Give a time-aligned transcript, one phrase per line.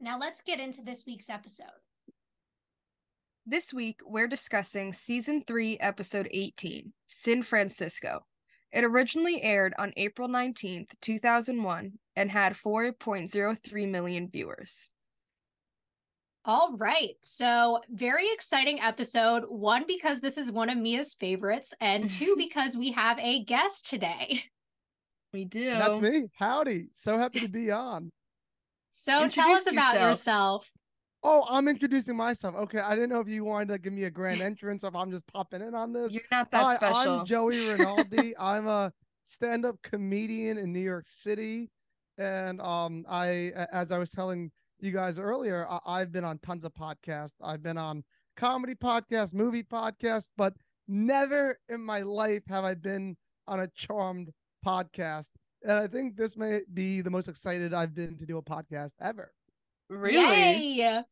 [0.00, 1.66] Now let's get into this week's episode.
[3.46, 8.24] This week, we're discussing season 3, episode 18, Sin Francisco.
[8.72, 14.88] It originally aired on April 19th, 2001, and had 4.03 million viewers.
[16.46, 17.14] All right.
[17.20, 19.44] So, very exciting episode.
[19.48, 23.88] One, because this is one of Mia's favorites, and two, because we have a guest
[23.88, 24.42] today.
[25.32, 25.70] We do.
[25.70, 26.30] That's me.
[26.38, 26.90] Howdy.
[26.94, 28.10] So happy to be on.
[28.96, 30.08] So, tell us about yourself.
[30.10, 30.72] yourself.
[31.24, 32.54] Oh, I'm introducing myself.
[32.54, 34.94] Okay, I didn't know if you wanted to give me a grand entrance or if
[34.94, 36.12] I'm just popping in on this.
[36.12, 37.20] You're not that Hi, special.
[37.20, 38.34] I'm Joey Rinaldi.
[38.38, 38.92] I'm a
[39.24, 41.70] stand-up comedian in New York City,
[42.18, 46.64] and um, I, as I was telling you guys earlier, I- I've been on tons
[46.64, 47.34] of podcasts.
[47.42, 48.04] I've been on
[48.36, 50.54] comedy podcasts, movie podcasts, but
[50.86, 53.16] never in my life have I been
[53.48, 54.30] on a charmed
[54.64, 55.30] podcast.
[55.64, 58.92] And I think this may be the most excited I've been to do a podcast
[59.00, 59.32] ever.
[59.88, 60.74] really?
[60.78, 61.02] Yay.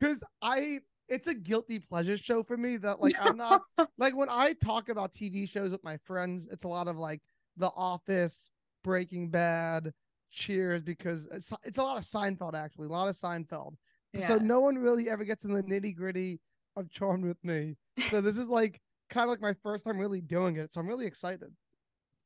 [0.00, 3.62] because I it's a guilty pleasure show for me that like I'm not
[3.98, 7.20] like when I talk about TV shows with my friends, it's a lot of like
[7.56, 8.50] The Office,
[8.82, 9.92] Breaking Bad,
[10.30, 13.74] Cheers, because it's it's a lot of Seinfeld actually, a lot of Seinfeld.
[14.12, 14.26] Yeah.
[14.26, 16.40] So no one really ever gets in the nitty gritty
[16.76, 17.76] of Charmed with me.
[18.10, 18.80] So this is like
[19.10, 20.72] kind of like my first time really doing it.
[20.72, 21.52] So I'm really excited.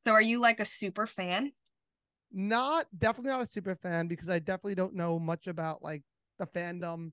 [0.03, 1.51] So, are you like a super fan?
[2.31, 6.03] Not definitely not a super fan because I definitely don't know much about like
[6.39, 7.11] the fandom.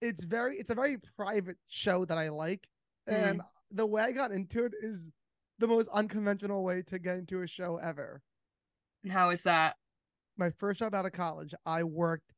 [0.00, 2.66] It's very it's a very private show that I like.
[3.06, 3.76] And mm-hmm.
[3.76, 5.10] the way I got into it is
[5.58, 8.22] the most unconventional way to get into a show ever.
[9.02, 9.76] And how is that?
[10.36, 12.32] My first job out of college, I worked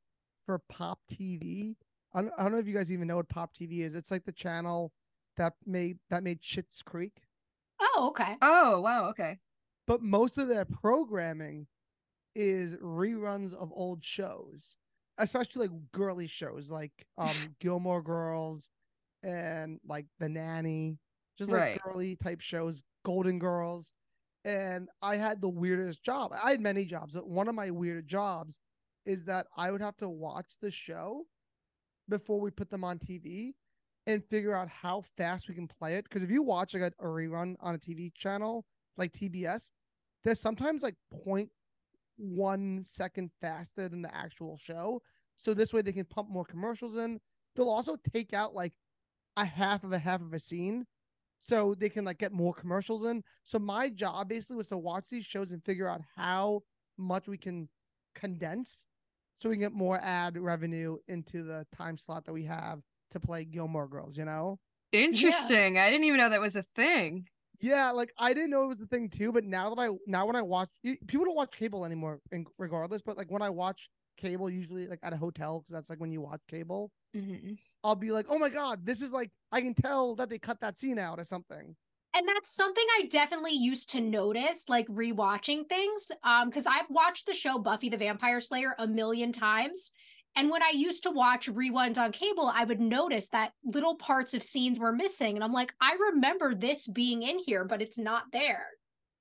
[0.45, 1.77] for Pop TV.
[2.13, 3.95] I don't, I don't know if you guys even know what Pop TV is.
[3.95, 4.93] It's like the channel
[5.37, 7.13] that made that made Schitt's Creek.
[7.81, 8.37] Oh, okay.
[8.43, 9.09] Oh, wow.
[9.11, 9.39] Okay.
[9.87, 11.67] but most of their programming
[12.37, 14.77] is reruns of old shows,
[15.19, 18.71] especially like girly shows like um Gilmore Girls
[19.23, 20.99] and like The Nanny,
[21.39, 21.83] just like Right.
[21.85, 23.95] girly type shows, Golden Girls.
[24.45, 26.33] And I had the weirdest job.
[26.43, 28.61] I had many jobs, but one of my weird jobs
[29.07, 31.27] is that I would have to watch the show
[32.09, 33.55] before we put them on TV
[34.07, 36.05] and figure out how fast we can play it.
[36.05, 38.65] Because if you watch like a, a rerun on a TV channel
[38.97, 39.71] like TBS,
[40.25, 41.51] they're sometimes like point
[42.17, 45.03] one second faster than the actual show.
[45.37, 47.21] So this way they can pump more commercials in.
[47.55, 48.73] They'll also take out like
[49.37, 50.87] a half of a half of a scene
[51.39, 53.23] so they can like get more commercials in.
[53.45, 56.63] So my job basically was to watch these shows and figure out how
[56.99, 57.69] much we can
[58.15, 58.87] condense
[59.39, 62.81] so we can get more ad revenue into the time slot that we have
[63.13, 64.59] to play Gilmore Girls, you know?
[64.93, 65.79] Interesting.
[65.79, 67.29] I didn't even know that was a thing.
[67.61, 70.27] Yeah, like I didn't know it was a thing too, but now that I now
[70.27, 70.69] when I watch
[71.07, 72.21] people don't watch cable anymore,
[72.59, 73.03] regardless.
[73.03, 76.13] But like when I watch cable, usually like at a hotel, because that's like when
[76.13, 79.75] you watch cable, hmm I'll be like, oh my god, this is like I can
[79.75, 81.77] tell that they cut that scene out or something.
[82.15, 86.11] And that's something I definitely used to notice, like rewatching things.
[86.25, 89.93] Um, because I've watched the show Buffy the Vampire Slayer a million times.
[90.37, 94.35] And when I used to watch reruns on cable, I would notice that little parts
[94.35, 95.35] of scenes were missing.
[95.35, 98.67] And I'm like, I remember this being in here, but it's not there.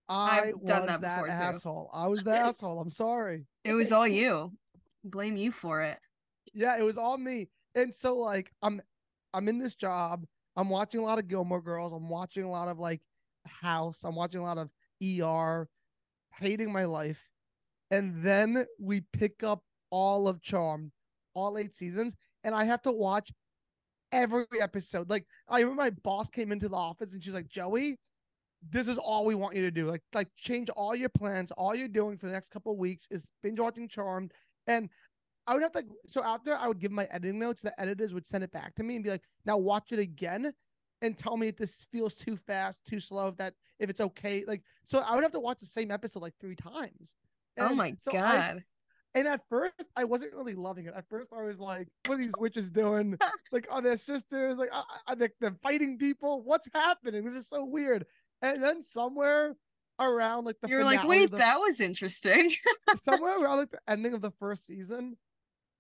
[0.10, 1.34] I I've done was that before, too.
[1.34, 1.90] asshole.
[1.94, 2.80] I was the asshole.
[2.80, 3.46] I'm sorry.
[3.64, 4.52] It was all you.
[5.04, 5.98] Blame you for it.
[6.54, 7.48] Yeah, it was all me.
[7.76, 8.82] And so like I'm
[9.34, 10.26] I'm in this job.
[10.56, 11.94] I'm watching a lot of Gilmore Girls.
[11.94, 13.02] I'm watching a lot of like
[13.46, 14.04] House.
[14.04, 14.70] I'm watching a lot of
[15.04, 15.68] ER,
[16.40, 17.22] hating my life.
[17.92, 20.92] And then we pick up all of Charmed,
[21.36, 23.32] all eight seasons, and I have to watch
[24.12, 25.10] every episode.
[25.10, 28.00] Like I remember my boss came into the office and she's like, "Joey,
[28.70, 29.86] this is all we want you to do.
[29.86, 31.52] Like like change all your plans.
[31.52, 34.34] All you're doing for the next couple of weeks is binge watching Charmed."
[34.68, 34.90] And
[35.48, 38.26] I would have to so after I would give my editing notes, the editors would
[38.26, 40.52] send it back to me and be like, "Now watch it again."
[41.02, 44.44] And tell me if this feels too fast, too slow, if that if it's okay.
[44.48, 47.18] Like so I would have to watch the same episode like three times.
[47.60, 48.64] oh my so I s- god.
[49.16, 50.94] And at first, I wasn't really loving it.
[50.96, 53.18] At first, I was like, "What are these witches doing?
[53.52, 54.58] like, are they sisters?
[54.58, 56.44] Like, are, are they they're fighting people?
[56.44, 57.24] What's happening?
[57.24, 58.06] This is so weird."
[58.42, 59.56] And then somewhere
[60.00, 62.52] around like the You're like, wait, the- that was interesting.
[63.04, 65.16] somewhere around like the ending of the first season,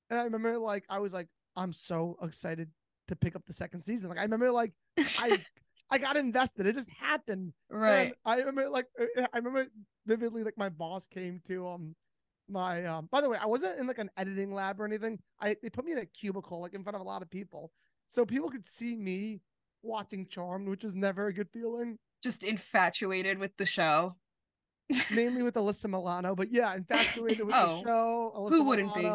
[0.09, 1.27] and I remember like I was like,
[1.57, 2.69] I'm so excited
[3.09, 4.09] to pick up the second season.
[4.09, 5.43] Like I remember like I
[5.91, 6.65] I got invested.
[6.65, 7.51] It just happened.
[7.69, 8.07] Right.
[8.07, 9.67] And I remember like uh, I remember
[10.05, 11.95] vividly like my boss came to um
[12.47, 15.19] my um by the way, I wasn't in like an editing lab or anything.
[15.39, 17.71] I they put me in a cubicle like in front of a lot of people.
[18.07, 19.42] So people could see me
[19.81, 21.97] watching Charmed, which is never a good feeling.
[22.24, 24.15] Just infatuated with the show.
[25.12, 28.33] Mainly with Alyssa Milano, but yeah, infatuated with Oh, the show.
[28.38, 29.12] Alyssa who wouldn't be?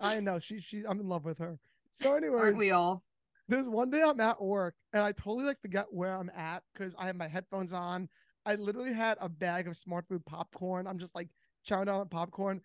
[0.00, 1.58] I know she she I'm in love with her.
[1.92, 3.04] So anyway, Aren't we all?
[3.48, 6.94] there's one day I'm at work and I totally like forget where I'm at because
[6.98, 8.08] I have my headphones on.
[8.44, 10.86] I literally had a bag of smart food popcorn.
[10.86, 11.28] I'm just like
[11.66, 12.60] chowing down on popcorn.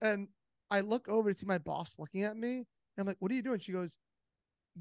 [0.00, 0.28] And
[0.70, 2.56] I look over to see my boss looking at me.
[2.56, 2.66] And
[2.98, 3.60] I'm like, what are you doing?
[3.60, 3.96] She goes,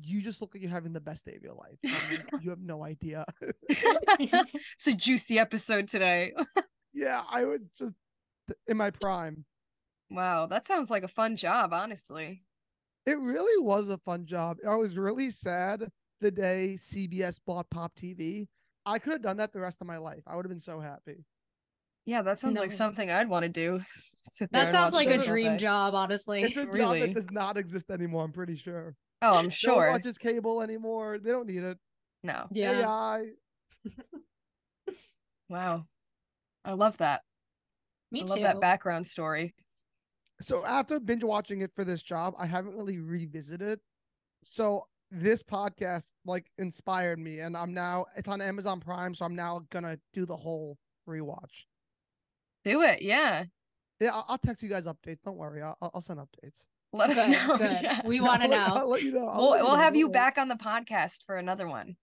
[0.02, 1.78] You just look like you're having the best day of your life.
[2.42, 3.26] You have no idea.
[3.70, 6.34] it's a juicy episode today.
[6.94, 7.94] yeah, I was just
[8.68, 9.46] in my prime.
[10.10, 12.44] Wow, that sounds like a fun job, honestly.
[13.06, 14.58] It really was a fun job.
[14.68, 15.90] I was really sad
[16.22, 18.48] the day CBS bought Pop TV.
[18.86, 20.24] I could have done that the rest of my life.
[20.28, 21.26] I would have been so happy.
[22.06, 23.82] Yeah, that sounds like something I'd want to do.
[24.52, 25.58] That sounds like a dream day.
[25.58, 26.44] job, honestly.
[26.44, 28.24] It's a job that does not exist anymore.
[28.24, 28.96] I'm pretty sure.
[29.22, 29.76] Oh, I'm No sure.
[29.76, 31.20] one watches cable anymore.
[31.20, 31.78] They don't need it.
[32.24, 32.48] No.
[32.52, 32.80] yeah.
[32.88, 33.26] AI.
[35.50, 35.86] Wow.
[36.66, 37.22] I love that.
[38.12, 38.30] Me I too.
[38.30, 39.54] love that background story.
[40.42, 43.80] So after binge watching it for this job, I haven't really revisited.
[44.44, 49.36] So this podcast like inspired me, and I'm now it's on Amazon Prime, so I'm
[49.36, 50.78] now gonna do the whole
[51.08, 51.66] rewatch.
[52.66, 53.02] Do it.
[53.02, 53.46] Yeah.
[54.00, 55.20] Yeah, I'll, I'll text you guys updates.
[55.24, 56.64] Don't worry, I'll, I'll send updates.
[56.92, 57.58] Let us know.
[57.58, 57.80] good.
[57.82, 58.02] Yeah.
[58.06, 58.66] We want to know.
[58.68, 59.28] I'll let you know.
[59.28, 59.82] I'll We'll, you we'll know.
[59.82, 61.96] have you back on the podcast for another one.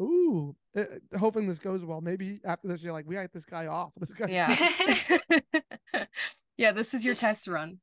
[0.00, 0.84] Ooh, uh,
[1.18, 2.00] hoping this goes well.
[2.00, 3.92] Maybe after this, you're like, we got this guy off.
[3.98, 4.28] This guy.
[4.28, 6.04] Yeah.
[6.56, 7.78] yeah, this is your test run.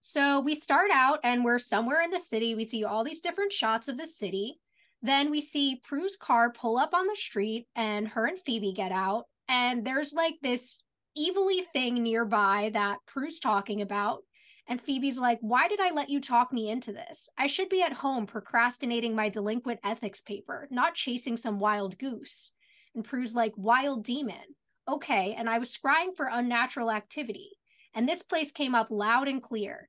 [0.00, 2.54] So we start out and we're somewhere in the city.
[2.54, 4.58] We see all these different shots of the city.
[5.02, 8.92] Then we see Prue's car pull up on the street and her and Phoebe get
[8.92, 9.24] out.
[9.48, 10.82] And there's like this
[11.18, 14.20] evilly thing nearby that Prue's talking about.
[14.68, 17.28] And Phoebe's like, Why did I let you talk me into this?
[17.36, 22.52] I should be at home procrastinating my delinquent ethics paper, not chasing some wild goose.
[22.94, 24.56] And Prue's like, Wild demon.
[24.88, 25.34] Okay.
[25.36, 27.50] And I was scrying for unnatural activity.
[27.94, 29.88] And this place came up loud and clear.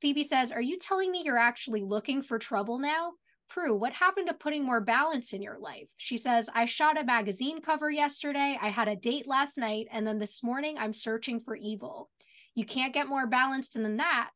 [0.00, 3.12] Phoebe says, Are you telling me you're actually looking for trouble now?
[3.48, 5.88] Prue, what happened to putting more balance in your life?
[5.96, 10.06] She says, I shot a magazine cover yesterday, I had a date last night, and
[10.06, 12.10] then this morning I'm searching for evil.
[12.54, 14.30] You can't get more balanced than that.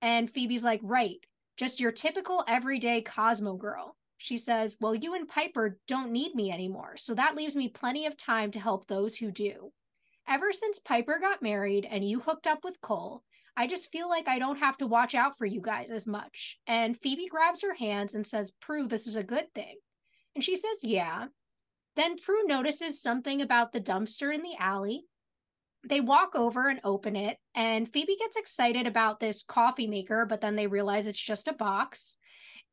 [0.00, 1.18] And Phoebe's like, Right,
[1.56, 3.96] just your typical everyday Cosmo girl.
[4.16, 8.06] She says, Well, you and Piper don't need me anymore, so that leaves me plenty
[8.06, 9.72] of time to help those who do.
[10.28, 13.22] Ever since Piper got married and you hooked up with Cole,
[13.56, 16.58] I just feel like I don't have to watch out for you guys as much.
[16.66, 19.76] And Phoebe grabs her hands and says, Prue, this is a good thing.
[20.34, 21.26] And she says, Yeah.
[21.96, 25.04] Then Prue notices something about the dumpster in the alley.
[25.88, 30.40] They walk over and open it, and Phoebe gets excited about this coffee maker, but
[30.40, 32.16] then they realize it's just a box.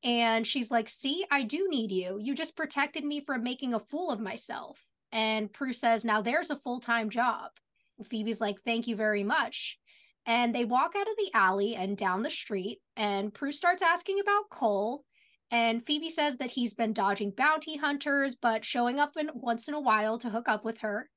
[0.03, 2.17] And she's like, See, I do need you.
[2.19, 4.83] You just protected me from making a fool of myself.
[5.11, 7.51] And Prue says, Now there's a full time job.
[7.97, 9.77] And Phoebe's like, Thank you very much.
[10.25, 14.19] And they walk out of the alley and down the street, and Prue starts asking
[14.19, 15.03] about Cole.
[15.51, 19.73] And Phoebe says that he's been dodging bounty hunters, but showing up in, once in
[19.73, 21.09] a while to hook up with her.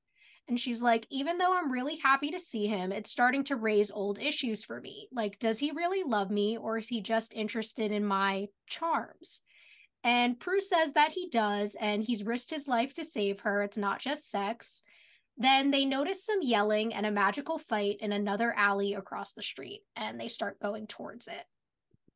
[0.49, 3.91] And she's like, even though I'm really happy to see him, it's starting to raise
[3.91, 5.07] old issues for me.
[5.11, 9.41] Like, does he really love me, or is he just interested in my charms?
[10.03, 13.63] And Prue says that he does, and he's risked his life to save her.
[13.63, 14.83] It's not just sex.
[15.37, 19.81] Then they notice some yelling and a magical fight in another alley across the street,
[19.95, 21.43] and they start going towards it.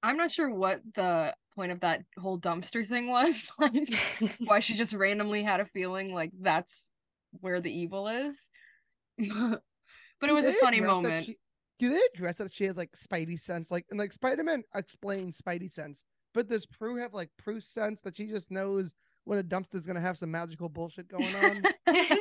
[0.01, 3.51] I'm not sure what the point of that whole dumpster thing was.
[3.59, 3.73] Like,
[4.39, 6.89] why she just randomly had a feeling like that's
[7.39, 8.49] where the evil is.
[9.17, 11.25] but it was a funny moment.
[11.25, 11.37] she-
[11.77, 13.71] do they address that she has like Spidey sense?
[13.71, 18.01] Like, and like Spider Man explains Spidey sense, but does Prue have like Prue sense
[18.01, 18.93] that she just knows
[19.25, 21.63] when a dumpster's gonna have some magical bullshit going on?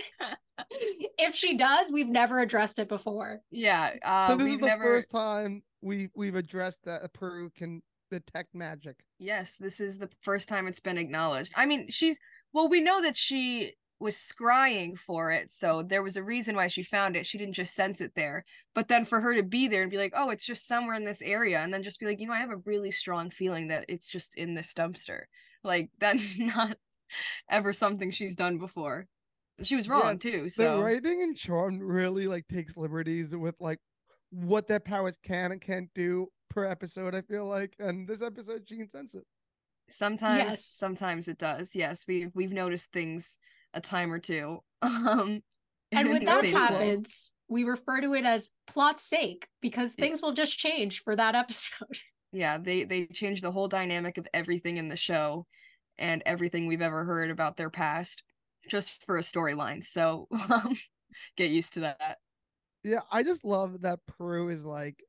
[1.19, 3.41] if she does, we've never addressed it before.
[3.51, 4.85] yeah, uh, so this is we've the never.
[4.85, 8.97] first time we we've addressed that Prue can detect magic.
[9.19, 11.53] Yes, this is the first time it's been acknowledged.
[11.57, 12.19] I mean, she's
[12.53, 16.69] well, we know that she was scrying for it, so there was a reason why
[16.69, 17.27] she found it.
[17.27, 18.45] She didn't just sense it there.
[18.75, 21.05] But then for her to be there and be like, "Oh, it's just somewhere in
[21.05, 23.69] this area," and then just be like, "You know, I have a really strong feeling
[23.69, 25.25] that it's just in this dumpster."
[25.63, 26.77] Like that's not
[27.51, 29.07] ever something she's done before.
[29.63, 30.45] She was Yeah, wrong too.
[30.45, 33.79] The So writing in Charmed really like takes liberties with like
[34.31, 36.29] what their powers can and can't do.
[36.49, 37.15] per episode.
[37.15, 39.23] I feel like, and this episode she can sense it.
[39.89, 40.65] Sometimes, Yes.
[40.65, 41.75] sometimes it does.
[41.75, 43.39] Yes, we've we've noticed things
[43.75, 44.59] a time or two.
[44.83, 45.43] Um,
[45.93, 46.71] and when that same place.
[46.71, 50.05] happens, we refer to it as plot sake because Yeah.
[50.07, 51.99] things will just change for that episode.
[52.33, 55.47] yeah, they they change the whole dynamic of everything in the show
[56.01, 58.23] and everything we've ever heard about their past
[58.69, 59.85] just for a storyline.
[59.85, 60.77] So um,
[61.37, 62.19] get used to that.
[62.83, 65.05] Yeah, I just love that Prue is like,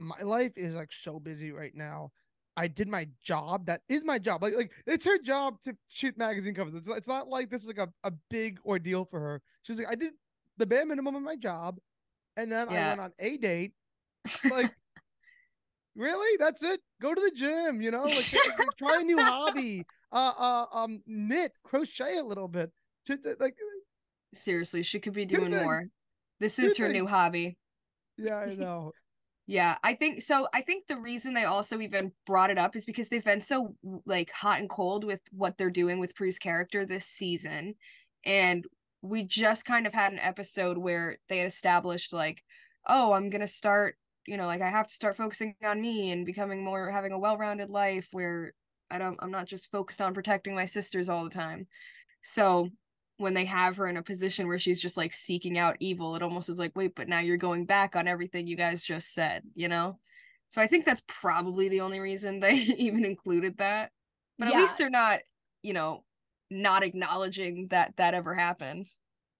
[0.00, 2.10] my life is like so busy right now.
[2.56, 3.66] I did my job.
[3.66, 4.42] That is my job.
[4.42, 6.74] Like, like it's her job to shoot magazine covers.
[6.74, 9.42] It's, it's not like this is like a, a big ordeal for her.
[9.62, 10.12] She's like, I did
[10.58, 11.78] the bare minimum of my job,
[12.36, 13.72] and then I went on a date.
[14.50, 14.72] Like,
[15.94, 16.36] really?
[16.38, 16.80] That's it?
[17.00, 17.80] Go to the gym.
[17.80, 19.84] You know, like, like, try a new hobby.
[20.14, 22.70] Uh, uh, um, knit, crochet a little bit.
[23.06, 23.54] To, to, like,
[24.34, 25.84] Seriously, she could be doing more.
[26.38, 27.56] This is her new hobby.
[28.18, 28.92] yeah, I know.
[29.46, 30.48] Yeah, I think so.
[30.54, 33.74] I think the reason they also even brought it up is because they've been so
[34.06, 37.74] like hot and cold with what they're doing with Prue's character this season.
[38.24, 38.64] And
[39.02, 42.42] we just kind of had an episode where they had established like,
[42.86, 46.26] oh, I'm gonna start, you know, like I have to start focusing on me and
[46.26, 48.52] becoming more having a well-rounded life where
[48.90, 51.66] I don't I'm not just focused on protecting my sisters all the time.
[52.22, 52.70] So
[53.18, 56.22] when they have her in a position where she's just like seeking out evil, it
[56.22, 59.44] almost is like, wait, but now you're going back on everything you guys just said,
[59.54, 59.98] you know?
[60.48, 63.92] So I think that's probably the only reason they even included that.
[64.38, 64.60] But at Yeah.
[64.62, 65.20] least they're not,
[65.62, 66.04] you know,
[66.50, 68.88] not acknowledging that that ever happened.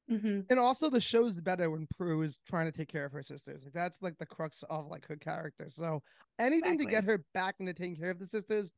[0.08, 3.22] Hmm And also, the show's better when Prue is trying to take care of her
[3.22, 3.64] sisters.
[3.64, 5.68] Like that's like the crux of like her character.
[5.70, 6.02] So
[6.38, 8.72] anything to get her back into taking care of the sisters,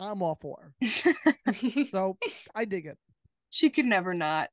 [0.00, 0.74] I'm all for.
[1.92, 2.18] So
[2.54, 2.98] I dig it.
[3.48, 4.50] she could never not.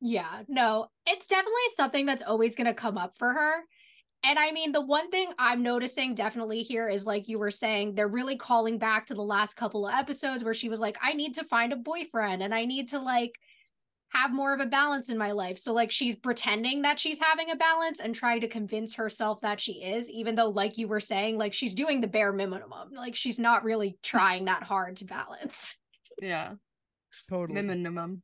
[0.00, 3.64] Yeah, no, it's definitely something that's always going to come up for her.
[4.24, 7.94] And I mean, the one thing I'm noticing definitely here is like you were saying,
[7.94, 11.14] they're really calling back to the last couple of episodes where she was like, I
[11.14, 13.38] need to find a boyfriend and I need to like
[14.10, 15.58] have more of a balance in my life.
[15.58, 19.60] So, like, she's pretending that she's having a balance and trying to convince herself that
[19.60, 22.90] she is, even though, like you were saying, like she's doing the bare minimum.
[22.94, 25.76] Like, she's not really trying that hard to balance.
[26.20, 26.54] Yeah.
[27.28, 27.62] Totally.
[27.62, 28.22] Minimum.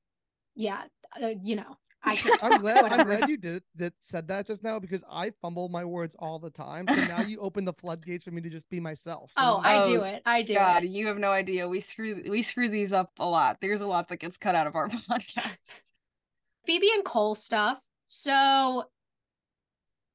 [0.55, 0.83] Yeah,
[1.21, 2.43] uh, you know, I can't.
[2.45, 2.85] I'm glad.
[2.85, 3.63] I'm glad you did it.
[3.77, 6.87] That said that just now because I fumble my words all the time.
[6.89, 9.31] So now you open the floodgates for me to just be myself.
[9.37, 10.23] So Oh, I Oh, do it.
[10.27, 10.91] I do God, it.
[10.91, 11.69] you have no idea.
[11.69, 13.59] We screw we screw these up a lot.
[13.61, 15.57] There's a lot that gets cut out of our podcast.
[16.67, 17.79] Phoebe and Cole stuff.
[18.07, 18.85] So,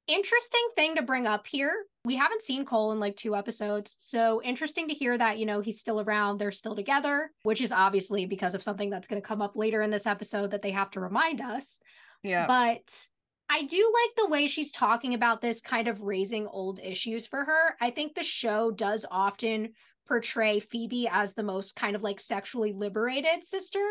[0.08, 1.74] interesting thing to bring up here.
[2.09, 3.95] We haven't seen Cole in like two episodes.
[3.99, 7.71] So, interesting to hear that, you know, he's still around, they're still together, which is
[7.71, 10.71] obviously because of something that's going to come up later in this episode that they
[10.71, 11.79] have to remind us.
[12.23, 12.47] Yeah.
[12.47, 13.07] But
[13.47, 17.45] I do like the way she's talking about this kind of raising old issues for
[17.45, 17.75] her.
[17.79, 19.73] I think the show does often
[20.09, 23.85] portray Phoebe as the most kind of like sexually liberated sister.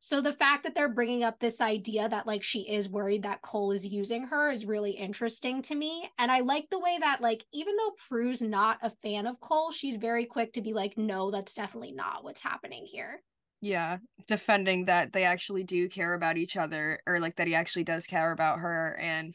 [0.00, 3.42] So the fact that they're bringing up this idea that like she is worried that
[3.42, 6.08] Cole is using her is really interesting to me.
[6.18, 9.72] And I like the way that like even though Prue's not a fan of Cole,
[9.72, 13.22] she's very quick to be like, no, that's definitely not what's happening here.
[13.60, 17.84] yeah defending that they actually do care about each other or like that he actually
[17.84, 19.34] does care about her and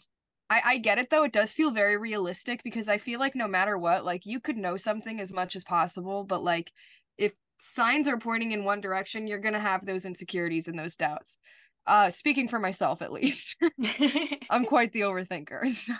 [0.49, 3.47] I, I get it though it does feel very realistic because i feel like no
[3.47, 6.71] matter what like you could know something as much as possible but like
[7.17, 11.37] if signs are pointing in one direction you're gonna have those insecurities and those doubts.
[11.85, 13.55] Uh speaking for myself at least.
[14.49, 15.93] I'm quite the overthinker so.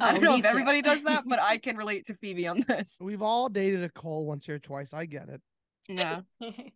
[0.00, 2.64] I Oh, don't know if everybody does that but i can relate to phoebe on
[2.66, 2.96] this.
[3.00, 4.92] We've all dated a Cole once or twice.
[4.92, 5.40] I get it.
[5.88, 6.22] yeah.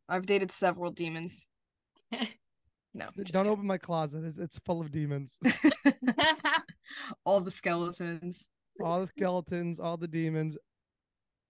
[0.08, 1.46] I've dated several demons
[2.94, 3.46] no Don't kidding.
[3.46, 4.24] open my closet.
[4.24, 5.38] It's, it's full of demons.
[7.24, 8.48] all the skeletons
[8.82, 10.58] all the skeletons, all the demons.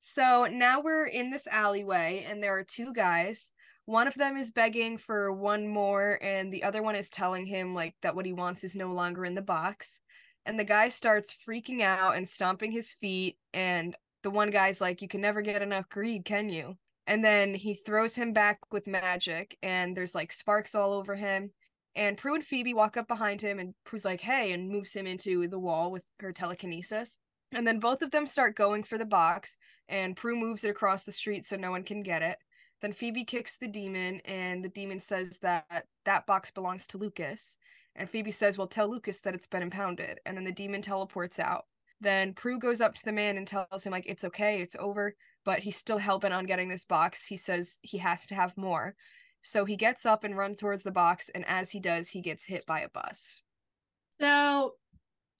[0.01, 3.53] So now we're in this alleyway, and there are two guys.
[3.85, 7.75] One of them is begging for one more, and the other one is telling him
[7.75, 10.01] like that what he wants is no longer in the box.
[10.47, 15.03] And the guy starts freaking out and stomping his feet, and the one guy's like,
[15.03, 16.79] "You can never get enough greed, can you?"
[17.11, 21.51] And then he throws him back with magic, and there's like sparks all over him.
[21.97, 25.09] And Prue and Phoebe walk up behind him, and Prue's like, "Hey," and moves him
[25.09, 27.19] into the wall with her telekinesis.
[27.51, 29.57] And then both of them start going for the box,
[29.89, 32.39] and Prue moves it across the street so no one can get it.
[32.81, 37.57] Then Phoebe kicks the demon, and the demon says that that box belongs to Lukas.
[37.97, 40.21] And Phoebe says, Well, tell Lukas that it's been impounded.
[40.25, 41.65] And then the demon teleports out.
[42.01, 45.17] Then Prue goes up to the man and tells him, like, it's okay, it's over,
[45.45, 47.27] but he's still helping on getting this box.
[47.27, 48.95] He says he has to have more.
[49.43, 52.45] So he gets up and runs towards the box, and as he does, he gets
[52.45, 53.43] hit by a bus.
[54.21, 54.75] So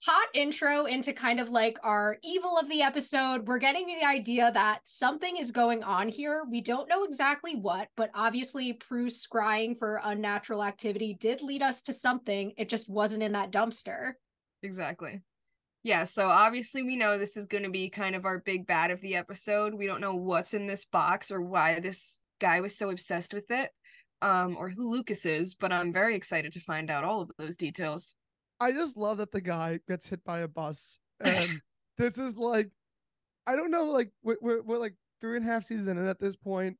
[0.03, 3.47] hot intro into kind of like our evil of the episode.
[3.47, 6.43] We're getting the idea that something is going on here.
[6.49, 11.83] We don't know exactly what, but obviously Prue's scrying for unnatural activity did lead us
[11.83, 12.53] to something.
[12.57, 14.13] It just wasn't in that dumpster.
[14.63, 15.21] Exactly.
[15.83, 18.91] Yeah, so obviously we know this is going to be kind of our big bad
[18.91, 19.73] of the episode.
[19.73, 23.49] We don't know what's in this box or why this guy was so obsessed with
[23.49, 23.71] it,
[24.21, 27.57] um, or who Lukas is, but I'm very excited to find out all of those
[27.57, 28.13] details.
[28.59, 31.61] I just love that the guy gets hit by a bus, and
[31.97, 32.69] this is like,
[33.47, 36.07] I don't know, like we're, we're, we're like three and a half seasons in, and
[36.07, 36.77] at this point,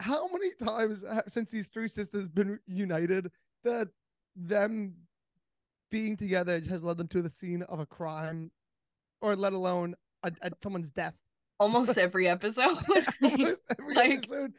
[0.00, 3.30] how many times since these three sisters been united
[3.64, 3.88] that
[4.34, 4.94] them
[5.90, 8.50] being together has led them to the scene of a crime,
[9.20, 11.14] or let alone a, a someone's death.
[11.58, 12.78] Almost every episode.
[13.22, 14.52] Almost every Like- episode,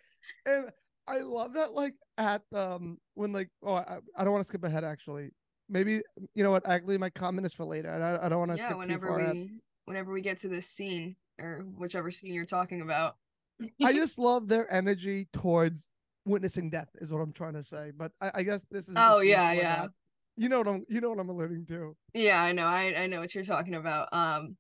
[0.46, 0.70] and
[1.08, 1.74] I love that.
[1.74, 5.32] Like at um when like oh I, I don't want to skip ahead actually.
[5.70, 6.02] Maybe
[6.34, 6.68] you know what?
[6.68, 9.12] Actually, my comment is for later, I, I don't want to yeah, skip whenever too
[9.12, 9.36] far ahead.
[9.36, 9.52] we
[9.86, 13.16] whenever we get to this scene or whichever scene you're talking about.
[13.84, 15.88] I just love their energy towards
[16.26, 17.92] witnessing death, is what I'm trying to say.
[17.96, 18.96] But I, I guess this is.
[18.98, 19.82] Oh, yeah, yeah.
[19.82, 19.90] that.
[20.38, 20.86] You know what I'm.
[20.88, 21.96] You know what I'm alluding to.
[22.14, 22.66] Yeah, I know.
[22.66, 24.10] I I know what you're talking about.
[24.12, 24.56] Um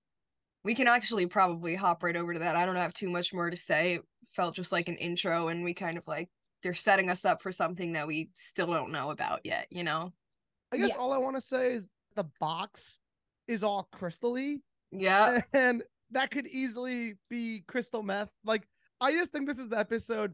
[0.64, 2.56] we can actually probably hop right over to that.
[2.58, 3.94] I don't have too much more to say.
[3.96, 6.30] It felt just like an intro and we kind of like
[6.64, 10.12] they're setting us up for something that we still don't know about yet, you know?
[10.74, 10.96] I guess Yeah.
[10.96, 13.00] all I want to say is the box
[13.48, 14.58] is all crystally,
[14.92, 15.40] Yeah.
[15.54, 18.32] and that could easily be crystal meth.
[18.44, 18.68] Like
[19.00, 20.34] I just think this is the episode.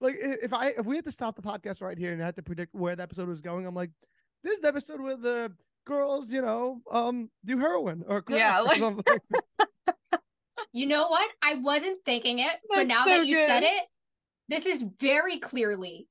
[0.00, 2.36] Like if I if we had to stop the podcast right here and I had
[2.36, 3.90] to predict where the episode was going, I'm like,
[4.42, 5.52] this is the episode where the
[5.86, 9.18] girls, you know, um, do heroin or crack Yeah, or something.
[10.74, 11.28] You know what?
[11.42, 13.82] I wasn't thinking it, but now so that you said it,
[14.48, 16.08] this is very clearly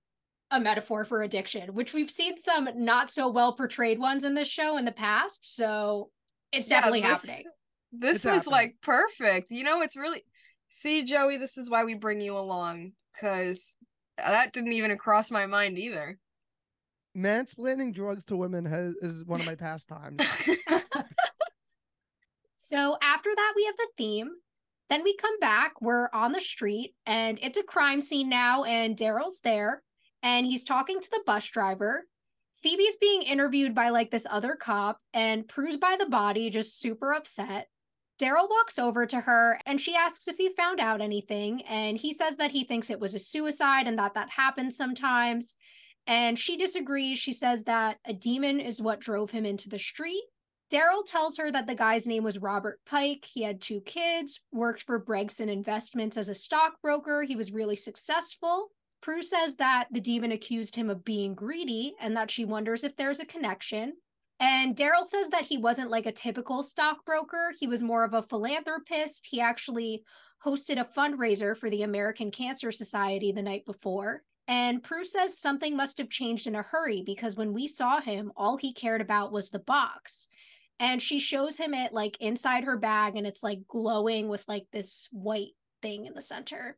[0.52, 4.48] a metaphor for addiction, which we've seen some not so well portrayed ones in this
[4.48, 5.56] show in the past.
[5.56, 6.12] So
[6.52, 7.44] it's Yeah, definitely this- happening.
[7.92, 8.52] This It's was happening.
[8.52, 9.52] like perfect.
[9.52, 10.24] You know, it's really
[10.70, 13.76] See, Joey, this is why we bring you along cuz
[14.18, 16.20] that didn't even cross my mind either.
[17.16, 20.22] Mansplaining drugs to women has is one of my pastimes.
[22.72, 24.30] So after that, we have the theme.
[24.90, 25.74] Then we come back.
[25.82, 29.84] We're on the street, and it's a crime scene now, and Daryl's there,
[30.24, 32.06] and he's talking to the bus driver.
[32.64, 37.14] Phoebe's being interviewed by like this other cop, and Prue's by the body, just super
[37.14, 37.68] upset.
[38.22, 41.64] Daryl walks over to her and she asks if he found out anything.
[41.64, 45.56] And he says that he thinks it was a suicide and that that happens sometimes.
[46.08, 47.20] And she disagrees.
[47.20, 50.24] She says that a demon is what drove him into the street.
[50.72, 53.26] Daryl tells her that the guy's name was Robert Pike.
[53.32, 57.24] He had two kids, worked for Bregson Investments as a stockbroker.
[57.24, 58.70] He was really successful.
[59.02, 62.96] Prue says that the demon accused him of being greedy and that she wonders if
[62.96, 63.94] there's a connection.
[64.40, 67.54] And Daryl says that he wasn't like a typical stockbroker.
[67.60, 69.28] He was more of a philanthropist.
[69.30, 70.04] He actually
[70.46, 74.24] hosted a fundraiser for the American Cancer Society the night before.
[74.52, 78.34] And Prue says something must have changed in a hurry because when we saw him,
[78.36, 80.28] all he cared about was the box.
[80.78, 84.66] And she shows him it like inside her bag and it's like glowing with like
[84.74, 86.78] this white thing in the center.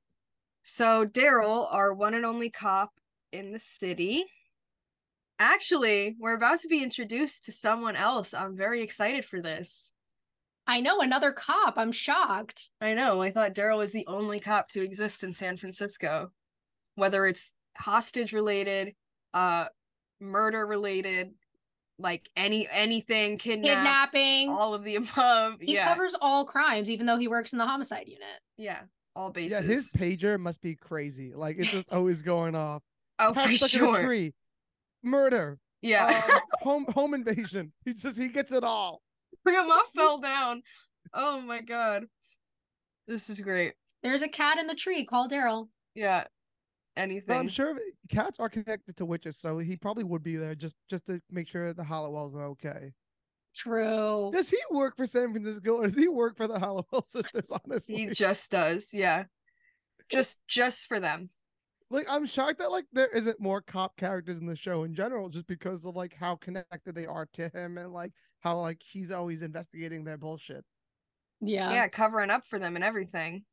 [0.61, 2.91] So Daryl, our one and only cop
[3.31, 4.25] in the city.
[5.39, 8.35] Actually, we're about to be introduced to someone else.
[8.35, 9.93] I'm very excited for this.
[10.67, 11.73] I know another cop.
[11.77, 12.69] I'm shocked.
[12.79, 13.23] I know.
[13.23, 16.29] I thought Daryl was the only cop to exist in San Francisco.
[16.93, 18.93] Whether it's hostage related,
[19.33, 19.65] uh
[20.19, 21.31] murder related,
[21.99, 24.49] like any anything, kidnap, Kidnapping.
[24.49, 25.55] all of the above.
[25.61, 25.87] he yeah.
[25.87, 28.39] covers all crimes, even though he works in the homicide unit.
[28.57, 28.81] yeah.
[29.15, 29.61] All bases.
[29.61, 31.33] Yeah, his pager must be crazy.
[31.35, 32.81] Like it's just always going off.
[33.19, 34.01] oh, for Cat a sure.
[34.03, 34.33] tree,
[35.03, 36.19] murder, Yeah.
[36.31, 37.73] um, home home invasion.
[37.85, 39.03] He just he gets it all.
[39.45, 40.63] Grandma fell down.
[41.13, 42.05] Oh my god.
[43.07, 43.73] This is great.
[44.01, 45.05] There's a cat in the tree.
[45.05, 45.67] Call Daryl.
[45.93, 46.23] Yeah.
[46.95, 47.37] But Anything.
[47.37, 47.75] I'm sure
[48.09, 51.47] cats are connected to witches, so he probably would be there just just to make
[51.47, 52.91] sure the Halliwells were okay.
[53.55, 54.31] True.
[54.33, 57.51] Does he work for San Francisco or does he work for the Halliwell sisters?
[57.51, 58.89] Honestly, He just does.
[58.93, 59.25] Yeah.
[60.11, 61.29] Just just for them.
[61.89, 65.29] like I'm shocked that like there isn't more cop characters in the show in general,
[65.29, 69.11] just because of like how connected they are to him and like how like he's
[69.11, 70.63] always investigating their bullshit.
[71.41, 71.71] Yeah.
[71.71, 73.45] yeah, covering up for them and everything.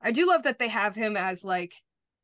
[0.00, 1.74] I do love that they have him as like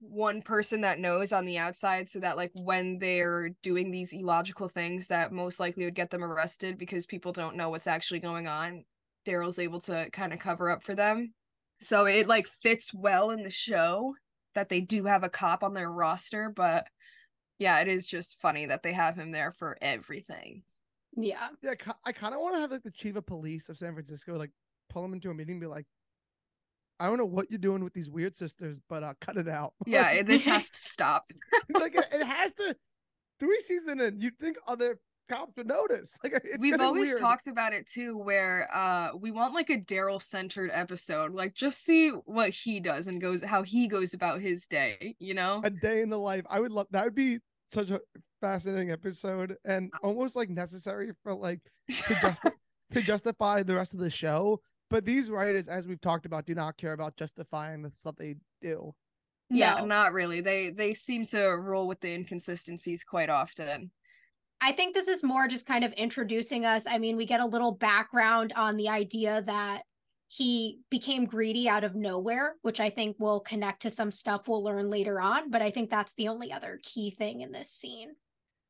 [0.09, 4.69] one person that knows on the outside so that like when they're doing these illogical
[4.69, 8.47] things that most likely would get them arrested because people don't know what's actually going
[8.47, 8.85] on,
[9.27, 11.33] Daryl's able to kind of cover up for them.
[11.81, 14.15] So it like fits well in the show
[14.55, 16.87] that they do have a cop on their roster, but
[17.59, 20.63] yeah, it is just funny that they have him there for everything.
[21.17, 21.49] Yeah.
[21.63, 24.37] Yeah, I kind of want to have like the chief of police of San Francisco
[24.37, 24.51] like
[24.89, 25.87] pull him into a meeting and be like,
[27.01, 29.75] I don't know what you're doing with these weird sisters, but uh, cut it out.
[29.87, 31.25] Yeah, this has to stop.
[31.71, 32.77] like it, it has to.
[33.41, 36.17] Three season in, you'd think other cops would notice.
[36.25, 37.21] Like it's We've always weird.
[37.21, 41.35] talked about it too, where uh we want like a Daryl centered episode.
[41.35, 45.35] Like just see what he does and goes how he goes about his day, you
[45.35, 45.61] know?
[45.65, 46.45] a day in the life.
[46.49, 47.05] I would love that.
[47.05, 47.39] Would be
[47.71, 48.01] such a
[48.41, 52.51] fascinating episode and almost like necessary for like to justi-
[52.93, 54.61] to justify the rest of the show.
[54.91, 58.37] But these writers, as we've talked about, do not care about justifying the stuff they
[58.61, 58.95] do.
[59.51, 59.87] Yeah, No.
[59.87, 60.41] not really.
[60.41, 63.91] They they seem to roll with the inconsistencies quite often.
[64.61, 66.87] I think this is more just kind of introducing us.
[66.87, 69.83] I mean, we get a little background on the idea that
[70.29, 74.65] he became greedy out of nowhere, which I think will connect to some stuff we'll
[74.65, 75.51] learn later on.
[75.51, 78.13] But I think that's the only other key thing in this scene.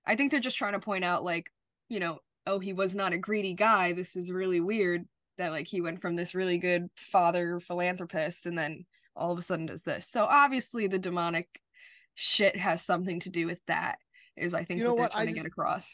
[0.05, 1.51] I think they're just trying to point out like,
[1.89, 3.93] you know, oh, he was not a greedy guy.
[3.93, 5.07] This is really weird
[5.39, 8.85] that like he went from this really good father philanthropist and then
[9.17, 10.09] all of a sudden does this.
[10.09, 11.49] So obviously the demonic
[12.15, 13.97] shit has something to do with that.
[14.37, 15.13] Is I think You know what they're what?
[15.15, 15.89] I trying to get across.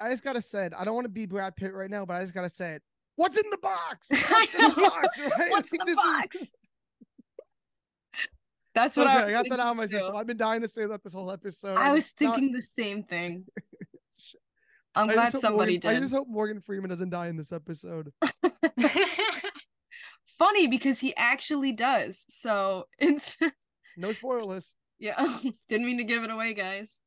[0.00, 0.72] I just gotta say it.
[0.76, 2.82] I don't want to be Brad Pitt right now, but I just gotta say it.
[3.16, 4.08] What's in the box?
[4.28, 5.18] What's in the box?
[5.20, 5.30] Right?
[5.50, 6.36] What's Like, the box?
[6.36, 6.48] Is...
[8.74, 10.16] That's what Okay, I I got that out of my system.
[10.16, 11.76] I've been dying to say that this whole episode.
[11.76, 13.44] I was not- thinking the same thing.
[14.96, 17.52] I'm glad just hope somebody Morgan, I just hope Morgan Freeman doesn't die in this
[17.52, 18.12] episode.
[20.38, 22.24] Funny because he actually does.
[22.30, 23.36] So it's
[23.96, 24.74] No spoilers.
[24.98, 25.14] yeah.
[25.68, 26.98] Didn't mean to give it away, guys.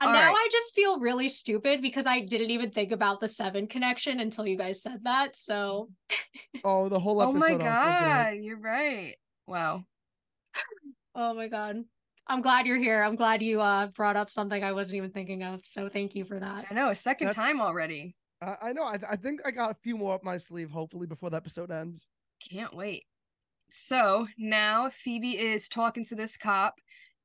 [0.00, 0.34] And All now right.
[0.36, 4.46] I just feel really stupid because I didn't even think about the seven connection until
[4.46, 5.36] you guys said that.
[5.38, 5.88] So
[6.64, 7.36] Oh, the whole episode.
[7.36, 7.80] Oh my I was thinking of.
[7.80, 9.14] god, you're right.
[9.46, 9.84] Wow.
[11.14, 11.76] oh my god.
[12.28, 13.02] I'm glad you're here.
[13.02, 15.60] I'm glad you uh brought up something I wasn't even thinking of.
[15.64, 16.66] So thank you for that.
[16.70, 18.16] I know, a second That's- time already.
[18.42, 18.82] I, I know.
[18.82, 20.70] I, I think I got a few more up my sleeve.
[20.70, 22.06] Hopefully before the episode ends.
[22.50, 23.04] Can't wait.
[23.70, 26.74] So now Phoebe is talking to this cop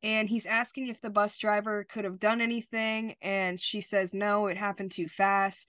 [0.03, 3.15] and he's asking if the bus driver could have done anything.
[3.21, 5.67] And she says, no, it happened too fast.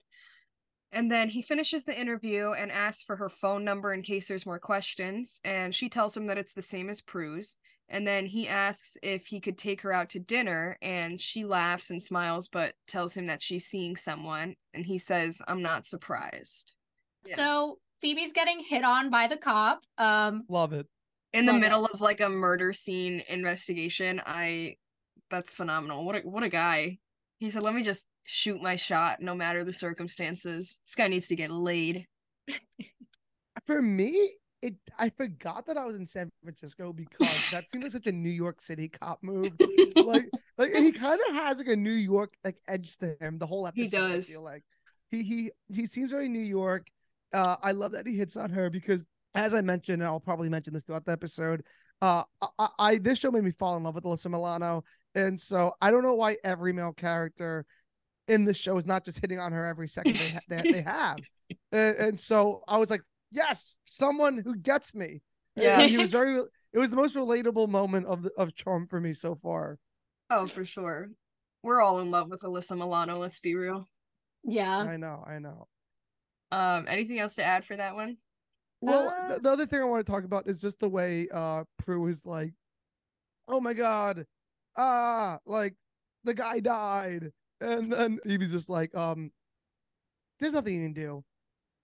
[0.91, 4.45] And then he finishes the interview and asks for her phone number in case there's
[4.45, 5.39] more questions.
[5.43, 7.57] And she tells him that it's the same as Prue's.
[7.89, 10.77] And then he asks if he could take her out to dinner.
[10.81, 14.55] And she laughs and smiles, but tells him that she's seeing someone.
[14.73, 16.75] And he says, I'm not surprised.
[17.27, 17.35] Yeah.
[17.35, 19.81] So Phoebe's getting hit on by the cop.
[19.97, 20.87] Um Love it.
[21.33, 21.65] in the Love it.
[21.65, 24.75] middle of like a murder scene investigation i
[25.31, 26.97] that's phenomenal what a, what a guy
[27.39, 31.27] he said let me just shoot my shot no matter the circumstances this guy needs
[31.27, 32.05] to get laid
[33.65, 34.31] For me,
[34.63, 38.11] it I forgot that I was in San Francisco because that seemed like such a
[38.11, 39.51] New York City cop move.
[39.95, 43.37] like like and he kind of has like a New York like edge to him
[43.37, 43.97] the whole He episode.
[44.11, 44.27] I does.
[44.27, 44.63] feel like
[45.11, 46.87] he he he seems very New York.
[47.33, 50.49] Uh, I love that he hits on her because, as I mentioned, and I'll probably
[50.49, 51.63] mention this throughout the episode.
[52.01, 54.83] Uh, I, I, I this show made me fall in love with Alyssa Milano,
[55.15, 57.65] and so I don't know why every male character
[58.27, 60.81] in the show is not just hitting on her every second they ha- they, they
[60.81, 61.17] have,
[61.71, 63.01] and, and so I was like,
[63.33, 65.21] yes, someone who gets me.
[65.57, 65.87] And Yeah.
[65.87, 66.35] he was very.
[66.73, 69.77] It was the most relatable moment of the, of Charm for me so far.
[70.29, 71.09] oh for sure
[71.61, 73.87] we're all in love with alyssa milano let's be real
[74.43, 74.79] yeah.
[74.79, 75.67] I know, I know.
[76.51, 78.17] um anything else to add for that one
[78.81, 81.27] Well, Uh, the, the other thing I want to talk about is just the way
[81.31, 82.53] uh Prue is like,
[83.47, 84.25] oh my god,
[84.75, 85.75] ah, like
[86.23, 89.31] the guy died, and then he was just like, um,
[90.39, 91.23] there's nothing you can do.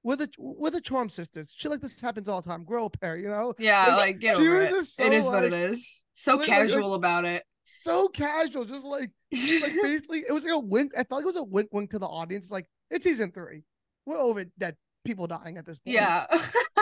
[0.03, 1.53] We're the we're the Charm sisters.
[1.55, 2.63] Shit like this happens all the time.
[2.63, 3.53] Grow a pair, you know.
[3.59, 6.01] yeah Like, like get over it just it so, is what it is.
[6.15, 10.43] so like- like- like- casual about it So casual, just like like basically, it was
[10.45, 10.93] like a wink.
[10.97, 12.45] I felt like it was a wink, wink to the audience.
[12.45, 13.63] It's like it's season three.
[14.05, 15.93] We're over dead people dying at this point.
[15.95, 16.25] yeah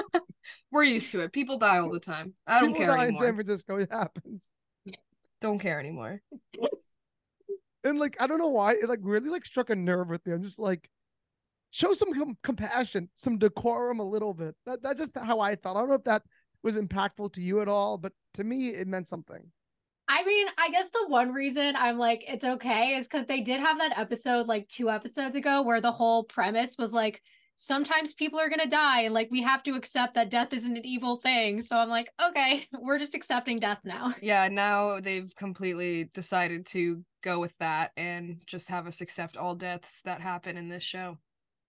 [0.71, 3.09] we're used to it people die all the time i don't people care die in
[3.09, 3.77] anymore San Francisco.
[3.77, 4.49] It happens.
[5.39, 6.21] don't care anymore
[7.83, 10.33] and like I don't know why it like really like struck a nerve with me.
[10.33, 10.89] I'm just like,
[11.77, 14.55] show some com- compassion, some decorum, a little bit.
[14.65, 15.77] That that's just how I felt.
[15.77, 16.23] I don't know if that
[16.63, 19.51] was impactful to you at all, but to me it meant something.
[20.09, 23.59] I mean, I guess the one reason I'm like, it's okay is because they did
[23.59, 27.21] have that episode like two episodes ago where the whole premise was like,
[27.57, 30.77] sometimes people are going to die and like we have to accept that death isn't
[30.77, 31.61] an evil thing.
[31.61, 34.15] So I'm like, okay, we're just accepting death now.
[34.21, 39.55] Yeah, now they've completely decided to go with that and just have us accept all
[39.55, 41.17] deaths that happen in this show.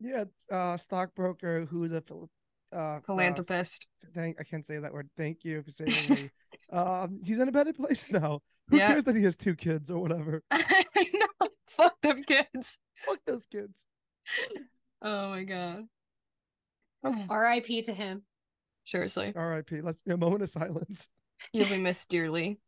[0.01, 2.31] Yeah, uh, stockbroker who's a phil-
[2.73, 3.87] uh, Philanthropist.
[4.05, 5.09] Uh, thank I can't say that word.
[5.17, 6.31] Thank you for saving me.
[6.73, 8.41] um, he's in a better place now.
[8.69, 8.89] Who Yeah.
[8.89, 10.43] cares that he has two kids or whatever?
[10.51, 10.85] I
[11.15, 11.49] know.
[11.69, 12.79] Fuck them kids.
[13.07, 13.87] Fuck those kids.
[15.03, 15.85] Oh my god.
[17.31, 17.83] R.I.P.
[17.83, 18.23] to him.
[18.85, 19.33] Seriously.
[19.35, 19.81] R.I.P.
[19.81, 21.09] Let's be a moment of silence.
[21.53, 22.59] You'll be missed dearly.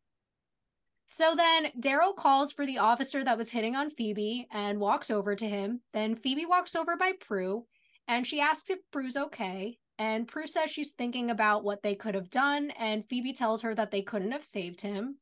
[1.12, 5.34] So then Daryl calls for the officer that was hitting on Phoebe and walks over
[5.34, 5.80] to him.
[5.92, 7.64] Then Phoebe walks over by Prue
[8.06, 9.78] and she asks if Prue's okay.
[9.98, 13.74] And Prue says she's thinking about what they could have done, and Phoebe tells her
[13.74, 15.16] that they couldn't have saved him.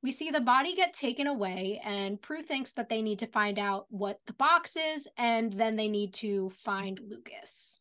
[0.00, 3.58] We see the body get taken away, and Prue thinks that they need to find
[3.58, 7.80] out what the box is, and then they need to find Lukas.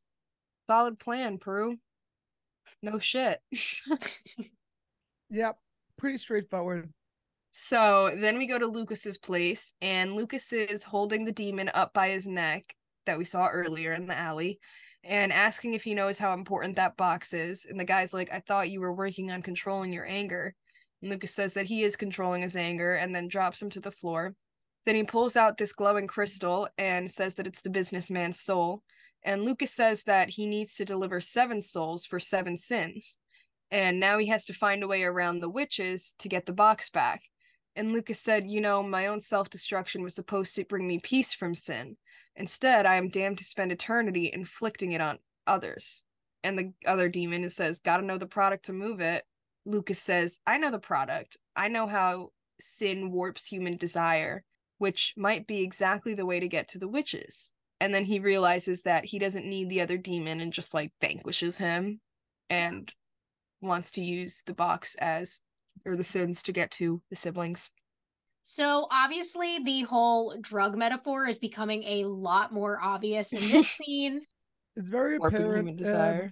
[0.68, 1.78] Solid plan, Prue.
[2.82, 3.40] No shit.
[5.34, 5.58] Yep,
[5.98, 6.92] pretty straightforward.
[7.52, 12.10] So then we go to Lukas's place, and Lukas is holding the demon up by
[12.10, 14.60] his neck that we saw earlier in the alley
[15.04, 17.66] and asking if he knows how important that box is.
[17.70, 20.56] And the guy's like, I thought you were working on controlling your anger.
[21.02, 23.92] And Lukas says that he is controlling his anger and then drops him to the
[23.92, 24.36] floor.
[24.86, 28.84] Then he pulls out this glowing crystal and says that it's the businessman's soul.
[29.24, 33.18] And Lukas says that he needs to deliver seven souls for seven sins.
[33.70, 36.90] And now he has to find a way around the witches to get the box
[36.90, 37.24] back.
[37.76, 41.34] And Lukas said, You know, my own self destruction was supposed to bring me peace
[41.34, 41.98] from sin.
[42.36, 46.02] Instead, I am damned to spend eternity inflicting it on others.
[46.44, 49.24] And the other demon says, Gotta know the product to move it.
[49.66, 51.38] Lukas says, I know the product.
[51.56, 54.44] I know how sin warps human desire,
[54.78, 57.52] which might be exactly the way to get to the witches.
[57.80, 61.58] And then he realizes that he doesn't need the other demon and just like vanquishes
[61.58, 62.00] him
[62.50, 62.92] and
[63.62, 65.42] wants to use the box as
[65.86, 67.70] or the sins to get to the siblings.
[68.44, 74.22] So obviously, the whole drug metaphor is becoming a lot more obvious in this scene.
[74.76, 75.68] It's very apparent.
[75.68, 76.32] human desire.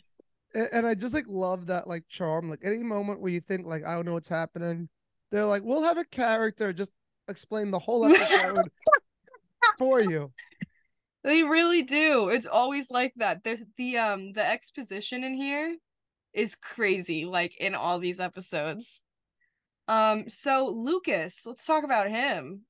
[0.56, 2.50] and, and I just like love that like charm.
[2.50, 4.90] Like any moment where you think like I don't know what's happening,
[5.32, 6.94] they're like, we'll have a character just
[7.28, 8.68] explain the whole episode
[9.78, 10.32] for you.
[11.24, 12.30] They really do.
[12.30, 13.44] It's always like that.
[13.44, 15.76] There's the um the exposition in here
[16.34, 19.02] is crazy, like in all these episodes.
[19.90, 22.62] Um, so Lukas, let's talk about him.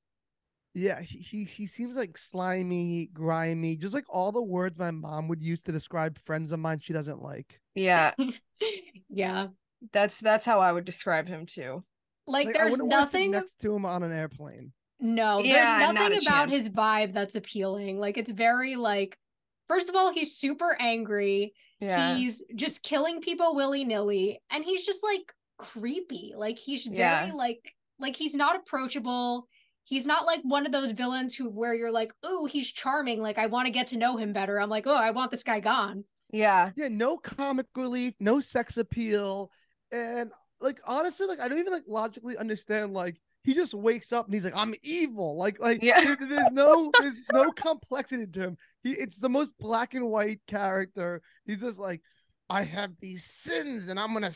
[0.74, 5.28] Yeah, he, he he seems like slimy, grimy, just like all the words my mom
[5.28, 7.60] would use to describe friends of mine she doesn't like.
[7.74, 8.12] Yeah,
[9.08, 9.48] yeah.
[9.92, 11.84] that's that's how I would describe him too.
[12.26, 14.72] Like, Like there's wouldn't to nothing next to him on an airplane.
[15.00, 16.52] No, Yeah, there's nothing a about chance.
[16.52, 17.98] his vibe that's appealing.
[17.98, 19.18] Like it's very like
[19.66, 21.54] first of all, he's super angry.
[21.80, 22.14] Yeah.
[22.14, 26.34] He's just killing people willy-nilly and he's just like creepy.
[26.36, 27.30] Like he's very Yeah.
[27.34, 29.46] like like he's not approachable.
[29.84, 33.20] He's not like one of those villains who where you're like, "Oh, he's charming.
[33.20, 35.42] Like I want to get to know him better." I'm like, "Oh, I want this
[35.42, 36.70] guy gone." yeah.
[36.76, 39.50] Yeah, no comic relief, no sex appeal,
[39.90, 42.92] and like honestly, like I don't even like logically understand.
[42.94, 46.00] Like he just wakes up and he's like, "I'm evil." Like, like Yeah.
[46.00, 48.56] there- there's no there's no complexity to him.
[48.82, 51.20] He it's the most black and white character.
[51.46, 52.00] He's just like,
[52.48, 54.30] "I have these sins and I'm gonna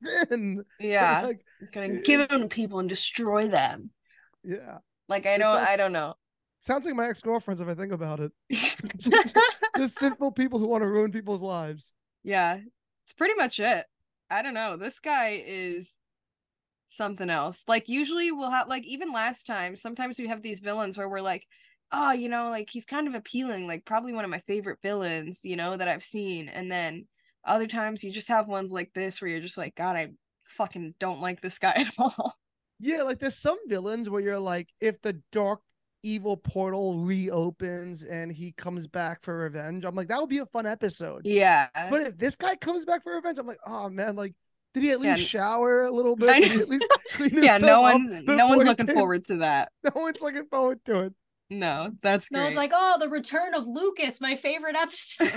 [0.28, 1.22] sin." Yeah.
[1.24, 1.40] like
[1.72, 3.90] Gonna give them to people and destroy them.
[4.44, 4.78] yeah.
[5.08, 6.14] Like I don't I don't know.
[6.60, 8.32] Sounds like my ex girlfriends if I think about it.
[9.76, 11.92] Just simple people who want to ruin people's lives.
[12.24, 12.58] Yeah,
[13.04, 13.86] it's pretty much it.
[14.30, 14.76] I don't know.
[14.76, 15.92] This guy is
[16.88, 17.62] something else.
[17.66, 21.20] Like usually we'll have like even last time, sometimes we have these villains where we're
[21.20, 21.46] like,
[21.92, 25.40] oh, you know, like he's kind of appealing, like probably one of my favorite villains,
[25.44, 26.48] you know, that I've seen.
[26.48, 27.06] And then
[27.48, 30.08] other times you just have ones like this where you're just like, God, I
[30.48, 32.34] fucking don't like this guy at all.
[32.80, 35.60] Yeah, like there's some villains where you're like, if the dark
[36.04, 40.46] evil portal reopens and he comes back for revenge, I'm like, that would be a
[40.46, 41.22] fun episode.
[41.24, 41.68] Yeah.
[41.90, 44.34] But if this guy comes back for revenge, I'm like, oh man, like,
[44.74, 45.24] did he at least Yeah.
[45.40, 46.40] shower a little bit?
[46.42, 48.94] Did he at least clean yeah, himself no up one's no before one's looking came?
[48.96, 49.72] forward to that.
[49.82, 51.14] No one's looking forward to it.
[51.50, 52.48] No, that's No, great.
[52.48, 55.32] it's like, "Oh, the return of Lukas, my favorite episode."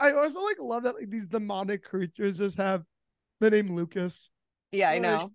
[0.00, 2.84] I, I also like love that like these demonic creatures just have
[3.40, 4.30] the name Lukas.
[4.72, 5.30] yeah, I know.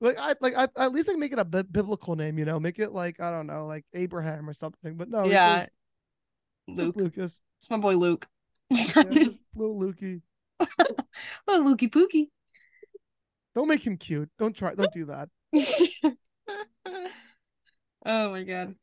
[0.00, 2.78] Like I like I at least like make it a biblical name, you know, make
[2.78, 4.96] it like I don't know, like Abraham or something.
[4.96, 5.70] But no, it's Yeah, just,
[6.68, 6.78] Luke.
[6.78, 7.42] just Lukas.
[7.60, 8.26] It's my boy Luke.
[8.70, 9.02] Yeah,
[9.54, 10.22] little Lukey.
[10.60, 10.96] oh,
[11.48, 12.28] Lukey Pookie.
[13.54, 14.30] Don't make him cute.
[14.38, 14.74] Don't try.
[14.74, 15.28] Don't do that.
[18.06, 18.74] oh my god.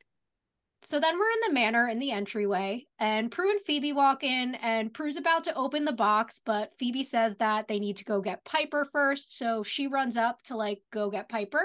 [0.90, 4.56] So then we're in the manor in the entryway, and Prue and Phoebe walk in,
[4.56, 8.22] and Prue's about to open the box, but Phoebe says that they need to go
[8.22, 11.62] get Piper first, so she runs up to like go get Piper.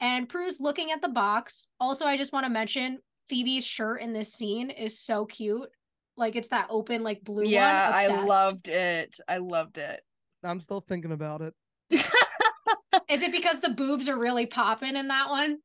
[0.00, 1.66] And Prue's looking at the box.
[1.80, 5.68] Also, I just want to mention Phoebe's shirt in this scene is so cute.
[6.16, 8.20] Like it's that open, like blue yeah, one.
[8.20, 9.16] I loved it.
[9.26, 10.00] I loved it.
[10.44, 11.54] I'm still thinking about it.
[13.10, 15.58] Is it because the boobs are really popping in that one?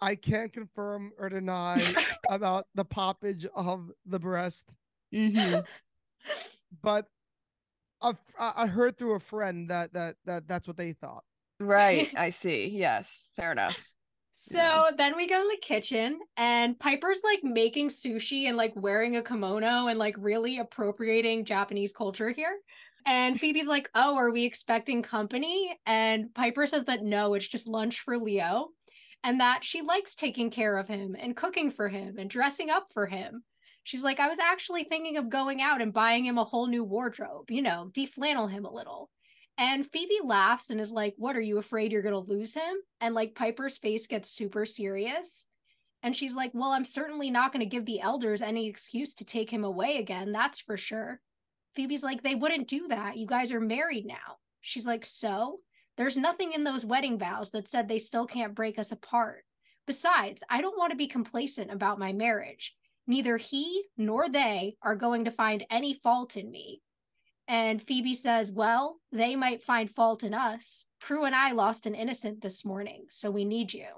[0.00, 1.82] I can't confirm or deny
[2.30, 4.68] about the poppage of the breast,
[5.12, 5.64] Mhm.
[6.82, 7.06] but
[8.00, 11.24] I I heard through a friend that that that that's what they thought.
[11.58, 12.08] Right.
[12.16, 12.68] I see.
[12.68, 13.24] Yes.
[13.36, 13.82] Fair enough.
[14.30, 14.90] So Yeah.
[14.96, 19.22] then we go to the kitchen and Piper's like making sushi and like wearing a
[19.22, 22.56] kimono and like really appropriating Japanese culture here.
[23.04, 25.76] And Phoebe's like, Oh, are we expecting company?
[25.86, 28.68] And Piper says that no, it's just lunch for Leo.
[29.24, 32.92] And that she likes taking care of him and cooking for him and dressing up
[32.92, 33.44] for him.
[33.82, 36.84] She's like, I was actually thinking of going out and buying him a whole new
[36.84, 39.10] wardrobe, you know, deflannel him a little.
[39.56, 42.76] And Phoebe laughs and is like, What are you afraid you're going to lose him?
[43.00, 45.46] And like Piper's face gets super serious.
[46.02, 49.24] And she's like, Well, I'm certainly not going to give the elders any excuse to
[49.24, 50.30] take him away again.
[50.32, 51.20] That's for sure.
[51.74, 53.16] Phoebe's like, They wouldn't do that.
[53.16, 54.36] You guys are married now.
[54.60, 55.58] She's like, So?
[55.98, 59.44] There's nothing in those wedding vows that said they still can't break us apart.
[59.84, 62.74] Besides, I don't want to be complacent about my marriage.
[63.08, 66.82] Neither he nor they are going to find any fault in me.
[67.48, 70.84] And Phoebe says, Well, they might find fault in us.
[71.00, 73.88] Prue and I lost an innocent this morning, so we need you.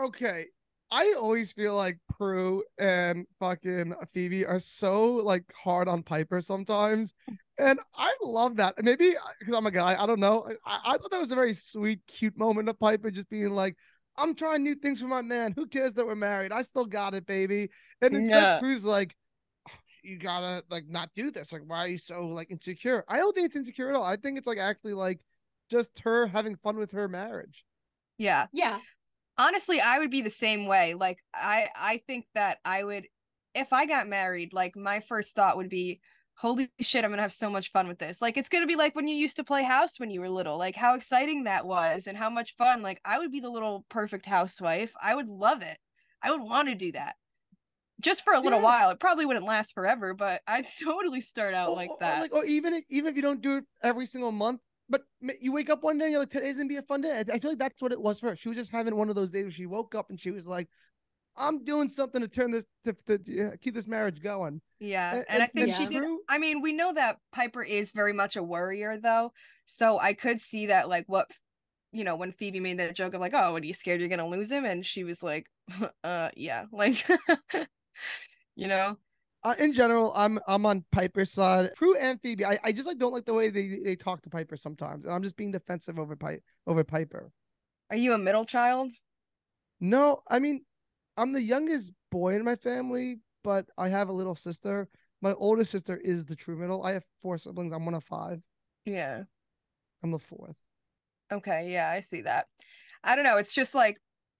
[0.00, 0.46] Okay.
[0.90, 7.14] I always feel like Prue and fucking Phoebe are so like hard on Piper sometimes.
[7.58, 8.74] And I love that.
[8.82, 10.48] Maybe uh, because I'm a guy, I don't know.
[10.64, 13.76] I, I thought that was a very sweet, cute moment of Piper just being like,
[14.16, 15.52] I'm trying new things for my man.
[15.56, 16.52] Who cares that we're married?
[16.52, 17.70] I still got it, baby.
[18.00, 18.58] And instead, Yeah.
[18.60, 19.14] Prue's like,
[19.68, 19.72] "Oh,
[20.02, 21.52] you gotta like not do this.
[21.52, 23.04] Like, why are you so like insecure?
[23.08, 24.04] I don't think it's insecure at all.
[24.04, 25.20] I think it's like actually like
[25.70, 27.64] just her having fun with her marriage.
[28.18, 28.46] Yeah.
[28.52, 28.78] Yeah.
[29.38, 33.06] Honestly i would be the same way like i i think that i would
[33.54, 36.00] if i got married like my first thought would be
[36.36, 38.20] holy shit i'm gonna have so much fun with this.
[38.20, 40.58] Like it's gonna be like when you used to play house when you were little
[40.58, 43.86] like how exciting that was and how much fun like i would be the little
[43.88, 44.92] perfect housewife.
[45.02, 45.78] I would love it.
[46.22, 47.14] I would want to do that.
[48.02, 48.64] Just for a little Yeah.
[48.64, 51.98] while it probably wouldn't last forever but i'd totally start out Or- like or- or
[52.00, 52.20] that.
[52.20, 55.02] like, or even if, even if you don't do it every single month, but
[55.40, 57.24] you wake up one day and you're like, today's gonna be a fun day.
[57.32, 58.36] I, feel like that's what it was for her.
[58.36, 60.46] She was just having one of those days where she woke up and she was
[60.46, 60.68] like,
[61.36, 64.60] I'm doing something to turn this to, to, to, keep this marriage going.
[64.80, 65.76] yeah A- and i think Yeah.
[65.76, 69.32] she did I mean, we know that Piper is very much a worrier though.
[69.66, 71.30] So I could see that like what
[71.92, 74.10] you know, when Phoebe made that joke of like, "Oh, what are you scared you're
[74.10, 75.46] to lose him?" and she was like,
[76.04, 77.06] "Uh, yeah." Like
[78.56, 78.98] you know.
[79.46, 81.70] Uh, in general, I'm I'm on Piper's side.
[81.76, 84.28] Prue and Phoebe, I, I just like don't like the way they, they talk to
[84.28, 87.30] Piper sometimes, and I'm just being defensive over Pi- over Piper.
[87.90, 88.90] Are you a middle child?
[89.78, 90.64] No, I mean,
[91.16, 94.88] I'm the youngest boy in my family, but I have a little sister.
[95.22, 96.82] My older sister is the true middle.
[96.82, 97.70] I have four siblings.
[97.70, 98.40] I'm one of five.
[98.84, 99.22] Yeah.
[100.02, 100.56] I'm the fourth.
[101.32, 102.46] Okay, yeah, I see that.
[103.04, 103.98] I don't know, it's just like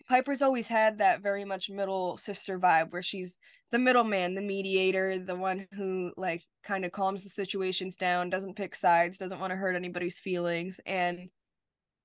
[0.09, 3.37] Piper's always had that very much middle sister vibe where she's
[3.73, 8.57] the middleman, the mediator, the one who like kind of calms the situations down, doesn't
[8.57, 10.81] pick sides, doesn't want to hurt anybody's feelings.
[10.87, 11.29] And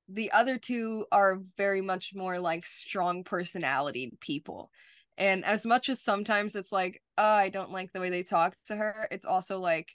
[0.07, 4.71] the other two are very much more like strong personality people.
[5.17, 8.55] And as much as sometimes it's like, oh, I don't like the way they talk
[8.67, 9.89] to her, it's also like,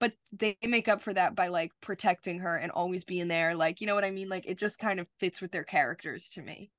[0.00, 3.54] but they make up for that by like protecting her and always being there.
[3.54, 4.28] Like, you know what I mean?
[4.28, 6.70] Like, it just kind of fits with their characters to me.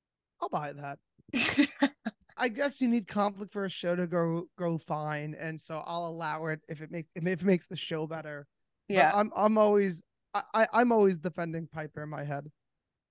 [0.44, 1.90] I'll buy that.
[2.38, 6.08] I guess you need conflict for a show to go go fine, and so I'll
[6.08, 8.46] allow it if it makes if it makes the show better.
[8.90, 9.12] But yeah.
[9.14, 10.02] I'm I'm always
[10.34, 12.46] I, I I'm always defending Piper in my head.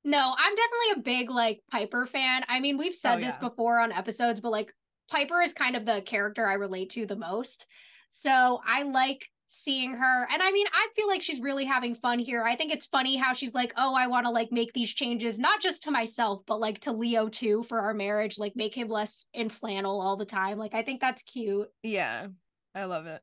[0.05, 2.45] No, I'm definitely a big like Piper fan.
[2.49, 3.49] I mean, we've said Oh, this yeah.
[3.49, 4.75] before on episodes, but like
[5.11, 7.67] Piper is kind of the character I relate to the most.
[8.11, 10.27] So I like seeing her.
[10.33, 12.43] And I mean, I feel like she's really having fun here.
[12.45, 15.39] I think it's funny how she's like, "Oh, I want to like make these changes
[15.39, 18.89] not just to myself, but like to Leo too for our marriage, like make him
[18.89, 21.69] less in flannel all the time." Like I think that's cute.
[21.83, 22.29] yeah.
[22.75, 23.21] I love it.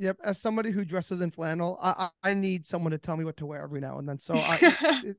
[0.00, 3.24] Yep, as somebody who dresses in flannel, I I, I need someone to tell me
[3.24, 4.18] what to wear every now and then.
[4.18, 4.58] So I,
[5.04, 5.16] it,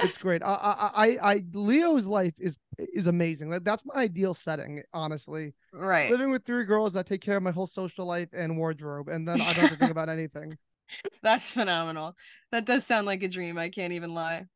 [0.00, 0.42] it's great.
[0.42, 3.50] I, I I I Leo's life is is amazing.
[3.50, 5.54] That- That's my ideal setting, honestly.
[5.72, 6.10] right.
[6.10, 9.26] Living with three girls that take care of my whole social life and wardrobe, and
[9.26, 10.56] then I don't have to think about anything.
[11.22, 12.14] That's phenomenal.
[12.52, 13.56] That does sound like a dream.
[13.58, 14.46] I can't even lie.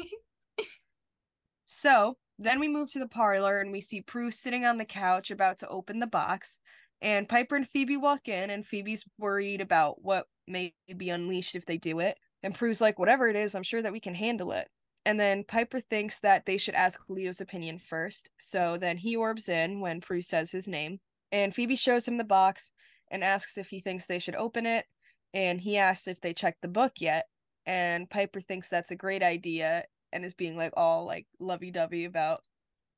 [1.66, 5.30] So then we move to the parlor and we see Prue sitting on the couch
[5.30, 6.58] about to open the box.
[7.00, 11.66] And Piper and Phoebe walk in, and Phoebe's worried about what may be unleashed if
[11.66, 12.16] they do it.
[12.42, 14.68] And Prue's like, whatever it is, I'm sure that we can handle it.
[15.04, 18.30] And then Piper thinks that they should ask Leo's opinion first.
[18.38, 21.00] So then he orbs in when Prue says his name.
[21.30, 22.70] And Phoebe shows him the box
[23.10, 24.86] and asks if he thinks they should open it.
[25.34, 27.26] And he asks if they checked the book yet.
[27.66, 32.04] And Piper thinks that's a great idea and is being like all like lovey dovey
[32.04, 32.42] about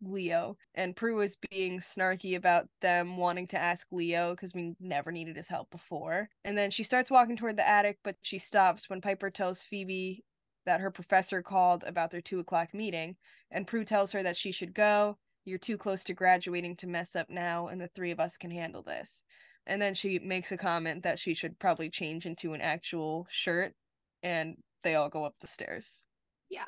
[0.09, 5.12] Leo, and Prue was being snarky about them wanting to ask Leo because we never
[5.12, 6.28] needed his help before.
[6.44, 10.24] And then she starts walking toward the attic, but she stops when Piper tells Phoebe
[10.66, 13.16] that her professor called about their two o'clock meeting,
[13.50, 15.18] and Prue tells her that she should go.
[15.44, 18.50] You're too close to graduating to mess up now, and the three of us can
[18.50, 19.22] handle this.
[19.66, 23.74] And then she makes a comment that she should probably change into an actual shirt,
[24.22, 26.02] and they all go up the stairs.
[26.48, 26.64] Yeah.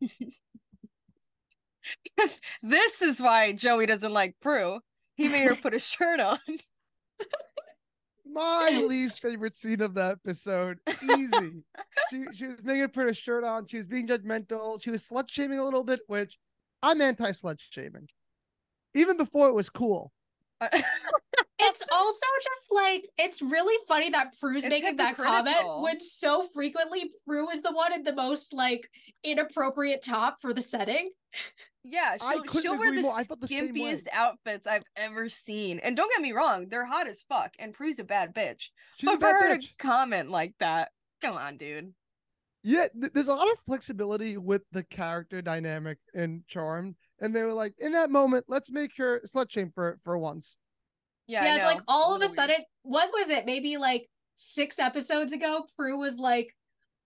[2.62, 4.80] this is why Joey doesn't like Prue.
[5.16, 6.38] He made her put a shirt on.
[8.26, 10.78] My least favorite scene of the episode.
[11.02, 11.62] Easy.
[12.10, 13.66] she she was making her put a shirt on.
[13.68, 14.82] She was being judgmental.
[14.82, 16.38] She was slut shaming a little bit, which
[16.82, 18.08] I'm anti slut shaming.
[18.94, 20.12] Even before it was cool.
[20.60, 20.68] Uh,
[21.60, 26.48] it's also just like it's really funny that Prue's It's making that comment when so
[26.52, 28.90] frequently Prue is the one in the most like
[29.22, 31.10] inappropriate top for the setting.
[31.84, 33.12] Yeah, she'll, couldn't she'll wear the more.
[33.14, 35.80] I the skimpiest outfits I've ever seen.
[35.80, 38.68] And don't get me wrong, they're hot as fuck, and Prue's a bad bitch.
[38.96, 39.68] She's a but for her bitch.
[39.68, 41.92] to comment like that, come on, dude.
[42.62, 47.42] Yeah, th- there's a lot of flexibility with the character dynamic in Charmed, and they
[47.42, 50.56] were like, in that moment, let's make her slut shame for for once.
[51.26, 52.36] Yeah, Yeah, it's like all of a little weird.
[52.36, 53.44] sudden, what was it?
[53.44, 56.48] Maybe like six episodes ago, Prue was like,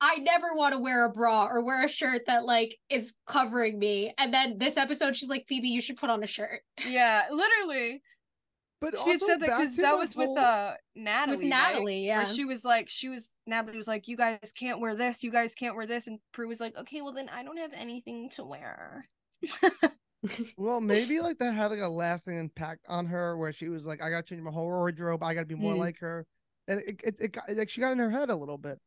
[0.01, 3.79] I never want to wear a bra or wear a shirt that like is covering
[3.79, 4.13] me.
[4.19, 6.61] And then this episode, she's like, Phoebe, you should put on a shirt.
[6.87, 8.03] Yeah, literally.
[8.81, 11.37] But She had also said that because that was whole- with uh Natalie.
[11.39, 11.49] With right?
[11.49, 12.25] Natalie, Where yeah.
[12.25, 15.57] she was like, she was Natalie was like, you guys can't wear this, you guys
[15.57, 18.45] can't wear this, and Prue was like, okay, well then I don't have anything to
[18.45, 19.09] wear.
[20.57, 24.03] Well, maybe like that had like a lasting impact on her, where she was like,
[24.03, 25.23] I gotta change my whole wardrobe.
[25.23, 25.79] I gotta be more Mm.
[25.79, 26.27] like her,
[26.67, 28.79] and it it, it got, like she got in her head a little bit.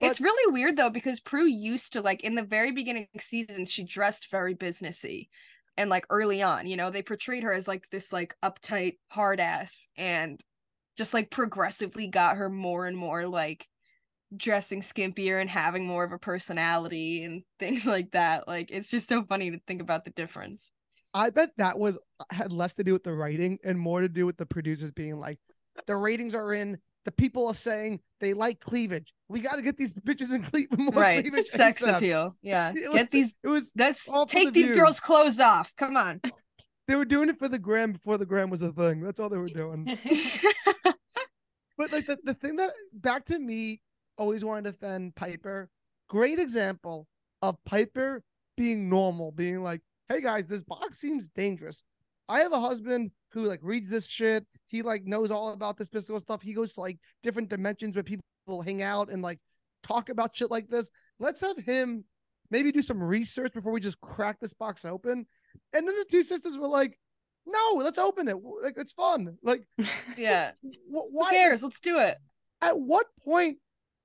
[0.00, 3.84] It's really weird though because Prue used to like in the very beginning season she
[3.84, 5.28] dressed very businessy
[5.76, 9.40] and like early on you know they portrayed her as like this like uptight hard
[9.40, 10.40] ass and
[10.96, 13.66] just like progressively got her more and more like
[14.36, 19.08] dressing skimpier and having more of a personality and things like that like it's just
[19.08, 20.72] so funny to think about the difference
[21.12, 24.08] I bet that was uh, had less to do with the writing and more to
[24.08, 25.38] do with the producers being like,
[25.86, 26.78] the ratings are in.
[27.04, 29.14] The people are saying they like cleavage.
[29.28, 31.46] We got to get these bitches in cle- more right cleavage.
[31.46, 33.72] sex ASAP." appeal yeah It get was- these It was
[34.12, 34.78] all for the take these views.
[34.78, 36.20] girls clothes off come on
[36.88, 39.00] they were doing it for the gram before the gram was a thing.
[39.00, 39.96] That's all they were doing.
[41.78, 43.80] But like the, the thing that back to me
[44.18, 45.70] always wanted to defend Piper.
[46.10, 47.06] Great example
[47.40, 48.22] of Piper
[48.56, 51.82] being normal, being like, hey guys, this box seems dangerous.
[52.28, 54.44] I have a husband who like reads this shit.
[54.68, 56.42] He like knows all about this mystical stuff.
[56.42, 58.22] He goes to like different dimensions where people
[58.62, 59.38] hang out and like
[59.82, 60.90] talk about shit like this.
[61.18, 62.04] Let's have him
[62.50, 65.26] maybe do some research before we just crack this box open.
[65.72, 66.98] And then the two sisters were like,
[67.46, 68.36] no, let's open it.
[68.62, 69.36] Like it's fun.
[69.42, 69.62] Like
[70.16, 72.18] yeah wh- who why cares let's do it
[72.62, 73.58] at what point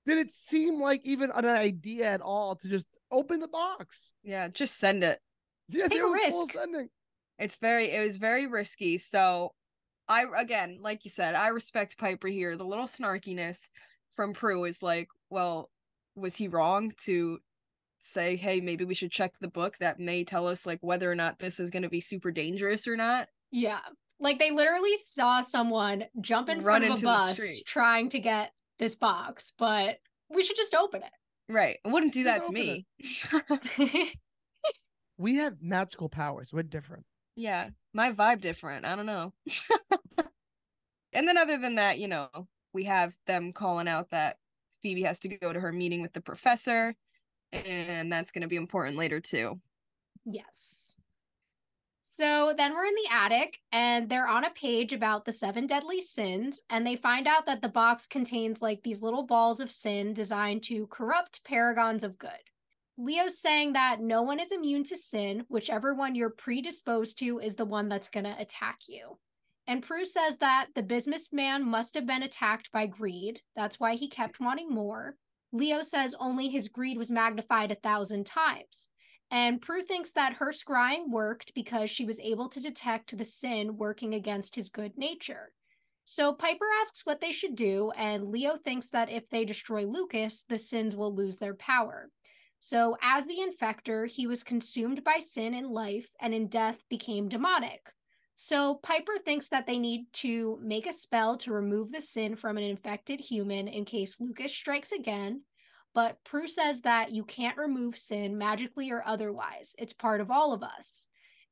[0.07, 4.13] did it seem like even an idea at all to just open the box?
[4.23, 5.19] yeah just send it
[5.67, 6.51] Yeah, take a risk.
[6.53, 6.89] sending.
[7.39, 9.53] It's very it was very risky so
[10.07, 13.69] i again like you said i respect piper here the little snarkiness
[14.15, 15.69] from prue is like well
[16.15, 17.39] was he wrong to
[18.01, 21.15] say hey maybe we should check the book that may tell us like whether or
[21.15, 23.79] not this is going to be super dangerous or not yeah.
[24.19, 28.51] Like they literally saw someone jump in Run front of a bus trying to get
[28.79, 29.97] this box, but
[30.29, 31.53] we should just open it.
[31.53, 32.85] right i wouldn't do Just that to me.
[35.17, 36.51] We have magical powers.
[36.51, 37.05] We're different.
[37.35, 39.33] Yeah my vibe different i don't know
[41.13, 42.29] and then other than that you know
[42.73, 44.37] we have them calling out that
[44.81, 46.93] phoebe has to go to her meeting with the professor
[47.51, 49.59] and that's going to be important later too
[50.25, 50.97] Yes.
[52.01, 56.01] So then we're in the attic and they're on a page about the seven deadly
[56.01, 60.13] sins, and they find out that the box contains like these little balls of sin
[60.13, 62.31] designed to corrupt paragons of good.
[62.97, 67.55] Leo's saying that no one is immune to sin, whichever one you're predisposed to is
[67.55, 69.17] the one that's going to attack you.
[69.67, 73.41] And Prue says that the businessman must have been attacked by greed.
[73.55, 75.15] That's why he kept wanting more.
[75.51, 78.87] Leo says only his greed was magnified a thousand times.
[79.31, 83.77] And Prue thinks that her scrying worked because she was able to detect the sin
[83.77, 85.51] working against his good nature.
[86.05, 90.45] So Piper asks what they should do, and Leo thinks that if they destroy Lukas,
[90.47, 92.11] the sins will lose their power.
[92.65, 97.29] So, as the infector, he was consumed by sin in life and in death became
[97.29, 97.93] demonic.
[98.37, 102.57] So, Piper thinks that they need to make a spell to remove the sin from
[102.57, 105.43] an infected human in case Lukas strikes again.
[105.93, 109.75] But Prue says that you can't remove sin magically or otherwise.
[109.77, 111.07] It's part of all of us.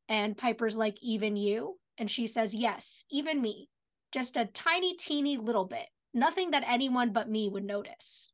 [0.10, 1.78] And Piper's like, even you?
[2.00, 3.70] And she says, yes, even me.
[4.12, 5.86] Just a tiny, teeny little bit.
[6.12, 8.32] Nothing that anyone but me would notice.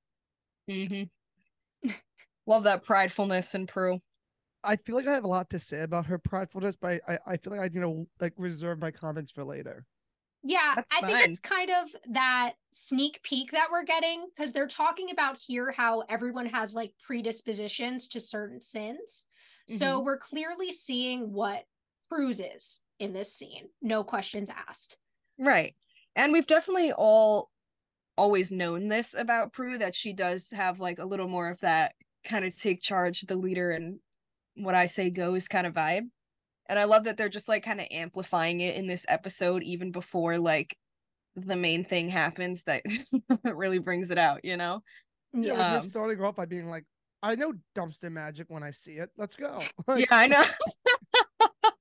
[0.72, 1.90] Mm-hmm.
[2.50, 4.02] Love that pridefulness in Prue.
[4.64, 7.38] I feel like I have a lot to say about her pridefulness, but I, I
[7.38, 9.86] feel like I, you know, like reserve my comments for later.
[10.42, 14.68] Yeah, That's I think it's kind of that sneak peek that we're getting because they're
[14.68, 19.28] talking about here how everyone has like predispositions to certain sins.
[19.68, 20.06] So mm-hmm.
[20.06, 21.66] we're clearly seeing what
[22.10, 23.68] Prue's is in this scene.
[23.80, 24.98] No questions asked.
[25.38, 25.76] Right.
[26.16, 27.52] And we've definitely all
[28.18, 31.94] always known this about Prue that she does have like a little more of that
[32.24, 34.00] kind of take charge, the leader and
[34.56, 36.10] what I say goes kind of vibe.
[36.68, 39.92] And I love that they're just like kind of amplifying it in this episode even
[39.92, 40.78] before like
[41.36, 42.84] the main thing happens that
[43.44, 44.84] really brings it out, you know?
[45.34, 45.54] Yeah, Yeah.
[45.54, 46.86] like Um, you're starting off by being like,
[47.24, 49.10] I know dumpster magic when I see it.
[49.18, 49.60] Let's go.
[49.88, 50.44] Like, yeah, I know.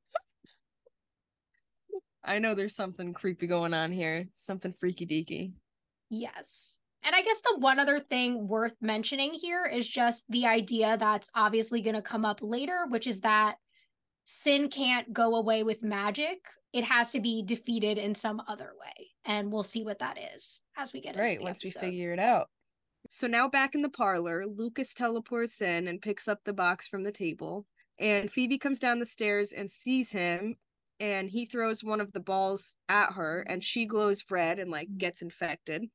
[2.25, 4.27] I know there's something creepy going on here.
[4.35, 5.53] Something freaky deaky.
[6.11, 6.79] Yes.
[7.09, 11.31] And I guess the one other thing worth mentioning here is just the idea that's
[11.35, 13.55] obviously going to come up later, which is that
[14.27, 16.37] sin can't go away with magic.
[16.75, 19.07] It has to be defeated in some other way.
[19.25, 22.19] And we'll see what that is as we get into Right, once we figure it
[22.19, 22.51] out.
[23.09, 27.05] So now back in the parlor, Lukas teleports in and picks up the box from
[27.05, 27.65] the table.
[27.99, 30.57] And Phoebe comes down the stairs and sees him.
[31.01, 34.89] And he throws one of the balls at her, and she glows red and like
[34.99, 35.87] gets infected.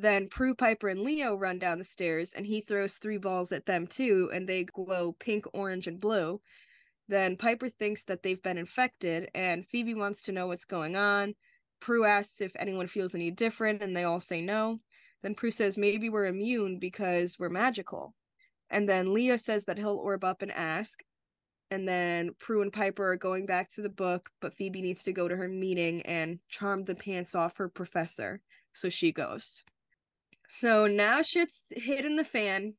[0.00, 3.66] Then Prue, Piper, and Leo run down the stairs, and he throws three balls at
[3.66, 6.40] them too, and they glow pink, orange, and blue.
[7.08, 11.34] Then Piper thinks that they've been infected, and Phoebe wants to know what's going on.
[11.80, 14.78] Prue asks if anyone feels any different, and they all say no.
[15.24, 18.14] Then Prue says maybe we're immune because we're magical.
[18.70, 21.02] And then Leo says that he'll orb up and ask.
[21.72, 25.12] And then Prue and Piper are going back to the book, but Phoebe needs to
[25.12, 28.42] go to her meeting and charm the pants off her professor.
[28.72, 29.64] So she goes.
[30.48, 32.74] So now shit's hitting the fan.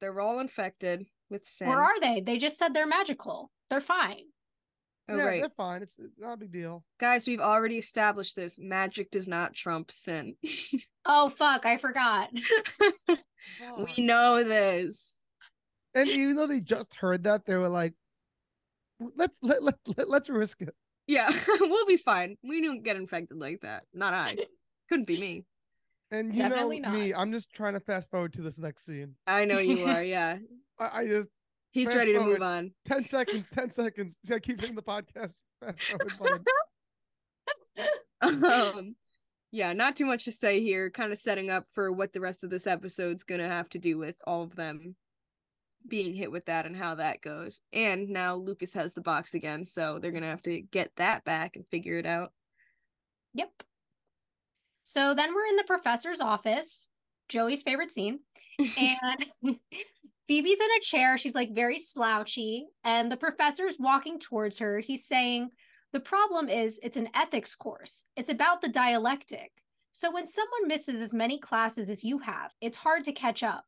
[0.00, 1.68] They're all infected with sin.
[1.68, 2.20] Where are they?
[2.20, 3.50] They just said they're magical.
[3.68, 4.24] They're fine.
[5.08, 5.40] oh, yeah, right.
[5.40, 5.82] they're fine.
[5.82, 6.84] It's, it's not a big deal.
[6.98, 8.56] Guys, we've already established this.
[8.58, 10.36] Magic does not trump sin.
[11.04, 11.66] Oh, fuck.
[11.66, 12.30] I forgot.
[13.08, 15.16] we know this.
[15.94, 17.94] And even though they just heard that, they were like,
[19.16, 20.74] "Let's let, let, let let's risk it."
[21.06, 21.28] Yeah,
[21.60, 22.36] we'll be fine.
[22.42, 23.84] We don't get infected like that.
[23.92, 24.36] Not I.
[24.88, 25.44] Couldn't be me.
[26.12, 27.14] And you Definitely know me.
[27.14, 29.14] I'm just trying to fast forward to this next scene.
[29.26, 30.02] I know you are.
[30.12, 30.36] Yeah,
[30.78, 31.30] I, I just
[31.70, 32.32] he's Fast ready to forward.
[32.34, 32.72] move on.
[32.84, 34.18] ten seconds, ten seconds.
[34.24, 35.82] See, I keep hitting the podcast fast
[36.18, 36.44] forward
[38.20, 38.94] um,
[39.50, 40.90] yeah, not too much to say here.
[40.90, 43.96] Kind of setting up for what the rest of this episode's gonna have to do
[43.98, 44.96] with all of them
[45.88, 47.62] being hit with that and how that goes.
[47.72, 51.56] And now Lukas has the box again, so they're gonna have to get that back
[51.56, 52.32] and figure it out.
[53.34, 53.50] Yep.
[54.84, 56.90] So then we're in the professor's office,
[57.28, 58.20] Joey's favorite scene.
[58.58, 59.26] And
[60.28, 61.18] Phoebe's in a chair.
[61.18, 62.66] She's like very slouchy.
[62.84, 64.80] And the professor's walking towards her.
[64.80, 65.50] He's saying,
[65.92, 69.52] The problem is it's an ethics course, it's about the dialectic.
[69.92, 73.64] So when someone misses as many classes as you have, it's hard to catch up.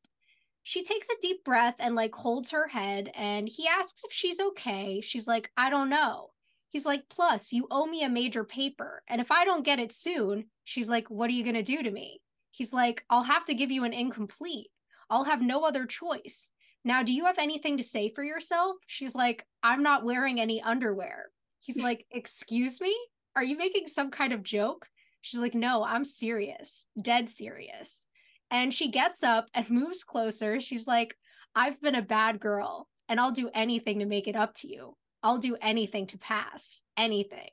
[0.65, 3.11] She takes a deep breath and like holds her head.
[3.15, 5.01] And he asks if she's okay.
[5.01, 6.31] She's like, I don't know.
[6.75, 9.05] He's like, plus, you owe me a major paper.
[9.07, 11.85] And if I don't get it soon, she's like, what are you going to do
[11.85, 12.21] to me?
[12.51, 14.73] He's like, I'll have to give you an incomplete.
[15.09, 16.51] I'll have no other choice.
[16.85, 18.79] Now, do you have anything to say for yourself?
[18.89, 21.27] She's like, I'm not wearing any underwear.
[21.61, 22.93] He's like, Excuse me?
[23.37, 24.89] Are you making some kind of joke?
[25.21, 28.05] She's like, No, I'm serious, dead serious.
[28.51, 30.61] And she gets up and moves closer.
[30.61, 31.15] She's like,
[31.55, 34.97] I've been a bad girl and I'll do anything to make it up to you.
[35.25, 37.49] I'll do anything to pass, anything.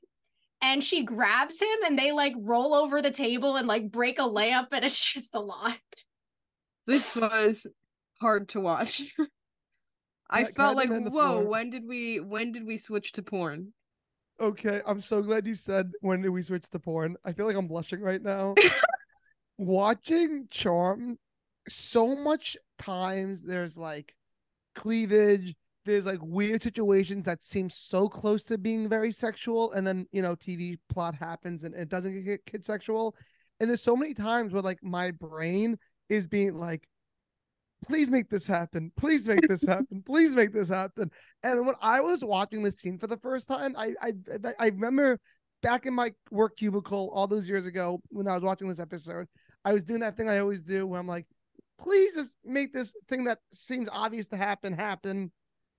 [0.61, 4.25] And she grabs him and they like roll over the table and like break a
[4.25, 5.79] lamp and it's just a lot.
[6.85, 7.65] This was
[8.19, 9.15] hard to watch.
[10.29, 11.43] I Can I- can I felt like, whoa, floor?
[11.49, 13.73] when did we when did we switch to porn?
[14.39, 17.15] Okay, I'm so glad you said when did we switch to porn.
[17.23, 18.55] I feel like I'm blushing right now.
[19.57, 21.19] Watching Charm,
[21.69, 24.15] so much times there's like
[24.73, 25.55] cleavage,
[25.85, 30.21] there's like weird situations that seem so close to being very sexual, and then you
[30.21, 33.15] know, TV plot happens and it doesn't get kid sexual.
[33.59, 35.77] And there's so many times where like my brain
[36.09, 36.87] is being like,
[37.85, 38.91] please make this happen.
[38.97, 40.01] Please make this happen.
[40.05, 41.09] Please make this happen.
[41.43, 44.13] And when I was watching this scene for the first time, I I
[44.59, 45.19] I remember
[45.61, 49.27] back in my work cubicle all those years ago when I was watching this episode,
[49.63, 51.27] I was doing that thing I always do where I'm like,
[51.77, 55.31] please just make this thing that seems obvious to happen happen.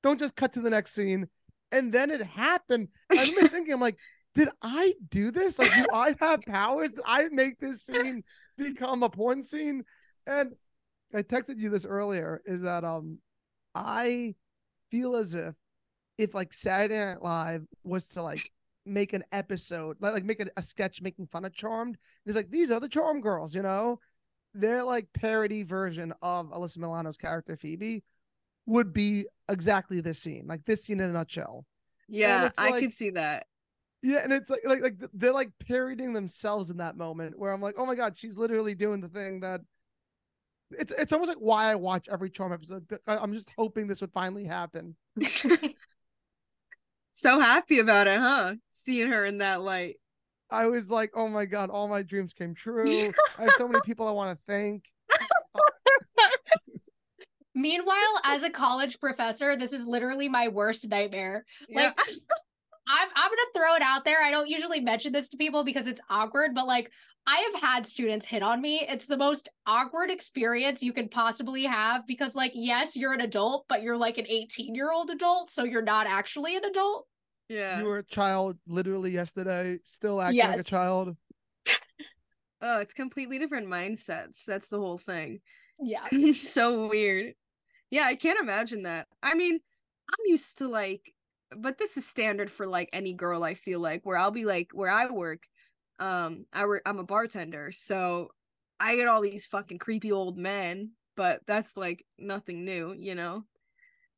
[0.02, 1.28] Don't just cut to the next scene.
[1.70, 2.88] And then it happened.
[3.10, 3.98] I remember thinking, I'm like,
[4.34, 5.58] did I do this?
[5.58, 6.92] Like, do I have powers?
[6.92, 8.22] Did I make this scene
[8.56, 9.84] become a porn scene?
[10.26, 10.52] And
[11.14, 12.42] I texted you this earlier.
[12.44, 13.18] Is that um,
[13.74, 14.34] I
[14.90, 15.54] feel as if
[16.18, 18.42] if like Saturday Night Live was to like
[18.84, 21.96] make an episode, like, like make a, a sketch making fun of Charmed,
[22.26, 23.98] it's like these are the Charm girls, you know,
[24.54, 28.02] They're like parody version of Alyssa Milano's character Phoebe
[28.66, 31.66] would be exactly this scene, like this scene in a nutshell.
[32.08, 33.46] Yeah, I like- could see that.
[34.04, 37.60] Yeah, and it's like like like they're like parodying themselves in that moment where I'm
[37.62, 39.60] like, oh my god, she's literally doing the thing that.
[40.72, 42.86] It's it's almost like why I watch every Charm episode.
[43.06, 44.96] I'm just hoping this would finally happen.
[47.12, 48.54] So happy about it, huh?
[48.70, 49.96] Seeing her in that light.
[50.50, 53.12] I was like, oh my god, all my dreams came true.
[53.38, 54.90] I have so many people I want to thank.
[57.54, 61.44] Meanwhile, as a college professor, this is literally my worst nightmare.
[61.70, 61.96] Like,
[62.88, 64.22] I'm I'm gonna throw it out there.
[64.22, 66.90] I don't usually mention this to people because it's awkward, but like
[67.26, 68.84] I have had students hit on me.
[68.88, 73.66] It's the most awkward experience you could possibly have because, like, yes, you're an adult,
[73.68, 77.06] but you're like an 18 year old adult, so you're not actually an adult.
[77.48, 77.78] yeah.
[77.78, 81.16] You were a child literally yesterday, still acting like a child.
[82.64, 84.44] Oh, it's completely different mindsets.
[84.46, 85.40] That's the whole thing.
[85.80, 86.06] Yeah.
[86.12, 87.34] It's so weird.
[87.92, 89.06] Yeah, I can't imagine that.
[89.22, 89.60] I mean,
[90.08, 91.12] I'm used to like,
[91.56, 93.44] but this is standard for like any girl.
[93.44, 95.44] I feel like where I'll be like where I work.
[96.00, 96.82] Um, I work.
[96.86, 98.30] I'm a bartender, so
[98.80, 100.92] I get all these fucking creepy old men.
[101.16, 103.44] But that's like nothing new, you know.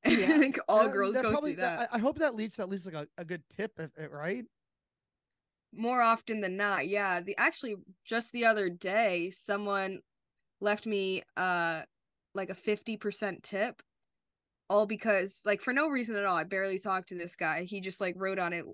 [0.07, 0.35] Yeah.
[0.35, 2.55] I think all That- girls that go probably, through that I, I hope that leads
[2.57, 4.45] to at least like a, a good tip, if it, right?
[5.73, 6.87] more often than not.
[6.89, 10.01] Yeah, the actually just the other day, someone
[10.61, 11.83] left me uh
[12.35, 13.83] like a 50% tip
[14.71, 16.37] all because like for no reason at all.
[16.37, 17.65] I barely talked to this guy.
[17.65, 18.65] He just like wrote on it,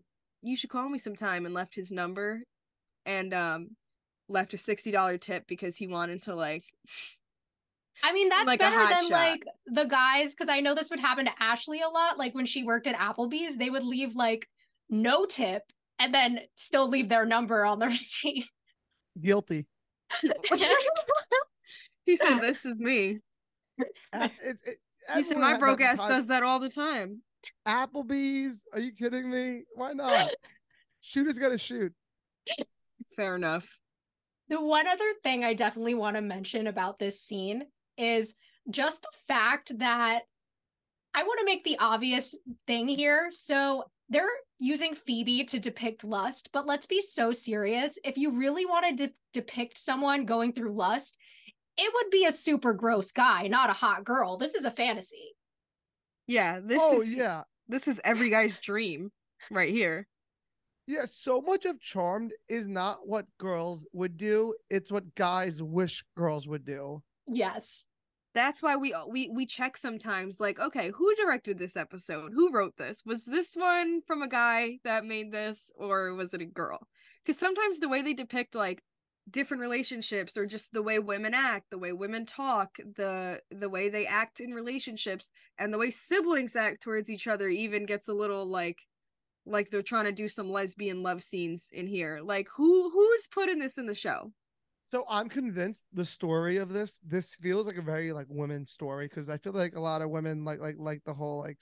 [0.42, 2.44] "You should call me sometime" and left his number
[3.06, 3.76] and um
[4.28, 6.64] left a $60 tip because he wanted to like
[8.02, 9.10] I mean, that's Like better than shot.
[9.10, 12.16] like the guys, because I know this would happen to Ashley a lot.
[12.18, 14.48] Like when she worked at Applebee's, they would leave like
[14.88, 15.64] no tip
[15.98, 18.48] and then still leave their number on the receipt.
[19.20, 19.66] Guilty.
[22.06, 23.18] he said this is me.
[24.12, 24.78] A- it- it-
[25.14, 27.22] He said my has broke ass does that all the time.
[27.66, 28.64] Applebee's.
[28.72, 29.64] Are you kidding me?
[29.74, 30.28] Why not?
[31.00, 31.92] Shooters got to shoot.
[33.16, 33.78] Fair enough.
[34.48, 37.62] The one other thing I definitely want to mention about this scene
[37.96, 38.34] is
[38.68, 40.22] just the fact that
[41.14, 43.28] I want to make the obvious thing here.
[43.32, 44.26] So they're
[44.58, 47.98] using Phoebe to depict lust, but let's be so serious.
[48.04, 51.16] If you really want to de- depict someone going through lust,
[51.80, 54.36] it would be a super gross guy, not a hot girl.
[54.36, 55.36] This is a fantasy.
[56.26, 59.10] Yeah, this oh is yeah, this is every guy's dream
[59.50, 60.06] right here.
[60.86, 61.04] yeah.
[61.06, 64.54] So much of Charmed is not what girls would do.
[64.70, 67.02] It's what guys wish girls would do.
[67.26, 67.86] Yes.
[68.34, 72.32] That's why we we we check sometimes like okay, who directed this episode?
[72.34, 73.02] Who wrote this?
[73.04, 76.86] Was this one from a guy that made this or was it a girl?
[77.26, 78.82] Cuz sometimes the way they depict like
[79.30, 83.88] different relationships or just the way women act, the way women talk, the the way
[83.88, 85.28] they act in relationships
[85.58, 88.78] and the way siblings act towards each other even gets a little like
[89.46, 92.20] like they're trying to do some lesbian love scenes in here.
[92.22, 94.32] Like who who's putting this in the show?
[94.90, 99.06] So I'm convinced the story of this this feels like a very like women story
[99.06, 101.58] because I feel like a lot of women like like like the whole like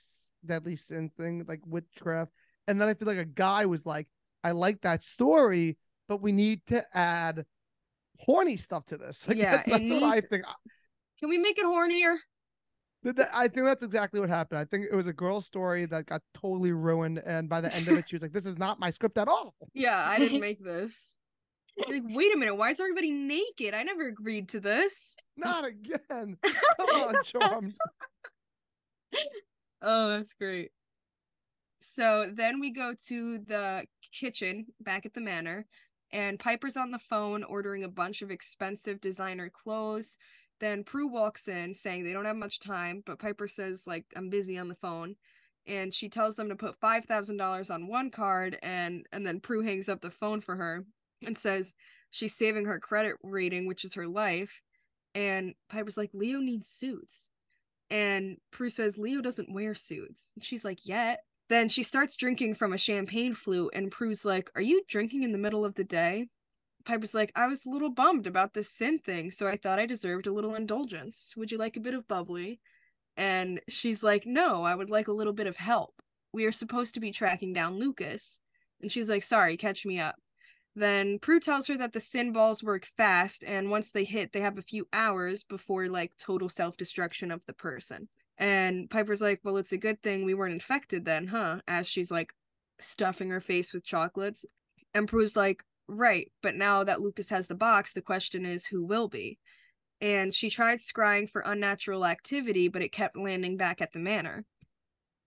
[0.46, 2.32] deadly sin thing like witchcraft,
[2.66, 4.08] and then I feel like a guy was like,
[4.42, 5.76] I like that story,
[6.08, 7.44] but we need to add
[8.18, 9.26] horny stuff to this.
[9.28, 10.44] Like Yeah, that's, that's what I think.
[11.20, 12.16] Can we make it hornier?
[13.32, 14.58] I think that's exactly what happened.
[14.58, 17.86] I think it was a girl's story that got totally ruined, and by the end
[17.86, 20.40] of it, she was like, "This is not my script at all." Yeah, I didn't
[20.48, 21.16] make this.
[21.88, 23.72] Like, wait a minute, why is everybody naked?
[23.72, 25.14] I never agreed to this.
[25.36, 26.36] Not again.
[26.42, 27.74] Come on, Charmed.
[29.80, 30.72] Oh, that's great.
[31.80, 35.66] So then we go to the kitchen back at the manor,
[36.12, 40.16] and Piper's on the phone ordering a bunch of expensive designer clothes.
[40.60, 44.30] Then Prue walks in saying they don't have much time, but Piper says, like, I'm
[44.30, 45.16] busy on the phone.
[45.66, 49.40] And she tells them to put five thousand dollars on one card, and and then
[49.40, 50.86] Prue hangs up the phone for her
[51.24, 51.74] and says
[52.10, 54.62] she's saving her credit rating, which is her life.
[55.14, 57.30] And Piper's like, Leo needs suits.
[57.90, 60.32] And Prue says, Leo doesn't wear suits.
[60.34, 61.20] And she's like, Yet.
[61.48, 65.32] Then she starts drinking from a champagne flute, and Prue's like, Are you drinking in
[65.32, 66.28] the middle of the day?
[66.84, 69.86] Piper's like, I was a little bummed about this sin thing, so I thought I
[69.86, 71.34] deserved a little indulgence.
[71.36, 72.60] Would you like a bit of bubbly?
[73.16, 75.94] And she's like, No, I would like a little bit of help.
[76.32, 78.38] We are supposed to be tracking down Lukas.
[78.80, 80.16] And she's like, Sorry, catch me up.
[80.74, 84.40] Then Prue tells her that the sin balls work fast, and once they hit, they
[84.40, 88.08] have a few hours before like total self destruction of the person.
[88.38, 91.60] And Piper's like, Well, it's a good thing we weren't infected then, huh?
[91.66, 92.32] As she's like
[92.80, 94.44] stuffing her face with chocolates.
[94.94, 98.84] And Prue's like, Right, but now that Lukas has the box, the question is who
[98.84, 99.38] will be?
[100.00, 104.44] And she tried scrying for unnatural activity, but it kept landing back at the manor.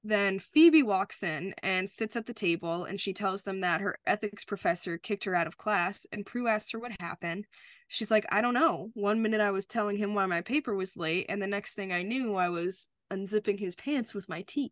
[0.04, 3.98] Then Phoebe walks in and sits at the table, and she tells them that her
[4.08, 6.08] ethics professor kicked her out of class.
[6.12, 7.46] And Prue asks her what happened.
[7.88, 8.90] She's like, I don't know.
[8.94, 11.92] One minute I was telling him why my paper was late, and the next thing
[11.92, 14.72] I knew, I was unzipping his pants with my teeth.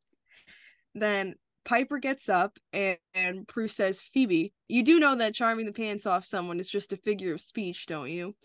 [0.96, 1.36] Then
[1.66, 6.06] Piper gets up and, and Prue says, Phoebe, you do know that charming the pants
[6.06, 8.36] off someone is just a figure of speech, don't you?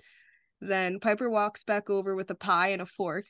[0.61, 3.26] Then Piper walks back over with a pie and a fork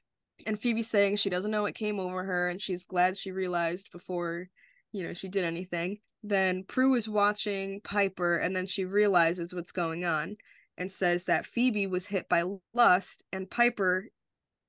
[0.47, 3.91] and Phoebe saying she doesn't know what came over her and she's glad she realized
[3.93, 4.49] before,
[4.93, 5.99] you know, she did anything.
[6.23, 10.37] Then Prue is watching Piper and then she realizes what's going on
[10.77, 14.07] and says that Phoebe was hit by lust and Piper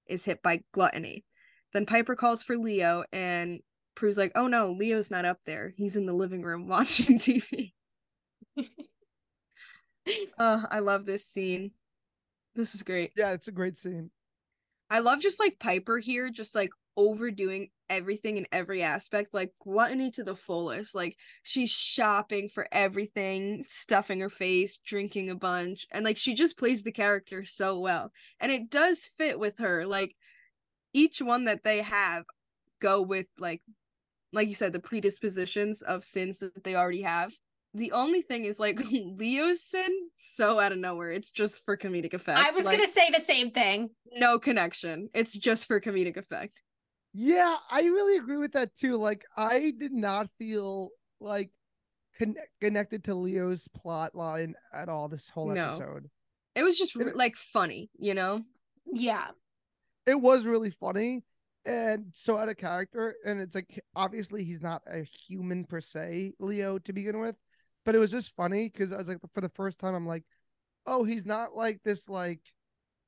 [0.08, 1.24] is hit by gluttony.
[1.76, 3.60] Then Piper calls for Leo and
[3.96, 5.74] Prue's like, "Oh no, Leo's not up there.
[5.76, 7.74] He's in the living room watching TV."
[8.58, 8.64] uh,
[10.72, 11.72] I love this scene.
[12.56, 13.12] This is great.
[13.18, 14.10] Yeah, it's a great scene.
[14.90, 20.12] I love just like Piper here, just like overdoing everything in every aspect, like gluttony
[20.12, 20.96] to the fullest.
[20.96, 26.58] Like she's shopping for everything, stuffing her face, drinking a bunch, and like she just
[26.58, 28.14] plays the character so well.
[28.40, 29.86] And it does fit with her.
[29.86, 30.16] Like
[30.96, 32.24] each one that they have
[32.82, 33.62] go with like
[34.34, 37.32] like you said, the predispositions of sins that they already have.
[37.74, 41.12] The only thing is like Leo's sin so out of nowhere.
[41.12, 42.40] It's just for comedic effect.
[42.40, 43.90] I was like, gonna say the same thing.
[44.14, 45.10] no connection.
[45.14, 46.62] It's just for comedic effect.
[47.14, 48.98] Yeah, I really agree with that too.
[48.98, 50.90] Like, I did not feel
[51.22, 51.50] like
[52.18, 55.68] con- connected to Leo's plot line at all this whole No.
[55.68, 56.10] episode.
[56.56, 58.42] It was just It- like funny, you know?
[58.86, 59.28] Yeah.
[60.06, 61.24] It was really funny
[61.66, 63.16] and so out of character.
[63.26, 67.36] And it's like, obviously, he's not a human per se, Leo, to begin with.
[67.86, 70.24] But it was just funny because I was like, for the first time, I'm like,
[70.86, 72.42] oh, he's not like this, like,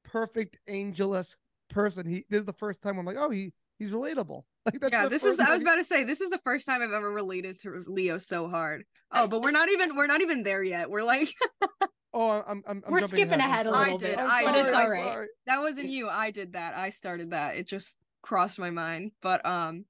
[0.03, 1.37] perfect angel-esque
[1.69, 2.07] person.
[2.07, 4.43] He this is the first time I'm like, oh, he he's relatable.
[4.67, 6.81] Like that's yeah, this is I was about to say this is the first time
[6.81, 8.83] I've ever related to Leo so hard.
[9.13, 10.89] Oh, but we're not even we're not even there yet.
[10.89, 11.29] We're like
[12.19, 14.17] Oh, I'm I'm, I'm We're skipping I'm ahead a little bit.
[14.17, 14.65] I'm I sorry, did.
[14.65, 15.27] It's all right.
[15.45, 16.09] that wasn't you.
[16.09, 16.75] I did that.
[16.75, 17.57] I started that.
[17.57, 19.11] It just crossed my mind.
[19.21, 19.85] But um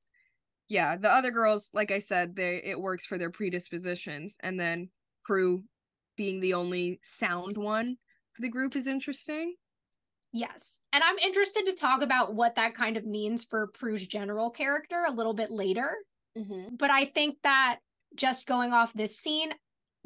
[0.67, 4.37] yeah, the other girls, like I said, they it works for their predispositions.
[4.41, 4.89] And then
[5.23, 5.63] Prue
[6.17, 7.95] being the only sound one
[8.33, 9.55] for the group is interesting.
[10.33, 10.81] Yes.
[10.91, 15.05] And I'm interested to talk about what that kind of means for Prue's general character
[15.07, 15.95] a little bit later.
[16.77, 17.79] But I think that
[18.15, 19.53] just going off this scene,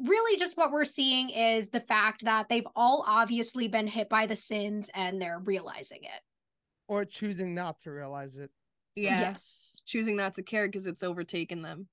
[0.00, 4.26] really just what we're seeing is the fact that they've all obviously been hit by
[4.26, 6.20] the sins and they're realizing it.
[6.88, 8.50] Or choosing not to realize it.
[8.94, 9.20] Yeah.
[9.20, 9.80] Yes.
[9.86, 11.88] Choosing not to care because it's overtaken them.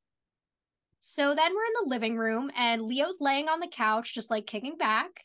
[0.99, 4.45] So then we're in the living room and Leo's laying on the couch, just like
[4.45, 5.23] kicking back.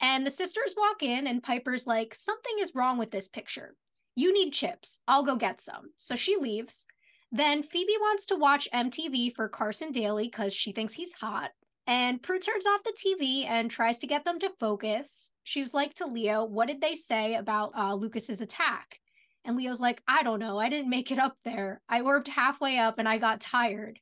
[0.00, 3.74] And the sisters walk in, and Piper's like, Something is wrong with this picture.
[4.14, 5.00] You need chips.
[5.08, 5.90] I'll go get some.
[5.96, 6.86] So she leaves.
[7.32, 11.50] Then Phoebe wants to watch MTV for Carson Daly because she thinks he's hot.
[11.86, 15.32] And Prue turns off the TV and tries to get them to focus.
[15.44, 18.98] She's like to Leo, What did they say about uh, Lukas's attack?
[19.44, 20.58] And Leo's like, I don't know.
[20.58, 21.80] I didn't make it up there.
[21.88, 24.00] I orbed halfway up and I got tired.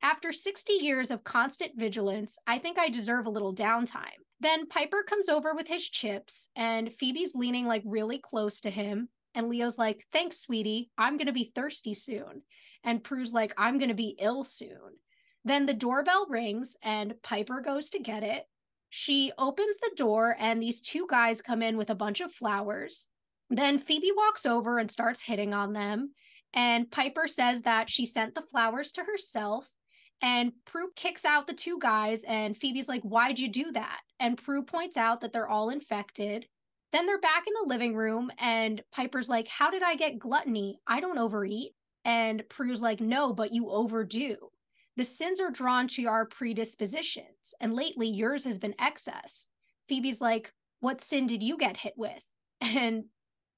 [0.00, 4.22] After 60 years of constant vigilance, I think I deserve a little downtime.
[4.38, 9.08] Then Piper comes over with his chips, and Phoebe's leaning like really close to him.
[9.34, 10.90] And Leo's like, Thanks, sweetie.
[10.98, 12.42] I'm going to be thirsty soon.
[12.84, 14.98] And Prue's like, I'm going to be ill soon.
[15.44, 18.44] Then the doorbell rings, and Piper goes to get it.
[18.88, 23.06] She opens the door, and these two guys come in with a bunch of flowers.
[23.50, 26.14] Then Phoebe walks over and starts hitting on them.
[26.54, 29.68] And Piper says that she sent the flowers to herself.
[30.22, 34.00] And Prue kicks out the two guys, and Phoebe's like, Why'd you do that?
[34.20, 36.46] And Prue points out that they're all infected.
[36.92, 40.78] Then they're back in the living room, and Piper's like, How did I get gluttony?
[40.86, 41.72] I don't overeat.
[42.04, 44.36] And Prue's like, No, but you overdo.
[44.96, 49.48] The sins are drawn to our predispositions, and lately yours has been excess.
[49.88, 52.22] Phoebe's like, What sin did you get hit with?
[52.60, 53.04] And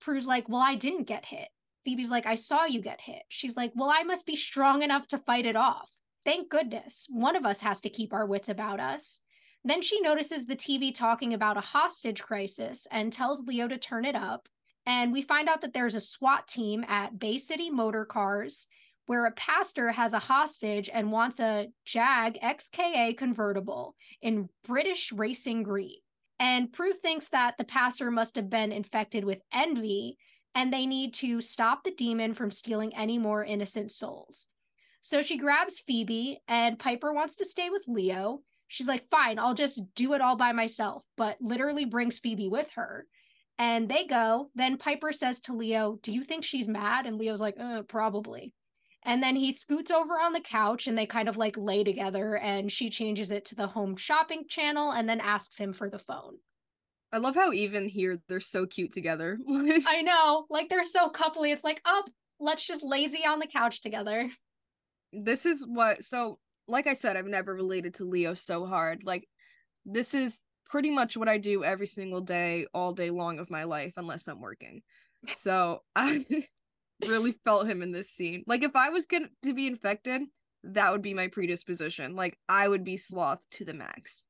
[0.00, 1.48] Prue's like, Well, I didn't get hit.
[1.84, 3.22] Phoebe's like, I saw you get hit.
[3.28, 5.90] She's like, Well, I must be strong enough to fight it off.
[6.24, 7.06] Thank goodness.
[7.10, 9.20] One of us has to keep our wits about us.
[9.64, 14.04] Then she notices the TV talking about a hostage crisis and tells Leo to turn
[14.04, 14.48] it up.
[14.86, 18.68] And we find out that there's a SWAT team at Bay City Motor Cars.
[19.06, 25.62] Where a pastor has a hostage and wants a Jag XK8 convertible in British racing
[25.62, 25.98] green.
[26.38, 30.18] And Prue thinks that the pastor must have been infected with envy
[30.54, 34.46] and they need to stop the demon from stealing any more innocent souls.
[35.02, 38.40] So she grabs Phoebe, and Piper wants to stay with Leo.
[38.66, 42.70] She's like, fine, I'll just do it all by myself, but literally brings Phoebe with
[42.74, 43.06] her.
[43.58, 44.50] And they go.
[44.54, 47.06] Then Piper says to Leo, Do you think she's mad?
[47.06, 48.52] And Leo's like, uh, Probably.
[49.06, 52.36] And then he scoots over on the couch and they kind of like lay together.
[52.36, 56.00] And she changes it to the home shopping channel and then asks him for the
[56.00, 56.38] phone.
[57.12, 59.38] I love how even here they're so cute together.
[59.86, 60.46] I know.
[60.50, 61.52] Like they're so coupley.
[61.52, 62.02] It's like, oh,
[62.40, 64.28] let's just lazy on the couch together.
[65.12, 66.38] this is what so
[66.68, 69.04] like I said, I've never related to Leo so hard.
[69.04, 69.28] Like
[69.84, 73.64] this is pretty much what I do every single day, all day long of my
[73.64, 74.82] life, unless I'm working.
[75.34, 76.26] So I
[77.04, 78.44] really felt him in this scene.
[78.46, 80.22] Like if I was going to be infected,
[80.64, 82.16] that would be my predisposition.
[82.16, 84.26] Like I would be sloth to the max.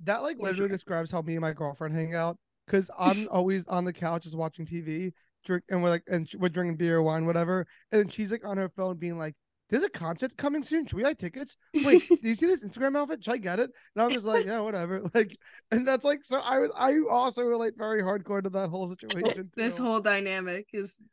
[0.00, 0.68] That like For literally sure.
[0.68, 2.36] describes how me and my girlfriend hang out.
[2.68, 5.12] Cause I'm always on the couch just watching TV,
[5.44, 7.66] drink, and we're like, and we're drinking beer, wine, whatever.
[7.92, 9.34] And then she's like on her phone, being like,
[9.68, 10.86] "There's a concert coming soon.
[10.86, 11.56] Should we buy tickets?
[11.74, 13.22] Wait, do you see this Instagram outfit?
[13.22, 15.36] Should I get it?" And I'm just like, "Yeah, whatever." Like,
[15.70, 19.50] and that's like, so I was, I also relate very hardcore to that whole situation.
[19.54, 19.82] This too.
[19.84, 21.04] whole dynamic is a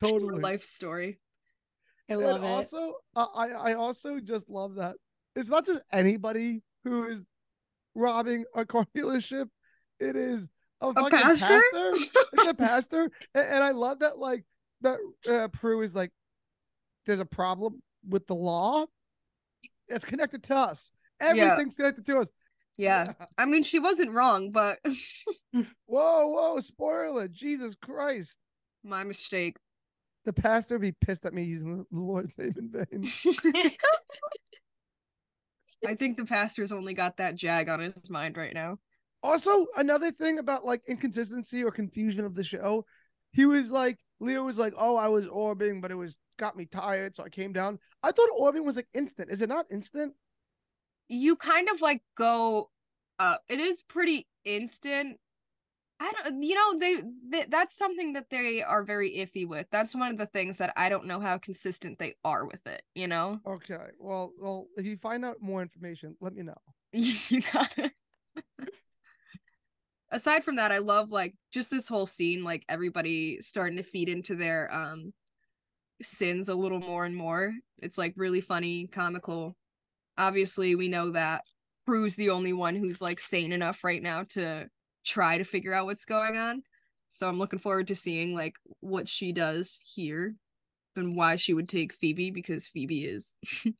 [0.00, 0.40] totally.
[0.40, 1.18] life story.
[2.10, 2.42] I and it.
[2.42, 4.96] also, I I also just love that
[5.36, 7.24] it's not just anybody who is
[7.94, 9.48] robbing a car dealership.
[10.00, 10.48] It is
[10.80, 11.44] a, fucking pastor?
[11.44, 11.92] pastor.
[12.32, 14.18] It's a pastor, and, and I love that.
[14.18, 14.44] Like
[14.80, 14.98] that,
[15.30, 16.10] uh, Prue is like,
[17.06, 18.86] there's a problem with the law.
[19.88, 20.92] It's connected to us.
[21.20, 22.30] Everything's connected to us.
[22.76, 23.14] Yeah.
[23.36, 24.78] I mean, she wasn't wrong, but
[25.52, 25.66] Whoa,
[26.28, 26.60] whoa!
[26.60, 27.26] Spoiler!
[27.26, 28.38] Jesus Christ!
[28.84, 29.56] my mistake.
[30.28, 33.10] The pastor would be pissed at me using the Lord's name in vain.
[35.86, 38.78] I think the pastor's only got that jag on his mind right now.
[39.22, 42.84] Also, another thing about like inconsistency or confusion of the show,
[43.32, 46.66] he was like, Leo was like, "Oh, I was orbing, but it was got me
[46.66, 49.30] tired, so I came down." I thought orbing was like instant.
[49.30, 50.12] Is it not instant?
[51.08, 52.68] You kind of like go
[53.18, 53.44] up.
[53.48, 55.16] It is pretty instant.
[56.00, 59.66] I don't, you know, they, they that's something that they are very iffy with.
[59.72, 62.82] That's one of the things that I don't know how consistent they are with it,
[62.94, 63.40] you know?
[63.46, 63.84] Okay.
[63.98, 66.54] Well, well, if you find out more information, let me know.
[66.92, 67.92] you got it.
[70.10, 74.08] Aside from that, I love like just this whole scene, like everybody starting to feed
[74.08, 75.12] into their um
[76.02, 77.52] sins a little more and more.
[77.82, 79.56] It's like really funny, comical.
[80.16, 81.42] Obviously, we know that
[81.86, 84.68] Prue's the only one who's like sane enough right now to
[85.08, 86.62] try to figure out what's going on.
[87.10, 90.34] So I'm looking forward to seeing like what she does here
[90.94, 93.36] and why she would take Phoebe because Phoebe is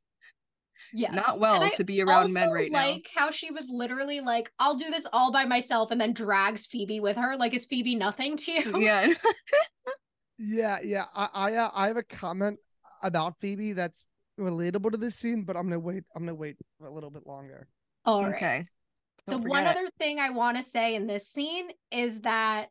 [0.94, 1.14] Yes.
[1.14, 2.90] not well And to be around men also right now.
[2.90, 6.66] like how she was literally like, I'll do this all by myself and then drags
[6.66, 7.36] Phoebe with her.
[7.36, 8.78] Like, is Phoebe nothing to you?
[8.80, 9.12] Yeah.
[10.38, 11.04] Yeah, yeah.
[11.14, 12.58] I, I, uh, I have a comment
[13.02, 14.06] about Phoebe that's
[14.38, 16.04] relatable to this scene, but I'm gonna wait.
[16.14, 17.66] I'm gonna wait a little bit longer.
[18.04, 18.34] All right.
[18.36, 18.64] Okay.
[19.30, 19.76] The one forget.
[19.76, 22.68] other thing I want to say in this scene is that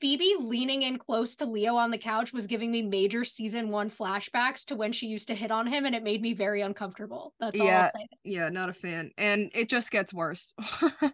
[0.00, 3.90] Phoebe leaning in close to Leo on the couch was giving me major season one
[3.90, 7.34] flashbacks to when she used to hit on him, and it made me very uncomfortable.
[7.40, 7.84] That's all Yeah.
[7.84, 8.06] I'll say.
[8.24, 9.10] Yeah, not a fan.
[9.16, 10.52] And it just gets worse.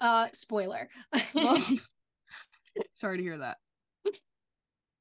[0.00, 0.88] Uh, spoiler.
[1.34, 1.60] Well,
[2.94, 3.56] sorry to hear that.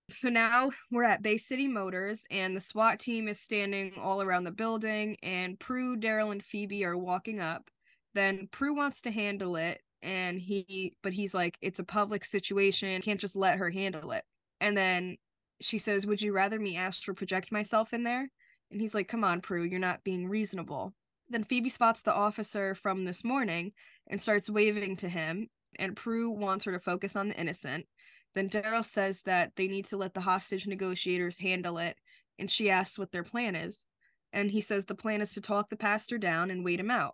[0.10, 4.45] So now we're at Bay City Motors, and the SWAT team is standing all around
[4.45, 7.70] the building, and Prue, Darryl, and Phoebe are walking up.
[8.18, 12.99] Then Prue wants to handle it, and he, but he's like, it's a public situation,
[13.03, 14.24] can't just let her handle it.
[14.59, 15.18] And then
[15.61, 18.28] she says, Would you rather me ask astral project myself in there?
[18.72, 20.95] And he's like, Come on, Prue, you're not being reasonable.
[21.30, 23.74] Then Phoebe spots the officer from this morning
[24.07, 27.86] and starts waving to him, and Prue wants her to focus on the innocent.
[28.34, 31.97] Then Darryl says that they need to let the hostage negotiators handle it,
[32.39, 33.86] and she asks what their plan is.
[34.34, 37.13] And he says the plan is to talk the pastor down and wait him out.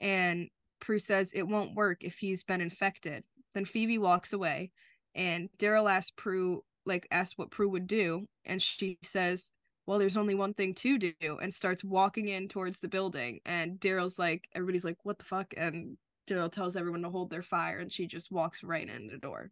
[0.00, 0.48] And
[0.80, 3.24] Prue says it won't work if he's been infected.
[3.54, 4.70] Then Phoebe walks away,
[5.14, 9.52] and Darryl asks Prue, like, asks what Prue would do, and she says,
[9.86, 13.40] well, there's only one thing to do, and starts walking in towards the building.
[13.46, 15.54] And Darryl's like, everybody's like, what the fuck?
[15.56, 15.96] And
[16.28, 19.50] Darryl tells everyone to hold their fire, and she just walks right in the door.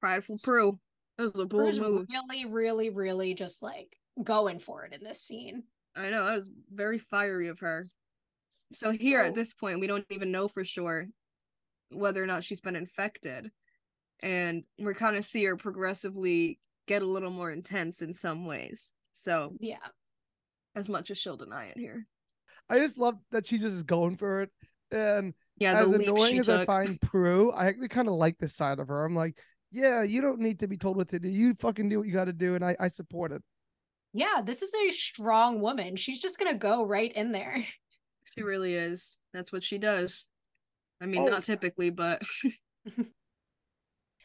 [0.00, 0.78] Prideful Prue.
[1.18, 2.06] That was a bold Prue's move.
[2.10, 5.64] really, really, really just like going for it in this scene.
[5.96, 7.88] I know, that was very fiery of her.
[8.72, 11.06] So here at this point, we don't even know for sure
[11.90, 13.50] whether or not she's been infected.
[14.20, 18.92] And we're kind of see her progressively get a little more intense in some ways.
[19.12, 19.78] So Yeah.
[20.74, 22.06] as much as she'll deny it here.
[22.68, 24.50] I just love that she just is going for it.
[24.90, 28.54] And Yeah, as annoying she as I find Prue, I actually kind of like this
[28.54, 29.04] side of her.
[29.04, 29.38] I'm like,
[29.70, 31.28] yeah, you don't need to be told what to do.
[31.28, 33.42] You fucking do what you got to do, and I, I support it.
[34.12, 35.96] Yeah, this is a strong woman.
[35.96, 37.64] She's just gonna go right in there.
[38.24, 39.16] She really is.
[39.32, 40.26] That's what she does.
[41.00, 41.28] I mean, Oh.
[41.28, 42.22] not typically, but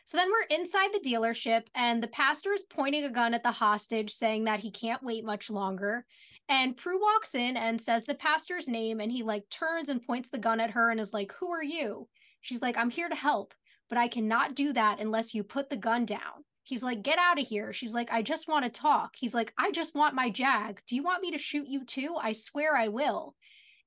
[0.06, 3.52] So then we're inside the dealership, and the pastor is pointing a gun at the
[3.52, 6.06] hostage, saying that he can't wait much longer.
[6.48, 10.30] And Prue walks in and says the pastor's name, and he like turns and points
[10.30, 12.08] the gun at her and is like, Who are you?
[12.40, 13.54] She's like, I'm here to help,
[13.90, 16.46] but I cannot do that unless you put the gun down.
[16.64, 17.74] He's like, Get out of here.
[17.74, 19.16] She's like, I just want to talk.
[19.18, 20.80] He's like, I just want my jag.
[20.88, 22.16] Do you want me to shoot you too?
[22.22, 23.36] I swear I will.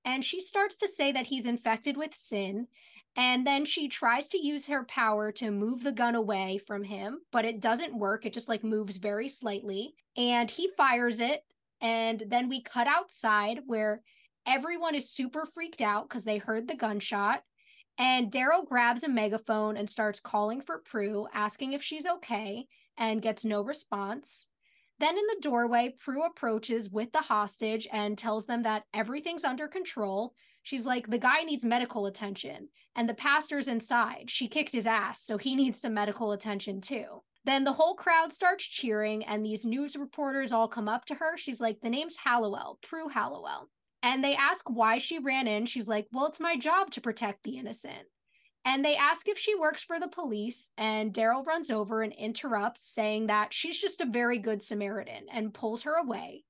[0.05, 2.68] And she starts to say that he's infected with sin.
[3.16, 7.20] And then she tries to use her power to move the gun away from him,
[7.32, 8.24] but it doesn't work.
[8.24, 9.94] It just like moves very slightly.
[10.16, 11.42] And he fires it.
[11.80, 14.03] And then we cut outside where
[14.46, 17.42] everyone is super freaked out because they heard the gunshot.
[17.98, 23.20] And Darryl grabs a megaphone and starts calling for Prue, asking if she's okay, and
[23.20, 24.48] gets no response.
[25.01, 29.66] Then in the doorway, Prue approaches with the hostage and tells them that everything's under
[29.66, 30.34] control.
[30.62, 34.28] She's like, the guy needs medical attention, and the pastor's inside.
[34.28, 37.22] She kicked his ass, so he needs some medical attention too.
[37.46, 41.38] Then the whole crowd starts cheering, and these news reporters all come up to her.
[41.38, 43.70] She's like, the name's Halliwell, Prue Halliwell.
[44.03, 45.64] And they ask why she ran in.
[45.64, 48.07] She's like, well, it's my job to protect the innocent.
[48.64, 52.86] And they ask if she works for the police, and Darryl runs over and interrupts,
[52.86, 56.44] saying that she's just a very good Samaritan and pulls her away.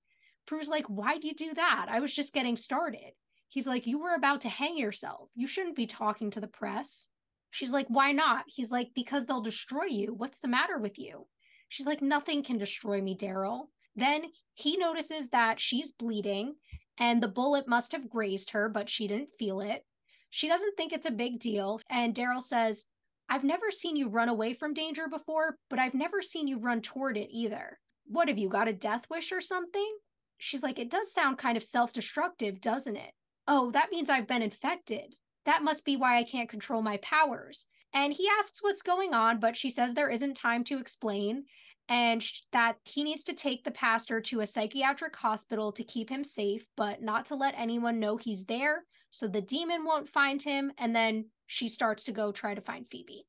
[0.47, 1.87] Prue's like, Why'd you do that?
[1.89, 3.13] I was just getting started.
[3.49, 5.31] He's like, You were about to hang yourself.
[5.37, 7.07] You shouldn't be talking to the press.
[7.51, 8.45] She's like, Why not?
[8.49, 10.13] He's like, Because they'll destroy you.
[10.13, 11.27] What's the matter with you?
[11.69, 13.67] She's like, Nothing can destroy me, Darryl.
[13.95, 16.57] Then he notices that she's bleeding,
[16.99, 19.85] and the bullet must have grazed her, but she didn't feel it.
[20.31, 21.81] She doesn't think it's a big deal.
[21.91, 22.87] And Darryl says,
[23.29, 26.81] I've never seen you run away from danger before, but I've never seen you run
[26.81, 27.79] toward it either.
[28.07, 29.97] What have you got a death wish or something?
[30.39, 33.13] She's like, It does sound kind of self destructive, doesn't it?
[33.47, 35.15] Oh, that means I've been infected.
[35.45, 37.67] That must be why I can't control my powers.
[37.93, 41.45] And he asks what's going on, but she says there isn't time to explain
[41.89, 46.23] and that he needs to take the pastor to a psychiatric hospital to keep him
[46.23, 50.73] safe, but not to let anyone know he's there so the demon won't find him.
[50.79, 53.27] And then she starts to go try to find Phoebe.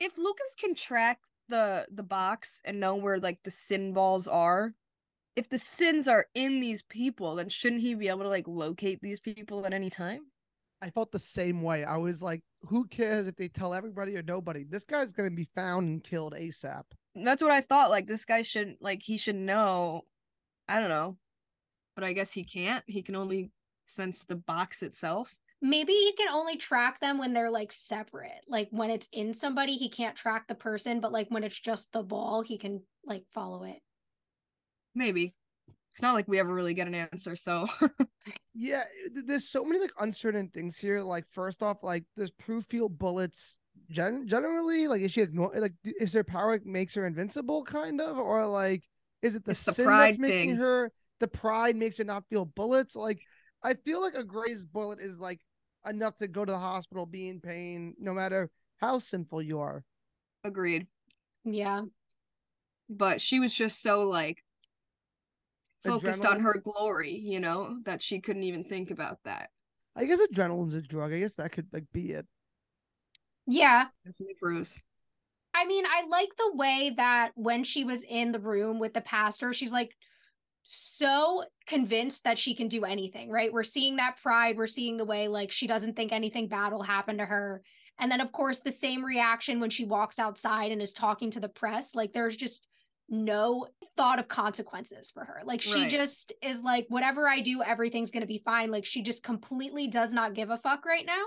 [0.00, 4.74] if Lukas can track the the box and know where like the sin balls are,
[5.36, 9.00] if the sins are in these people, then shouldn't he be able to like locate
[9.02, 10.20] these people at any time?
[10.80, 11.84] I felt the same way.
[11.84, 14.64] I was like, who cares if they tell everybody or nobody?
[14.64, 16.84] This guy's gonna be found and killed ASAP.
[17.16, 17.90] That's what I thought.
[17.90, 20.02] Like this guy shouldn't like he should know.
[20.68, 21.16] I don't know.
[21.96, 22.84] But I guess he can't.
[22.86, 23.50] He can only
[23.88, 25.36] sense the box itself.
[25.60, 28.44] Maybe he can only track them when they're like separate.
[28.48, 31.92] Like when it's in somebody, he can't track the person, but like when it's just
[31.92, 33.80] the ball, he can like follow it.
[34.94, 35.34] Maybe.
[35.94, 37.66] It's not like we ever really get an answer, so
[38.54, 41.00] Yeah, there's so many like uncertain things here.
[41.02, 43.58] Like first off, like does Prue feel bullets
[43.90, 44.88] gen- generally?
[44.88, 48.84] Like is she ignore like is her power makes her invincible kind of, or like
[49.22, 50.56] is it the It's the sin pride that's making thing.
[50.56, 52.96] her the pride makes her not feel bullets?
[52.96, 53.20] Like
[53.62, 55.40] I feel like a grazed bullet is like
[55.88, 58.50] enough to go to the hospital, be in pain, no matter
[58.80, 59.84] how sinful you are.
[60.44, 60.86] agreed.
[61.44, 61.82] Yeah.
[62.88, 64.44] But she was just so like
[65.84, 69.50] focused on her glory, you know, that she couldn't even think about that.
[69.96, 71.12] I guess adrenaline's a drug.
[71.12, 72.26] I guess that could like be it.
[73.46, 73.84] Yeah.
[74.04, 74.80] Definitely Bruce.
[75.54, 79.00] I mean, I like the way that when she was in the room with the
[79.00, 79.96] pastor, she's like
[80.62, 83.52] so convinced that she can do anything, right?
[83.52, 84.56] We're seeing that pride.
[84.56, 87.62] We're seeing the way like she doesn't think anything bad will happen to her.
[87.98, 91.40] And then, of course, the same reaction when she walks outside and is talking to
[91.40, 91.94] the press.
[91.94, 92.66] Like, there's just
[93.08, 95.40] no thought of consequences for her.
[95.44, 95.90] Like, she Right.
[95.90, 98.70] just is like, whatever I do, everything's going to be fine.
[98.70, 101.24] Like, she just completely does not give a fuck right now.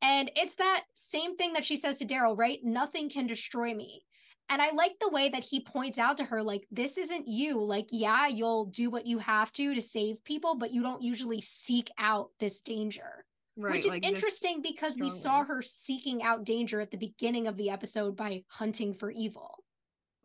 [0.00, 2.60] And it's that same thing that she says to Darryl, right?
[2.62, 4.02] Nothing can destroy me.
[4.50, 7.60] And I like the way that he points out to her, like, this isn't you.
[7.62, 11.40] Like, yeah, you'll do what you have to to save people, but you don't usually
[11.42, 13.24] seek out this danger.
[13.56, 13.72] Right.
[13.72, 17.56] Which is like interesting because we saw her seeking out danger at the beginning of
[17.56, 19.64] the episode by hunting for evil.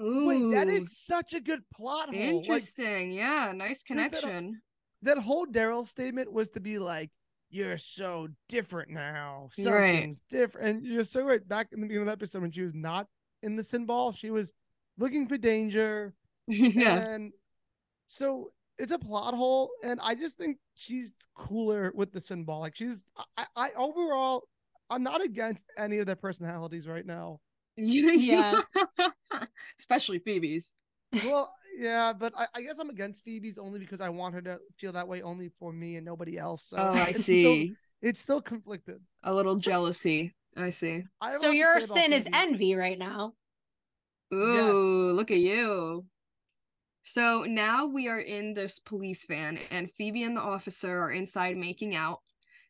[0.02, 2.38] Ooh, Wait, that is such a good plot hole.
[2.38, 3.12] Like interesting.
[3.12, 4.62] yeah, nice connection.
[5.02, 7.10] that whole Darryl statement was to be like,
[7.50, 9.50] "You're so different now.
[9.58, 9.64] Right.
[9.64, 11.46] Something's different." And you're so right.
[11.48, 13.08] Back in the beginning of the episode, when she was not
[13.44, 14.54] in the sin ball, she was
[14.98, 16.14] looking for danger.
[16.48, 16.98] yeah.
[16.98, 17.32] And
[18.08, 22.60] so it's a plot hole, and I just think she's cooler with the symbol.
[22.60, 23.06] Like she's,
[23.38, 24.44] I, I overall,
[24.90, 27.40] I'm not against any of their personalities right now.
[27.78, 28.62] Yeah.
[29.80, 30.76] Especially Phoebe's.
[31.26, 34.60] Well, yeah, but I, I guess I'm against Phoebe's only because I want her to
[34.78, 36.64] feel that way only for me and nobody else.
[36.68, 37.76] So Oh, I it's still- see.
[38.02, 39.00] it's still conflicted.
[39.24, 40.36] A little jealousy.
[40.56, 41.04] I see.
[41.22, 43.34] I So your sin is envy right now.
[44.34, 46.06] Ooh, look at you.
[47.04, 51.58] So now we are in this police van, and Phoebe and the officer are inside
[51.58, 52.20] making out.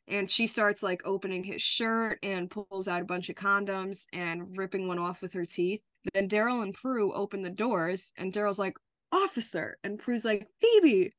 [0.07, 4.57] And she starts like opening his shirt and pulls out a bunch of condoms and
[4.57, 5.81] ripping one off with her teeth.
[6.13, 8.75] Then Darryl and Prue open the doors, and Darryl's like,
[9.11, 9.77] Officer.
[9.83, 11.13] And Prue's like, Phoebe.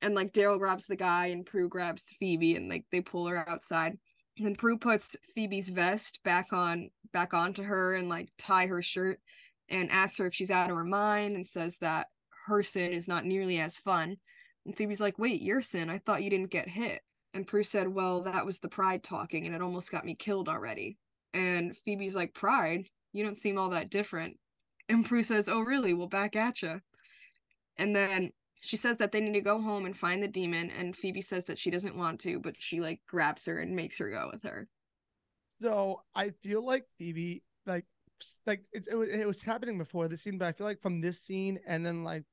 [0.00, 3.46] And like Darryl grabs the guy, and Prue grabs Phoebe, and like they pull her
[3.46, 3.98] outside.
[4.38, 9.20] Then Prue puts Phoebe's vest back on back onto her and like tie her shirt
[9.68, 12.08] and asks her if she's out of her mind and says that
[12.46, 14.16] her sin is not nearly as fun.
[14.64, 15.90] And Phoebe's like, wait, your sin?
[15.90, 17.02] I thought you didn't get hit.
[17.34, 20.48] And Prue said, well, that was the pride talking and it almost got me killed
[20.48, 20.96] already.
[21.32, 22.86] And Phoebe's like, pride?
[23.12, 24.36] You don't seem all that different.
[24.88, 25.94] And Prue says, oh, really?
[25.94, 26.80] Well, back at you.
[27.76, 30.70] And then she says that they need to go home and find the demon.
[30.70, 33.98] And Phoebe says that she doesn't want to, but she like grabs her and makes
[33.98, 34.68] her go with her.
[35.60, 37.86] So I feel like Phoebe, like,
[38.46, 41.00] like it, it, was, it was happening before this scene, but I feel like from
[41.00, 42.24] this scene and then like,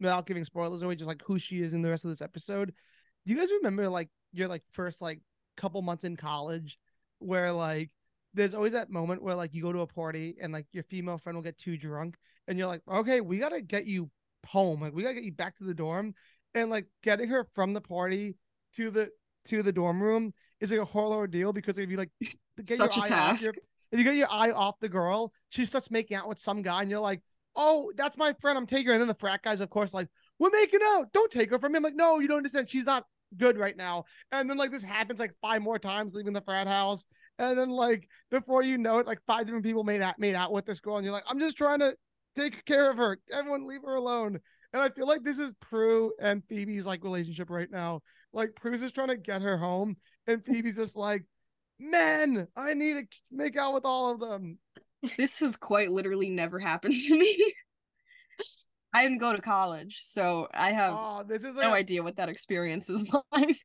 [0.00, 2.72] without giving spoilers away, just like who she is in the rest of this episode.
[3.24, 5.20] Do you guys remember like your like first like
[5.56, 6.78] couple months in college,
[7.18, 7.90] where like
[8.34, 11.18] there's always that moment where like you go to a party and like your female
[11.18, 12.16] friend will get too drunk
[12.46, 14.10] and you're like, okay, we gotta get you
[14.46, 16.14] home, like we gotta get you back to the dorm,
[16.54, 18.36] and like getting her from the party
[18.76, 19.10] to the
[19.46, 22.10] to the dorm room is like a whole ordeal because if you like
[22.64, 23.52] get Such your eye off your,
[23.92, 26.82] if you get your eye off the girl, she starts making out with some guy,
[26.82, 27.22] and you're like,
[27.56, 28.58] "Oh, that's my friend.
[28.58, 30.08] I'm taking her." And then the frat guys, of course, like,
[30.38, 31.12] "We're making out.
[31.12, 32.68] Don't take her from me." I'm like, "No, you don't understand.
[32.68, 33.04] She's not
[33.36, 36.66] good right now." And then like this happens like five more times leaving the frat
[36.66, 37.06] house,
[37.38, 40.52] and then like before you know it, like five different people made out made out
[40.52, 41.96] with this girl, and you're like, "I'm just trying to
[42.38, 43.18] take care of her.
[43.32, 44.38] Everyone, leave her alone."
[44.72, 48.02] And I feel like this is Prue and Phoebe's like relationship right now.
[48.32, 51.24] Like Prue's just trying to get her home, and Phoebe's just like,
[51.78, 54.58] "Men, I need to make out with all of them."
[55.16, 57.54] this has quite literally never happened to me.
[58.94, 62.02] I didn't go to college, so I have Oh, this is like no a- idea
[62.02, 63.56] what that experience is like.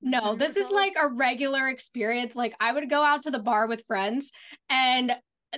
[0.00, 2.34] No, this is like a regular experience.
[2.36, 4.30] Like I would go out to the bar with friends
[4.70, 5.12] and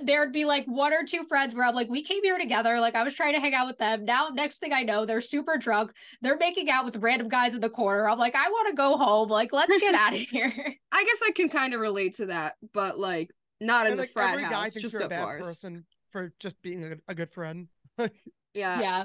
[0.04, 2.80] there'd be like one or two friends where I'm like, we came here together.
[2.80, 4.04] Like I was trying to hang out with them.
[4.04, 5.92] Now, next thing I know, they're super drunk.
[6.22, 8.08] They're making out with random guys in the corner.
[8.08, 9.28] I'm like, I want to go home.
[9.28, 10.52] Like, let's get out of here.
[10.92, 13.30] I guess I can kind of relate to that, but like
[13.60, 15.46] not in and the like frat every guy house, thinks just you're a bad bars.
[15.46, 17.68] person for just being a, a good friend.
[18.52, 18.80] Yeah.
[18.80, 19.02] yeah.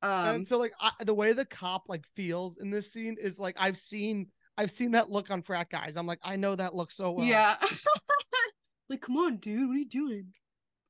[0.00, 0.36] Um.
[0.36, 3.56] and so like I, the way the cop like feels in this scene is like
[3.58, 5.98] I've seen I've seen that look on frat guys.
[5.98, 7.26] I'm like I know that look so well.
[7.26, 7.56] Yeah.
[8.88, 9.68] like, come on, dude.
[9.68, 10.32] What are you doing?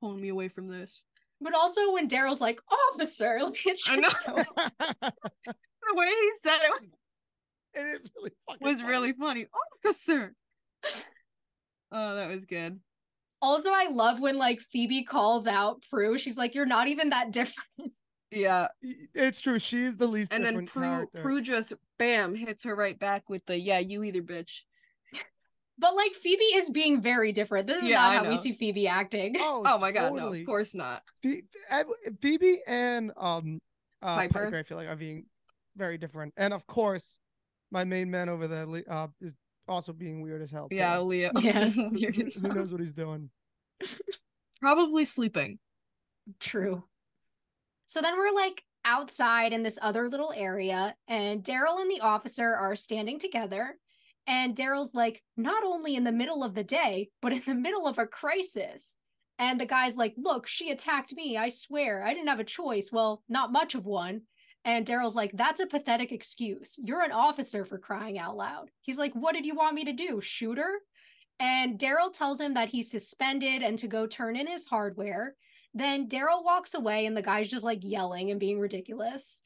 [0.00, 1.02] Pulling me away from this.
[1.40, 2.60] But also when Darryl's like,
[2.92, 4.36] officer, like it's I just know.
[4.36, 4.44] so
[5.90, 6.90] The way he said it
[7.74, 8.88] it is really fucking was funny.
[8.90, 9.46] really funny.
[9.84, 10.34] Officer.
[11.90, 12.80] Oh, that was good.
[13.40, 16.18] Also, I love when like Phoebe calls out Prue.
[16.18, 17.94] She's like, "You're not even that different."
[18.30, 18.68] Yeah.
[19.14, 19.58] It's true.
[19.58, 21.22] She's the least And then Prue character.
[21.22, 24.60] Prue just bam hits her right back with the yeah, you either bitch.
[25.78, 27.66] But like Phoebe is being very different.
[27.68, 28.30] This is Yeah, not I how know.
[28.30, 29.36] we see Phoebe acting.
[29.38, 31.02] Oh, Oh my god, no, of course not.
[31.22, 33.60] Phoebe and um
[34.02, 34.44] uh, Piper?
[34.44, 34.56] Piper.
[34.58, 35.26] I feel like are being
[35.76, 37.18] very different, and of course,
[37.70, 39.34] my main man over there uh, is
[39.68, 40.68] also being weird as hell.
[40.68, 40.76] too.
[40.78, 41.30] Yeah, Leo.
[41.40, 41.70] Yeah.
[41.90, 43.30] Weird who, as who knows what he's doing?
[44.60, 45.58] Probably sleeping.
[46.40, 46.84] True.
[47.86, 52.54] So then we're like outside in this other little area, and Darryl and the officer
[52.54, 53.76] are standing together.
[54.28, 57.88] And Darryl's like, not only in the middle of the day, but in the middle
[57.88, 58.96] of a crisis.
[59.38, 61.36] And the guy's like, look, she attacked me.
[61.36, 62.04] I swear.
[62.04, 62.90] I didn't have a choice.
[62.92, 64.22] Well, not much of one.
[64.64, 66.76] And Darryl's like, that's a pathetic excuse.
[66.78, 68.70] You're an officer for crying out loud.
[68.82, 70.20] He's like, what did you want me to do?
[70.20, 70.72] Shoot her?
[71.40, 75.36] And Darryl tells him that he's suspended and to go turn in his hardware.
[75.72, 79.42] Then Daryl walks away and the guy's just like yelling and being ridiculous.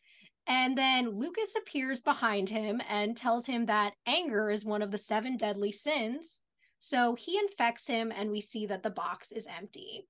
[0.47, 4.99] And then Lukas appears behind him and tells him that anger is one of the
[4.99, 6.43] seven deadly sins.
[6.79, 10.09] So he infects him and we see that the box is empty.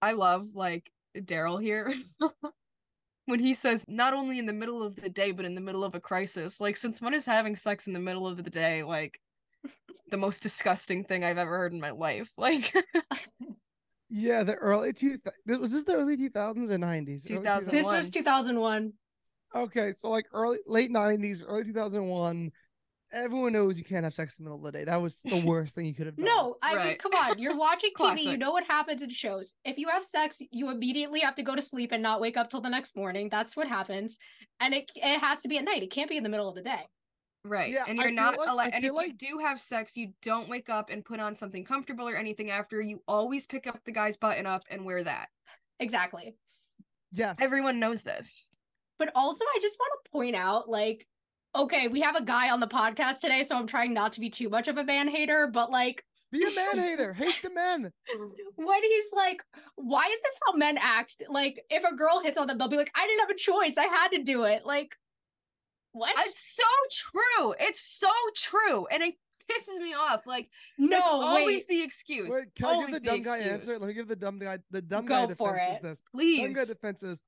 [0.00, 1.92] I love like Darryl here.
[3.26, 5.84] when he says not only in the middle of the day, but in the middle
[5.84, 6.60] of a crisis.
[6.60, 9.20] Like since when is having sex in the middle of the day like
[10.10, 12.32] the most disgusting thing I've ever heard in my life?
[12.38, 12.72] Like
[14.08, 15.18] Yeah, the early two.
[15.46, 17.24] Was this the early two thousands or nineties?
[17.24, 17.72] 2000.
[17.72, 18.92] This was 2001.
[19.54, 22.50] Okay, so like early late nineties, early two thousand one,
[23.12, 24.84] everyone knows you can't have sex in the middle of the day.
[24.84, 26.26] That was the worst thing you could have done.
[26.26, 27.38] No, I mean, come on.
[27.38, 28.22] You're watching TV.
[28.22, 29.54] You know what happens in shows.
[29.64, 32.50] If you have sex, you immediately have to go to sleep and not wake up
[32.50, 33.28] till the next morning.
[33.30, 34.18] That's what happens.
[34.60, 35.82] And it it has to be at night.
[35.82, 36.86] It can't be in the middle of the day.
[37.48, 37.72] Right.
[37.72, 40.12] Yeah, and you're feel not like- allowed and if feel you do have sex, you
[40.22, 42.80] don't wake up and put on something comfortable or anything after.
[42.80, 45.28] You always pick up the guy's button up and wear that.
[45.80, 46.36] Exactly.
[47.12, 47.36] Yes.
[47.40, 48.48] Everyone knows this.
[48.98, 51.06] But also, I just want to point out, like,
[51.54, 54.30] okay, we have a guy on the podcast today, so I'm trying not to be
[54.30, 57.12] too much of a man hater, but like Be a man hater.
[57.12, 57.92] Hate the men.
[58.56, 59.42] when he's like,
[59.76, 61.22] why is this how men act?
[61.28, 63.76] Like, if a girl hits on them, they'll be like, I didn't have a choice.
[63.78, 64.64] I had to do it.
[64.66, 64.96] Like,
[65.96, 66.14] what?
[66.18, 67.54] It's so true.
[67.60, 68.86] It's so true.
[68.86, 69.14] And it
[69.50, 70.26] pisses me off.
[70.26, 70.48] Like
[70.78, 71.68] no, that's always wait.
[71.68, 72.28] the excuse.
[72.30, 73.78] Wait, can I give the the dumb guy answer?
[73.78, 75.76] Let me give the dumb guy the dumb Go guy for defense it.
[75.76, 75.98] is this.
[75.98, 76.56] Dumb Please.
[76.56, 77.22] guy defense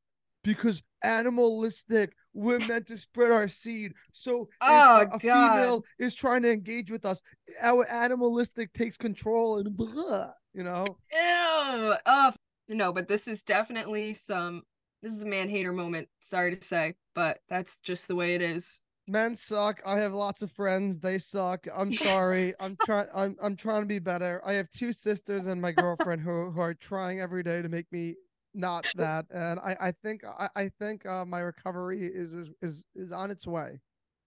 [0.44, 2.12] because animalistic.
[2.34, 3.92] We're meant to spread our seed.
[4.12, 5.20] So Oh, a, a God.
[5.20, 7.20] female is trying to engage with us,
[7.62, 10.86] our animalistic takes control and blah, you know.
[11.12, 11.94] Ew.
[12.06, 12.32] Oh,
[12.68, 14.62] no, but this is definitely some.
[15.02, 16.08] This is a man hater moment.
[16.20, 18.82] Sorry to say, but that's just the way it is.
[19.06, 19.80] Men suck.
[19.86, 21.00] I have lots of friends.
[21.00, 21.66] They suck.
[21.74, 22.52] I'm sorry.
[22.60, 23.06] I'm trying.
[23.14, 24.42] I'm I'm trying to be better.
[24.44, 27.90] I have two sisters and my girlfriend who who are trying every day to make
[27.90, 28.16] me
[28.54, 29.26] not that.
[29.30, 33.30] And I I think I I think uh, my recovery is is is is on
[33.30, 33.80] its way.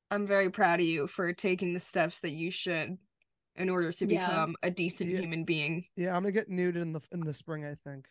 [0.10, 2.98] I'm very proud of you for taking the steps that you should
[3.56, 4.27] in order to Yeah.
[4.27, 5.19] become a decent Yeah.
[5.19, 5.85] human being.
[5.95, 7.65] Yeah, I'm gonna get nude in the in the spring.
[7.65, 8.07] I think.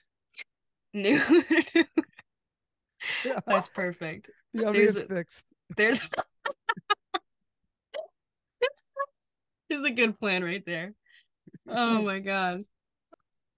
[0.94, 1.20] New.
[3.24, 4.30] Yeah, That's perfect.
[4.52, 5.44] there's get a- fixed.
[5.76, 6.01] There's
[9.68, 10.94] There's a good plan right there.
[11.68, 12.62] Oh my god.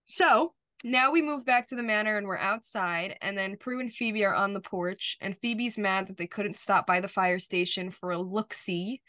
[0.06, 0.52] So
[0.84, 4.24] now we move back to the manor and we're outside, and then Prue and Phoebe
[4.24, 7.90] are on the porch, and Phoebe's mad that they couldn't stop by the fire station
[7.90, 9.01] for a look see.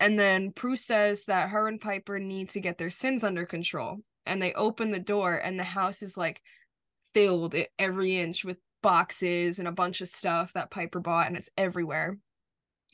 [0.00, 3.98] And then Prue says that her and Piper need to get their sins under control.
[4.26, 6.42] And they open the door, and the house is like
[7.14, 11.50] filled every inch with boxes and a bunch of stuff that Piper bought, and it's
[11.56, 12.18] everywhere.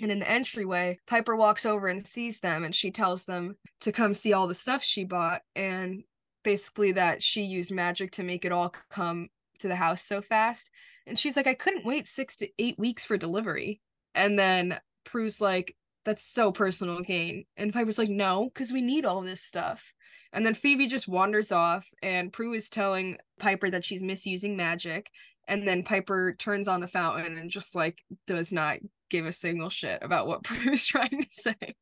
[0.00, 3.92] And in the entryway, Piper walks over and sees them, and she tells them to
[3.92, 6.02] come see all the stuff she bought, and
[6.44, 10.70] basically that she used magic to make it all come to the house so fast.
[11.06, 13.80] And she's like, I couldn't wait six to eight weeks for delivery.
[14.14, 17.44] And then Prue's like, That's so personal gain.
[17.56, 19.92] And Piper's like, No, because we need all this stuff.
[20.32, 25.10] And then Phoebe just wanders off, and Prue is telling Piper that she's misusing magic.
[25.48, 28.78] And then Piper turns on the fountain and just like does not
[29.10, 31.74] give a single shit about what Prue's trying to say.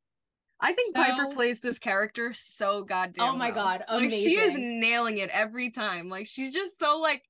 [0.60, 3.24] I think Piper plays this character so goddamn.
[3.28, 3.78] Oh my well.
[3.78, 6.08] God, Like she is nailing it every time.
[6.08, 7.22] Like she's just so like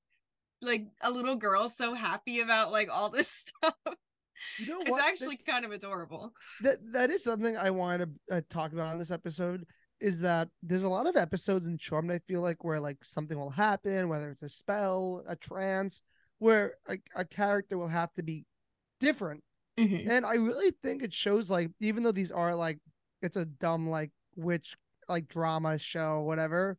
[0.61, 3.29] like a little girl, so happy about like all this
[3.59, 3.75] stuff.
[4.59, 5.01] You know It's what?
[5.01, 6.31] Th- actually kind of adorable.
[6.61, 9.65] that that is something I wanted to uh, talk about in this episode.
[10.01, 13.37] Is that there's a lot of episodes in Charmed I feel like where like something
[13.37, 16.01] will happen, whether it's a spell, a trance,
[16.45, 18.45] where a, a character will have to be
[18.99, 19.43] different.
[19.79, 20.07] Mhm.
[20.09, 22.77] And I really think it shows like even though these are like
[23.21, 24.75] it's a dumb like witch
[25.09, 26.77] like drama show whatever.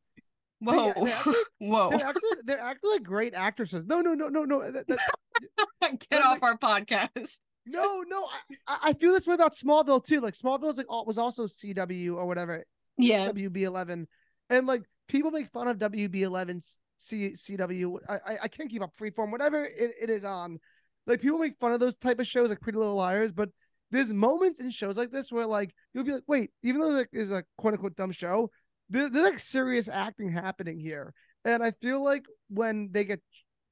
[0.60, 1.90] Whoa, they actually- whoa!
[1.90, 3.86] They're actually they're actually like great actresses.
[3.86, 4.70] No, no, no, no, no.
[4.70, 7.36] that- that- Get off our podcast.
[7.66, 8.26] no, no.
[8.66, 10.20] I, I- feel this way about Smallville too.
[10.20, 12.64] Like Smallville like all, was also CW or whatever.
[12.96, 13.28] yeah.
[13.30, 14.06] WB11,
[14.48, 16.62] and like people make fun of WB11
[16.98, 17.98] C CW.
[18.08, 20.58] I I, can't keep up Freeform, whatever it, it is on.
[21.06, 23.50] Like people make fun of those type of shows, like Pretty Little Liars, but
[23.90, 27.08] there's moments in shows like this where like you'll be like, wait, even though it
[27.12, 28.50] is a quote unquote dumb show,
[28.90, 31.14] there, there's like serious acting happening here,
[31.44, 33.20] and I feel like when they get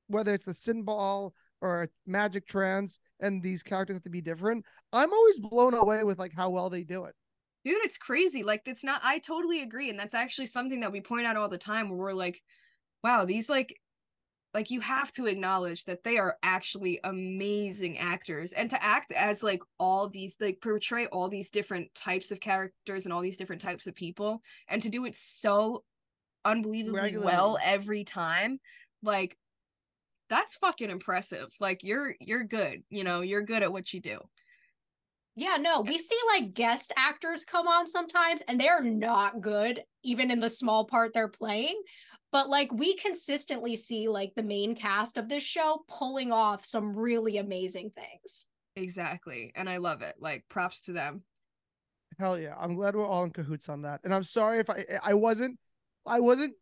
[0.08, 4.64] whether it's the sin ball or magic trance and these characters have to be different
[4.92, 7.14] i'm always blown away with like how well they do it
[7.64, 11.00] dude it's crazy like it's not i totally agree and that's actually something that we
[11.00, 12.42] point out all the time where we're like
[13.04, 13.78] wow these like
[14.54, 19.42] like you have to acknowledge that they are actually amazing actors and to act as
[19.42, 23.60] like all these like portray all these different types of characters and all these different
[23.60, 25.84] types of people and to do it so
[26.44, 28.58] unbelievably well every time
[29.02, 29.36] like
[30.30, 34.18] that's fucking impressive like you're you're good you know you're good at what you do
[35.36, 40.30] Yeah, no, we see like guest actors come on sometimes and they're not good, even
[40.30, 41.80] in the small part they're playing.
[42.34, 46.94] But like we consistently see like the main cast of this show pulling off some
[46.94, 48.46] really amazing things.
[48.76, 51.22] exactly and i love it like props to them
[52.18, 52.54] Hell yeah.
[52.58, 54.00] I'm glad we're all in cahoots on that.
[54.04, 55.58] And I'm sorry if I eh, I wasn't
[56.06, 56.54] I wasn't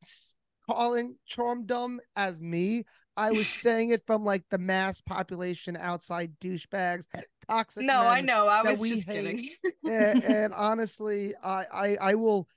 [0.68, 2.84] calling calling dumb as me.
[3.16, 7.04] I was saying it from like the mass population outside douchebags,
[7.48, 7.84] toxic.
[7.84, 8.46] No, I know.
[8.46, 9.24] I was just hate.
[9.24, 9.48] kidding.
[9.84, 12.48] and, and honestly, I, I I will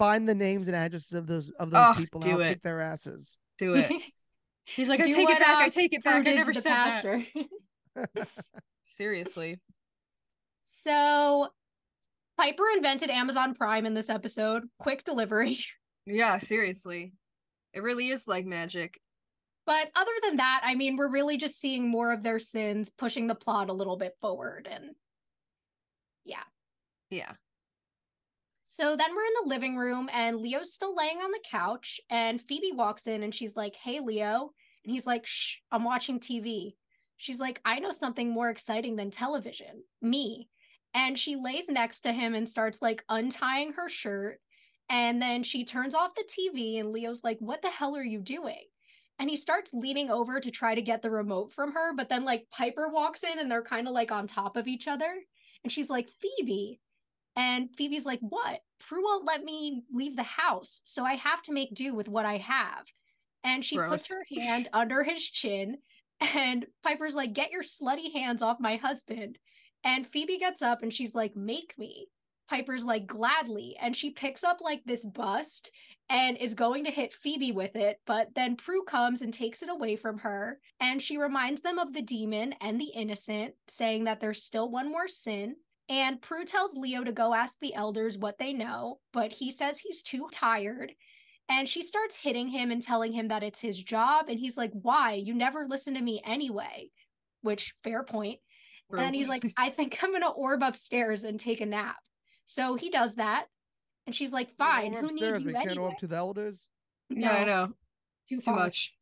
[0.00, 2.20] find the names and addresses of those of those Oh, people.
[2.20, 2.54] do and I'll it.
[2.54, 3.38] kick their asses.
[3.58, 3.92] Do it.
[4.64, 5.58] He's like, I take it back.
[5.58, 6.26] uh, I take it back.
[6.26, 6.72] I never the said
[7.94, 8.26] that.
[8.86, 9.60] Seriously.
[10.62, 11.48] So
[12.36, 14.64] Piper invented Amazon Prime in this episode.
[14.78, 15.58] Quick delivery.
[16.06, 17.12] Yeah, seriously.
[17.74, 18.98] It really is like magic.
[19.66, 23.26] But other than that, I mean, we're really just seeing more of their sins, pushing
[23.26, 24.66] the plot a little bit forward.
[24.68, 24.94] And
[26.24, 26.42] yeah.
[27.10, 27.32] Yeah.
[28.72, 32.40] So then we're in the living room, and Leo's still laying on the couch, and
[32.40, 34.52] Phoebe walks in and she's like, Hey, Leo.
[34.84, 36.74] And he's like, Shh, I'm watching TV.
[37.16, 40.50] She's like, I know something more exciting than television me.
[40.94, 44.38] And she lays next to him and starts like untying her shirt.
[44.88, 48.20] And then she turns off the TV, and Leo's like, What the hell are you
[48.20, 48.66] doing?
[49.18, 51.92] And he starts leaning over to try to get the remote from her.
[51.92, 54.86] But then, like, Piper walks in and they're kind of like on top of each
[54.86, 55.12] other.
[55.64, 56.78] And she's like, Phoebe.
[57.40, 58.60] And Phoebe's like, What?
[58.86, 60.82] Prue won't let me leave the house.
[60.84, 62.84] So I have to make do with what I have.
[63.42, 65.78] And she puts her hand under his chin.
[66.34, 69.38] And Piper's like, Get your slutty hands off my husband.
[69.82, 72.08] And Phoebe gets up and she's like, Make me.
[72.50, 73.74] Piper's like, Gladly.
[73.80, 75.70] And she picks up like this bust
[76.10, 78.00] and is going to hit Phoebe with it.
[78.06, 80.58] But then Prue comes and takes it away from her.
[80.78, 84.90] And she reminds them of the demon and the innocent, saying that there's still one
[84.90, 85.54] more sin.
[85.90, 89.80] And Prue tells Leo to go ask the elders what they know, but he says
[89.80, 90.92] he's too tired.
[91.48, 94.26] And she starts hitting him and telling him that it's his job.
[94.28, 95.14] And he's like, Why?
[95.14, 96.90] You never listen to me anyway.
[97.42, 98.38] Which, fair point.
[98.96, 101.96] And he's like, I think I'm going to orb upstairs and take a nap.
[102.46, 103.46] So he does that.
[104.06, 105.90] And she's like, Fine, who needs you they can't anyway?
[105.90, 106.68] up to the elders.
[107.08, 107.66] Yeah, I know.
[108.28, 108.56] Too, Too far.
[108.56, 108.94] much.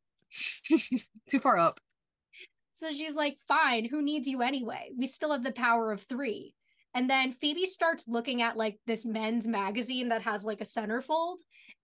[1.30, 1.80] Too far up.
[2.72, 4.90] So she's like, fine, who needs you anyway?
[4.96, 6.54] We still have the power of three.
[6.94, 11.36] And then Phoebe starts looking at like this men's magazine that has like a centerfold,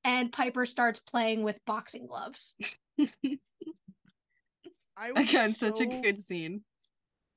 [0.02, 2.54] and Piper starts playing with boxing gloves.
[4.96, 6.62] I was Again, such a good scene.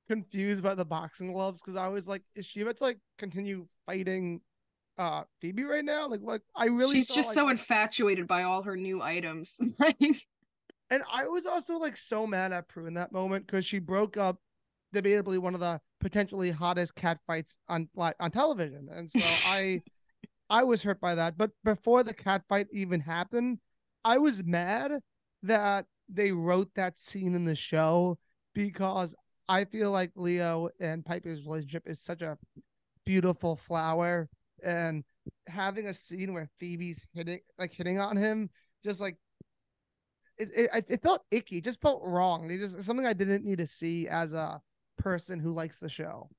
[0.07, 3.67] confused by the boxing gloves because I was like, is she about to like continue
[3.85, 4.41] fighting
[4.97, 6.07] uh Phoebe right now?
[6.07, 9.57] Like, like I really She's saw, just like, so infatuated by all her new items.
[9.79, 9.97] Like,
[10.89, 14.15] And I was also like so mad at Prue in that moment because she broke
[14.15, 14.39] up
[14.95, 19.81] debatably one of the potentially hottest cat fights on on television, and so I
[20.49, 21.37] I was hurt by that.
[21.37, 23.59] But before the cat fight even happened,
[24.03, 24.99] I was mad
[25.43, 28.17] that they wrote that scene in the show
[28.53, 29.13] because
[29.49, 32.37] I feel like Leo and Piper's relationship is such a
[33.05, 34.29] beautiful flower,
[34.63, 35.03] and
[35.47, 38.49] having a scene where Phoebe's hitting like hitting on him
[38.83, 39.17] just like
[40.37, 41.57] it, it, it felt icky.
[41.57, 42.49] It just felt wrong.
[42.51, 44.61] It just something I didn't need to see as a
[44.97, 46.29] person who likes the show.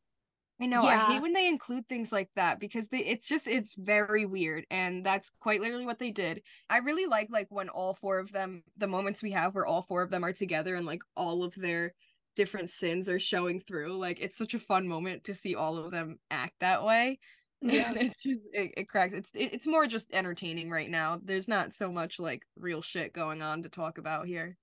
[0.61, 0.83] I know.
[0.85, 1.07] I Yeah.
[1.07, 5.07] hate when they include things like that because they it's just it's very weird and
[5.07, 6.43] that's quite literally what they did.
[6.69, 9.83] I really like like when all four of them the moments we have where all
[9.83, 11.95] four of them are together and like all of their
[12.35, 13.97] different sins are showing through.
[13.99, 17.19] Like it's such a fun moment to see all of them act that way.
[17.61, 17.93] Yeah.
[17.97, 19.15] it's just it, it cracks.
[19.15, 21.21] It's it, it's more just entertaining right now.
[21.23, 24.57] There's not so much like real shit going on to talk about here.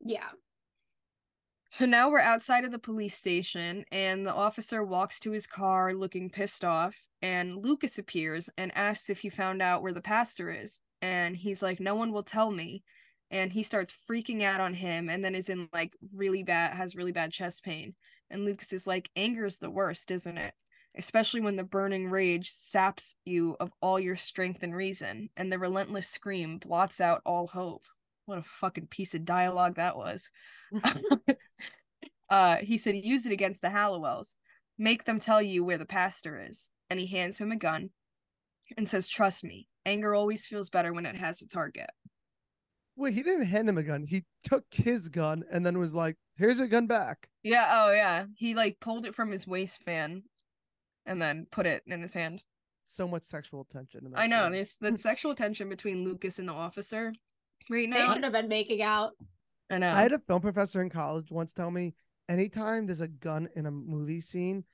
[0.00, 0.28] yeah.
[1.74, 5.92] So now we're outside of the police station, and the officer walks to his car
[5.92, 7.02] looking pissed off.
[7.20, 10.80] And Lukas appears and asks if he found out where the pastor is.
[11.02, 12.84] And he's like, No one will tell me.
[13.28, 16.94] And he starts freaking out on him, and then is in like really bad, has
[16.94, 17.96] really bad chest pain.
[18.30, 20.54] And Lukas is like, Anger's the worst, isn't it?
[20.96, 25.58] Especially when the burning rage saps you of all your strength and reason, and the
[25.58, 27.82] relentless scream blots out all hope.
[28.26, 30.30] What a fucking piece of dialogue that was.
[32.30, 34.34] uh, he said use it against the Halliwells.
[34.78, 36.70] Make them tell you where the pastor is.
[36.90, 37.90] And he hands him a gun
[38.76, 41.90] and says, Trust me, anger always feels better when it has a target.
[42.96, 44.04] Wait, he didn't hand him a gun.
[44.06, 48.26] He took his gun and then was like, "Here's your gun back." Yeah, oh yeah.
[48.36, 50.22] He like pulled it from his waistband
[51.04, 52.42] and then put it in his hand.
[52.84, 54.12] So much sexual tension.
[54.14, 54.52] I know, scene.
[54.52, 57.12] there's the sexual tension between Lukas and the officer
[57.70, 59.12] right They should have been making out.
[59.70, 59.90] I know.
[59.90, 61.94] I had a film professor in college once tell me
[62.28, 64.64] anytime there's a gun in a movie scene,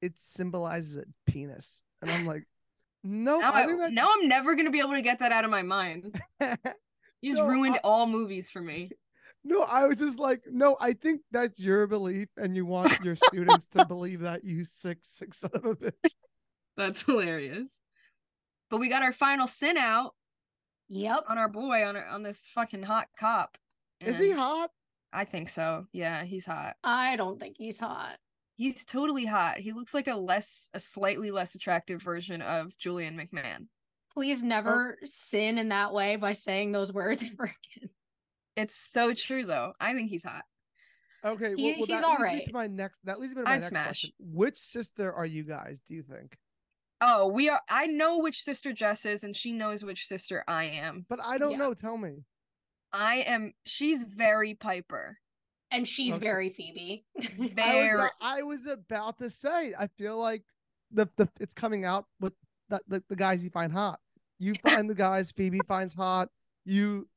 [0.00, 2.44] it symbolizes a penis, and I'm like,
[3.04, 3.92] no, now, I, I that...
[3.92, 6.20] now I'm never gonna be able to get that out of my mind.
[7.20, 8.90] He's No, ruined I- all movies for me.
[9.44, 13.16] No, I was just like, no, I think that's your belief, and you want your
[13.16, 16.10] students to believe that you sick, sick son of a bitch.
[16.76, 17.68] That's hilarious.
[18.70, 20.14] But we got our final sin out.
[20.94, 21.24] Yep.
[21.28, 23.56] on our boy on our, on this fucking hot cop.
[24.00, 24.70] Is he hot?
[25.12, 25.86] I think so.
[25.92, 26.74] Yeah, he's hot.
[26.84, 28.18] I don't think he's hot.
[28.56, 29.58] He's totally hot.
[29.58, 33.68] He looks like a less a slightly less attractive version of Julian McMahon.
[34.12, 37.90] Please never sin in that way by saying those words ever again.
[38.56, 39.72] It's so true though.
[39.80, 40.44] I think he's hot.
[41.24, 42.46] Okay, He- well, well, he's that leads me alright.
[42.46, 42.98] to my next.
[43.04, 43.86] That leads me to my I'd next smash.
[43.86, 44.10] question.
[44.18, 45.82] Which sister are you guys?
[45.88, 46.36] Do you think?
[47.04, 50.64] Oh, we are I know which sister Jess is and she knows which sister I
[50.64, 51.04] am.
[51.08, 51.58] But I don't Yeah.
[51.58, 51.74] know.
[51.74, 52.24] Tell me.
[52.92, 55.18] I am she's very Piper.
[55.72, 56.24] And she's Okay.
[56.24, 57.04] very Phoebe.
[57.18, 59.74] I was, Very about, I was about to say.
[59.78, 60.44] I feel like
[60.92, 62.34] the the it's coming out with
[62.68, 63.98] the the, the guys you find hot.
[64.38, 66.28] You find the guys Phoebe finds hot.
[66.64, 67.08] You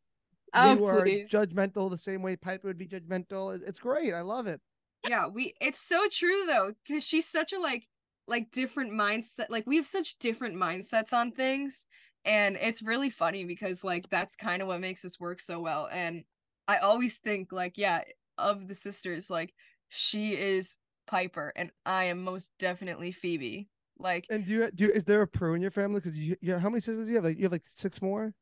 [0.57, 3.62] Oh, you are judgmental the same way Piper would be judgmental.
[3.68, 4.14] It's great.
[4.14, 4.62] I love it.
[5.07, 7.88] yeah we it's so true though because she's such a like
[8.28, 11.86] like different mindset like we have such different mindsets on things
[12.24, 15.88] and it's really funny because like that's kind of what makes us work so well
[15.92, 16.24] and
[16.68, 18.02] i always think like yeah
[18.38, 19.54] of the sisters like
[19.90, 20.76] she is
[21.08, 24.86] piper and i am most definitely phoebe like And do you do?
[24.86, 26.02] You, is there a Prue in your family?
[26.02, 27.24] Because you, you how many sisters do you have?
[27.24, 28.34] Like you have like six more.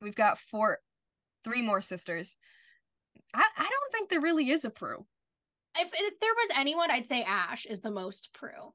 [0.00, 0.78] we've got four
[1.42, 2.36] three more sisters
[3.34, 5.04] i i don't think there really is a prue
[5.78, 8.74] if, if there was anyone, I'd say Ash is the most Prue.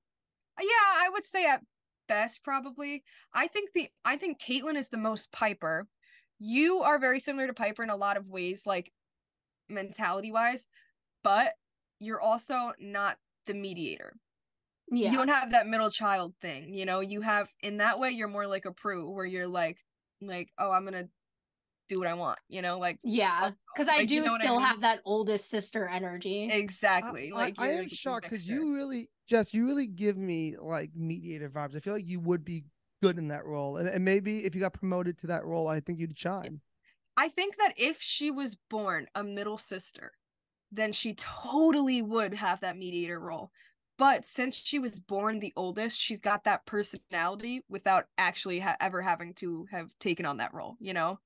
[0.60, 1.64] Yeah, I would say at
[2.08, 3.04] best probably.
[3.34, 5.88] I think the I think Caitlyn is the most Piper.
[6.40, 8.92] You are very similar to Piper in a lot of ways, like
[9.70, 10.68] mentality wise,
[11.24, 11.54] but
[12.00, 13.18] you're also not
[13.48, 14.14] the mediator.
[14.92, 15.12] Yeah.
[15.12, 17.00] You don't have that middle child thing, you know.
[17.00, 19.78] You have in that way you're more like a Prue, where you're like,
[20.22, 21.10] like, oh, I'm gonna
[21.90, 23.52] do what I want, you know, like yeah.
[23.52, 23.96] Oh, because off.
[23.96, 24.66] I Like, you do know what I still mean?
[24.66, 26.50] have that oldest sister energy.
[26.52, 27.32] exactly.
[27.34, 30.56] I, like I, I you're am shocked because you really, Jess, you really give me
[30.60, 31.76] like mediator vibes.
[31.76, 32.64] I feel like you would be
[33.02, 35.80] good in that role, and, and maybe if you got promoted to that role, I
[35.80, 36.62] think you'd shine.
[37.18, 40.12] I think that if she was born a middle sister,
[40.72, 43.52] then she totally would have that mediator role.
[43.98, 49.02] But since she was born the oldest, she's got that personality without actually ha- ever
[49.02, 51.20] having to have taken on that role, you know?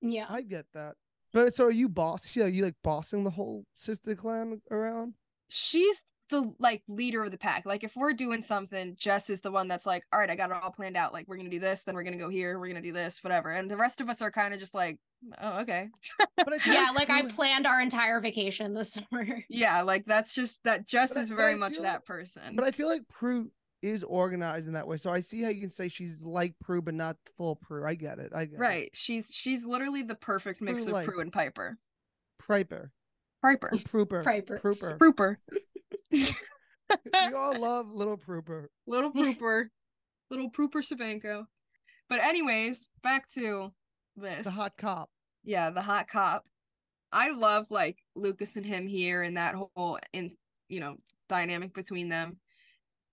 [0.00, 0.26] yeah.
[0.28, 0.94] I get that.
[1.32, 2.34] But so are you boss?
[2.34, 5.14] Yeah, you like bossing the whole sister clan around?
[5.50, 7.64] She's the like leader of the pack.
[7.66, 10.50] Like if we're doing something, Jess is the one that's like, all right, I got
[10.50, 11.12] it all planned out.
[11.12, 13.50] Like we're gonna do this, then we're gonna go here, we're gonna do this, whatever.
[13.50, 14.98] And the rest of us are kind of just like,
[15.40, 15.88] oh, okay.
[16.36, 19.44] But Yeah, like I planned our entire vacation this summer.
[19.48, 22.54] Yeah, like that's just that Jess But is but very much feel that like- person.
[22.56, 23.50] But I feel like Prue
[23.80, 24.96] is organized in that way.
[24.96, 27.86] So I see how you can say she's like Prue, but not full Prue.
[27.86, 28.32] I get it.
[28.34, 28.58] I get it.
[28.60, 28.90] Right.
[28.92, 31.06] She's she's literally the perfect mix of Prue-like.
[31.06, 31.78] Prue and Piper.
[32.46, 32.90] Piper.
[33.40, 33.70] Piper.
[33.84, 34.24] Prooper.
[34.24, 34.58] Piper.
[34.58, 34.98] Prooper.
[34.98, 35.38] Prooper.
[36.10, 38.66] we all love little Prooper.
[38.86, 39.70] Little Prooper.
[40.30, 41.44] Little Prooper Sabanko.
[42.08, 43.72] But anyways, back to
[44.16, 44.44] this.
[44.44, 45.10] The hot cop.
[45.44, 46.44] yeah, the hot cop.
[47.12, 50.32] I love like Lukas and him here and that whole in
[50.68, 50.96] you know,
[51.28, 52.38] dynamic between them.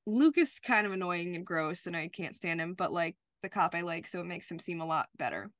[0.06, 3.74] Lukas kind of annoying and gross and I can't stand him, but like the cop
[3.74, 5.52] I like, so it makes him seem a lot better.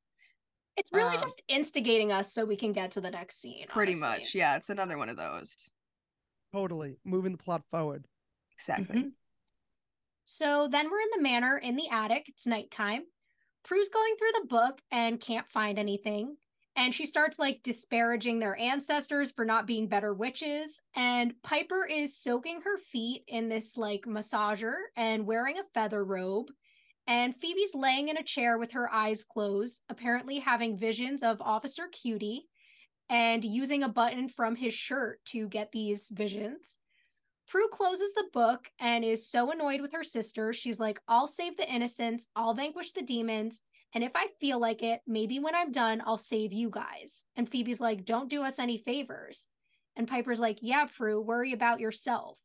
[0.78, 3.66] It's really Um, just instigating us so we can get to the next scene.
[3.70, 4.08] Pretty honestly.
[4.10, 4.36] much.
[4.36, 5.70] Yeah, it's another one of those.
[6.56, 6.96] Totally.
[7.04, 8.08] Moving the plot forward.
[8.54, 8.96] Exactly.
[8.96, 9.12] Mhm.
[10.24, 12.30] So then we're in the manor in the attic.
[12.30, 13.04] It's nighttime.
[13.64, 16.38] Prue's going through the book and can't find anything.
[16.78, 20.82] And she starts like disparaging their ancestors for not being better witches.
[20.96, 26.52] And Piper is soaking her feet in this like massager and wearing a feather robe.
[27.06, 31.90] And Phoebe's laying in a chair with her eyes closed, apparently having visions of Officer
[31.90, 32.48] Cutie
[33.10, 36.78] and using a button from his shirt to get these visions.
[37.48, 40.52] Prue closes the book and is so annoyed with her sister.
[40.52, 43.62] She's like, I'll save the innocents, I'll vanquish the demons,
[43.96, 47.24] and if I feel like it, maybe when I'm done, I'll save you guys.
[47.38, 49.48] And Phoebe's like, Don't do us any favors.
[49.96, 52.38] And Piper's like, Yeah, Prue, worry about yourself.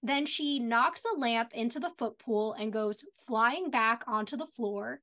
[0.00, 4.46] Then she knocks a lamp into the foot pool and goes flying back onto the
[4.46, 5.00] floor.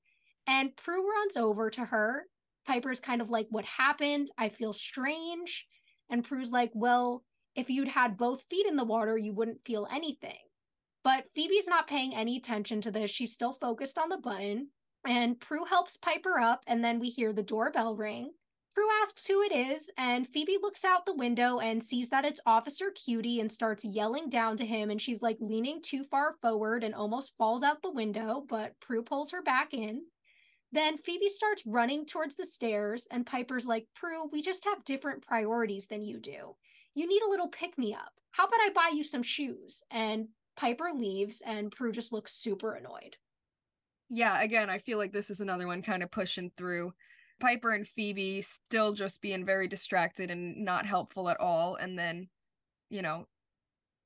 [0.48, 2.28] And Prue runs over to her.
[2.70, 4.30] Piper's kind of like, What happened?
[4.38, 5.66] I feel strange.
[6.10, 7.24] And Prue's like, Well,
[7.56, 10.38] if you'd had both feet in the water, you wouldn't feel anything.
[11.04, 13.10] But Phoebe's not paying any attention to this.
[13.10, 14.68] She's still focused on the button.
[15.06, 18.34] And Prue helps Piper up, and then we hear the doorbell ring.
[18.76, 22.42] Prue asks who it is, and Phoebe looks out the window and sees that it's
[22.46, 24.92] Officer Cutie and starts yelling down to him.
[24.92, 29.02] And she's like leaning too far forward and almost falls out the window, but Prue
[29.02, 30.04] pulls her back in.
[30.72, 35.26] Then Phoebe starts running towards the stairs, and Piper's like, Prue, we just have different
[35.26, 36.56] priorities than you do.
[36.96, 38.14] You need a little pick me up.
[38.32, 39.84] How about I buy you some shoes?
[39.90, 43.18] And Piper leaves, and Prue just looks super annoyed.
[44.10, 46.92] yeah again i feel like this is another one kind of pushing through
[47.40, 51.76] Piper and Phoebe still just being very distracted and not helpful at all.
[51.76, 52.28] And then,
[52.90, 53.28] you know,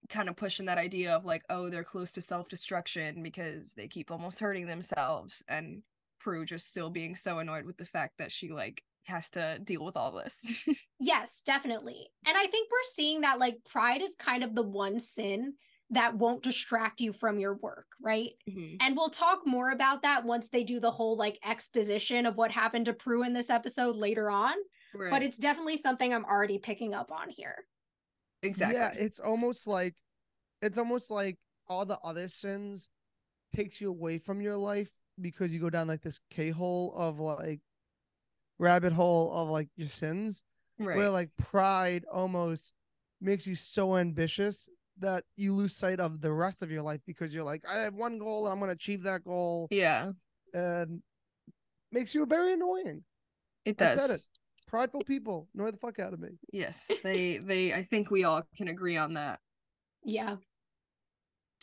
[0.10, 3.88] kind of pushing that idea of like, oh, they're close to self destruction because they
[3.88, 5.42] keep almost hurting themselves.
[5.48, 5.82] And
[6.24, 9.84] Prue just still being so annoyed with the fact that she like has to deal
[9.84, 10.38] with all this.
[11.00, 12.08] yes, definitely.
[12.26, 15.54] And I think we're seeing that like pride is kind of the one sin
[15.90, 18.32] that won't distract you from your work, right?
[18.50, 18.78] Mhm.
[18.80, 22.52] And we'll talk more about that once they do the whole like exposition of what
[22.52, 24.56] happened to Prue in this episode later on.
[24.96, 25.12] Right.
[25.12, 27.66] But it's definitely something I'm already picking up on here.
[28.42, 28.78] exactly.
[28.78, 29.96] Yeah, it's almost like
[30.62, 31.38] it's almost like
[31.68, 32.90] all the other sins
[33.56, 34.92] takes you away from your life
[35.22, 37.60] because you go down like this K hole of like
[38.60, 40.44] rabbit hole of like your sins.
[40.80, 40.98] right.
[40.98, 42.74] Where like pride almost
[43.22, 44.70] makes you so ambitious
[45.00, 47.96] that you lose sight of the rest of your life because you're like, I have
[47.96, 50.12] one goal and I'm gonna achieve that goal yeah,
[50.54, 51.02] and
[51.92, 53.04] makes you very annoying.
[53.66, 54.02] it I does.
[54.02, 54.22] said it.
[54.68, 56.30] Prideful people annoy the fuck out of me.
[56.52, 59.40] Yes, they they I think we all can agree on that.
[60.04, 60.38] Yeah.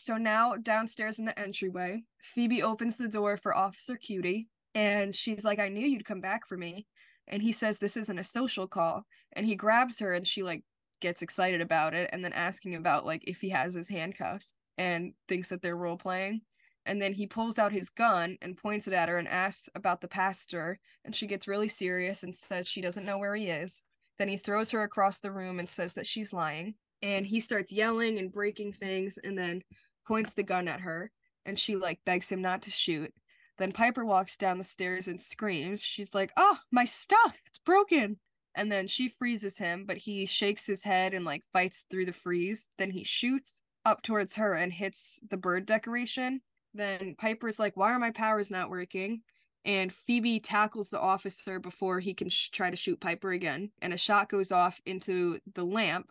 [0.01, 5.45] So now downstairs in the entryway, Phoebe opens the door for Officer Cutie and she's
[5.45, 6.87] like, I knew you'd come back for me.
[7.29, 9.05] And he says this isn't a social call.
[9.35, 10.65] And he grabs her and she like
[11.03, 15.13] gets excited about it and then asking about like if he has his handcuffs and
[15.29, 16.41] thinks that they're role playing.
[16.87, 20.01] And then he pulls out his gun and points it at her and asks about
[20.01, 20.79] the pastor.
[21.05, 23.83] And she gets really serious and says she doesn't know where he is.
[24.19, 26.77] Then he throws her across the room and says that she's lying.
[27.03, 29.63] And he starts yelling and breaking things and then
[30.07, 31.11] points the gun at her.
[31.47, 33.13] And she like begs him not to shoot.
[33.59, 35.83] Then Piper walks down the stairs and screams.
[35.83, 38.19] She's like, Oh, my stuff, it's broken.
[38.55, 42.13] And then she freezes him, but he shakes his head and like fights through the
[42.13, 42.67] freeze.
[42.79, 46.41] Then he shoots up towards her and hits the bird decoration.
[46.75, 49.23] Then Piper's like, Why are my powers not working?
[49.65, 53.71] And Phoebe tackles the officer before he can sh- try to shoot Piper again.
[53.83, 56.11] And a shot goes off into the lamp.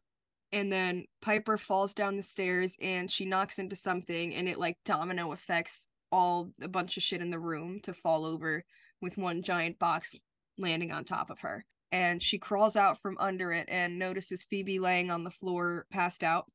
[0.52, 4.78] And then Piper falls down the stairs and she knocks into something and it like
[4.84, 8.64] domino affects all a bunch of shit in the room to fall over
[9.02, 10.16] with one giant box
[10.58, 11.66] landing on top of her.
[11.92, 16.24] And she crawls out from under it and notices Phoebe laying on the floor, passed
[16.24, 16.46] out.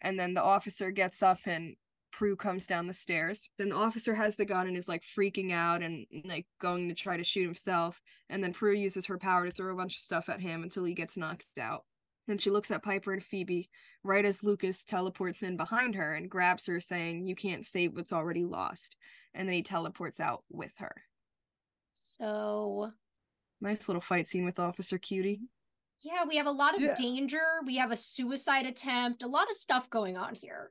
[0.00, 1.76] And then the officer gets up and
[2.10, 3.48] Prue comes down the stairs.
[3.58, 6.94] Then the officer has the gun and is like freaking out and like going to
[6.94, 8.00] try to shoot himself.
[8.30, 10.84] And then Prue uses her power to throw a bunch of stuff at him until
[10.84, 11.84] he gets knocked out.
[12.28, 13.70] Then she looks at Piper and Phoebe
[14.04, 18.12] right as Lukas teleports in behind her and grabs her, saying, You can't save what's
[18.12, 18.94] already lost.
[19.34, 20.94] And then he teleports out with her.
[21.94, 22.92] So
[23.60, 25.40] Nice little fight scene with Officer Cutie.
[26.02, 26.94] yeah, we have a lot of Yeah.
[26.94, 27.42] danger.
[27.66, 30.70] We have a suicide attempt, a lot of stuff going on here.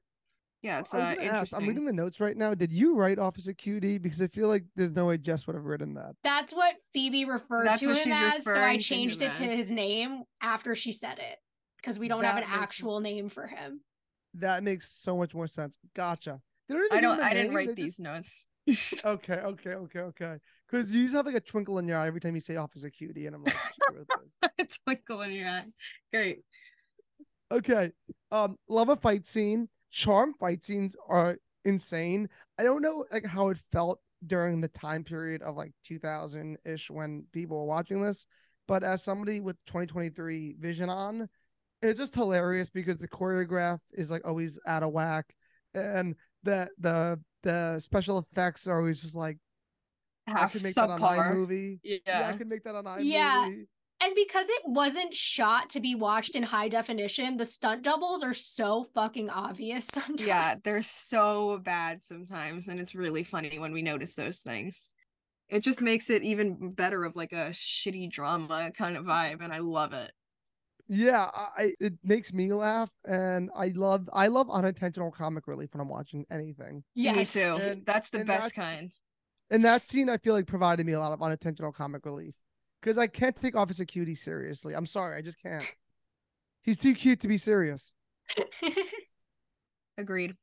[0.62, 1.60] Yeah, it's I was uh, gonna ask, interesting.
[1.60, 2.54] I'm reading the notes right now.
[2.54, 3.98] Did you write Officer Cutie?
[3.98, 6.16] Because I feel like there's no way Jess would have written that.
[6.24, 9.44] That's what Phoebe referred That's to him as, so I referring to changed it to
[9.44, 11.38] his name after she said it
[11.78, 13.82] because we don't have an makes- actual name for him.
[14.36, 15.78] That makes so much more sense.
[15.96, 16.42] Gotcha.
[16.68, 17.16] They don't even I don't.
[17.18, 18.48] him a I didn't write they these just- notes.
[19.06, 20.38] Okay, okay, okay, okay.
[20.70, 22.90] Because you just have like a twinkle in your eye every time you say Officer
[22.90, 24.06] Cutie, and I'm like, screw
[24.58, 24.78] this.
[24.86, 25.66] Twinkle in your eye.
[26.12, 26.40] Great.
[27.52, 27.92] Okay.
[28.32, 29.70] Um, love a fight scene.
[29.92, 32.28] Charm fight scenes are insane.
[32.58, 36.90] I don't know like how it felt during the time period of like 2000 ish
[36.92, 38.26] when people were watching this,
[38.68, 41.30] but as somebody with 2023 vision on,
[41.82, 45.26] it's just hilarious because the choreograph is like always out of whack,
[45.74, 49.38] and the the the special effects are always just like
[50.28, 51.34] I Half could make that on subpar.
[51.36, 51.80] iMovie.
[51.84, 51.98] Yeah.
[52.06, 53.06] Yeah, I can make that on iMovie.
[53.06, 53.50] Yeah.
[54.00, 58.34] And because it wasn't shot to be watched in high definition, the stunt doubles are
[58.34, 60.22] so fucking obvious sometimes.
[60.22, 64.86] Yeah, they're so bad sometimes, and it's really funny when we notice those things.
[65.50, 69.52] It just makes it even better of like a shitty drama kind of vibe, and
[69.52, 70.12] I love it.
[70.90, 75.74] Yeah, I I- it makes me laugh, and I love I love unintentional comic relief
[75.74, 76.84] when I'm watching anything.
[76.96, 77.58] Yeah, Me too.
[77.62, 78.92] And- that's the best that's- kind.
[79.50, 82.36] And that scene, I feel like provided me a lot of unintentional comic relief
[82.82, 84.74] because I can't take Officer Cutie seriously.
[84.74, 85.64] I'm sorry, I just can't.
[86.64, 87.94] He's too cute to be serious.
[89.98, 90.36] Agreed.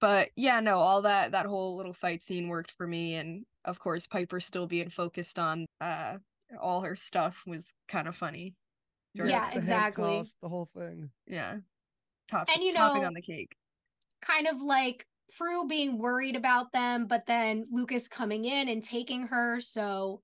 [0.00, 3.78] But yeah, no, all that that whole little fight scene worked for me, and of
[3.78, 6.18] course, Piper still being focused on uh
[6.60, 8.54] all her stuff was kind of funny.
[9.16, 9.26] Sure.
[9.26, 10.24] Yeah, the exactly.
[10.42, 11.10] the whole thing.
[11.26, 11.58] Yeah.
[12.30, 13.56] Top And you topping know- on the cake.
[14.22, 19.26] kind of like Prue being worried about them, but then Lukas coming in and taking
[19.28, 19.60] her.
[19.60, 20.22] So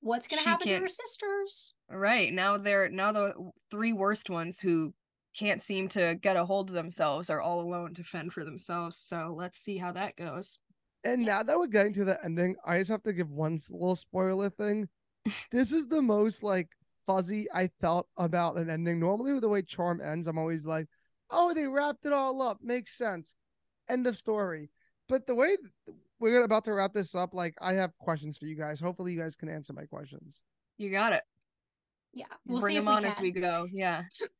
[0.00, 1.74] what's gonna She happen to can't- her sisters?
[1.88, 2.32] Right.
[2.32, 4.94] Now they're now the three worst ones who
[5.34, 8.96] can't seem to get a hold of themselves are all alone to fend for themselves.
[8.98, 10.58] So let's see how that goes.
[11.04, 13.70] And now that we're getting to the ending, I just have to give one s-
[13.70, 14.88] little spoiler thing.
[15.50, 16.68] this is the most like
[17.06, 19.00] fuzzy I felt about an ending.
[19.00, 20.88] Normally, with the way Charm ends, I'm always like,
[21.30, 22.58] "Oh, they wrapped it all up.
[22.62, 23.34] Makes sense.
[23.88, 24.70] End of story."
[25.08, 25.56] But the way
[26.18, 28.80] we're about to wrap this up, like I have questions for you guys.
[28.80, 30.42] Hopefully, you guys can answer my questions.
[30.78, 31.22] You got it.
[32.12, 33.10] Yeah, we'll Bring see if them we on can.
[33.12, 33.66] as we go.
[33.72, 34.02] Yeah.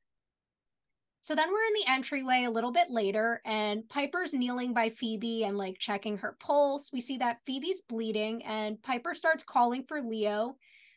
[1.24, 5.44] So then we're in the entryway a little bit later, and Piper's kneeling by Phoebe
[5.44, 6.90] and like checking her pulse.
[6.92, 10.56] We see that Phoebe's bleeding, and Piper starts calling for Leo.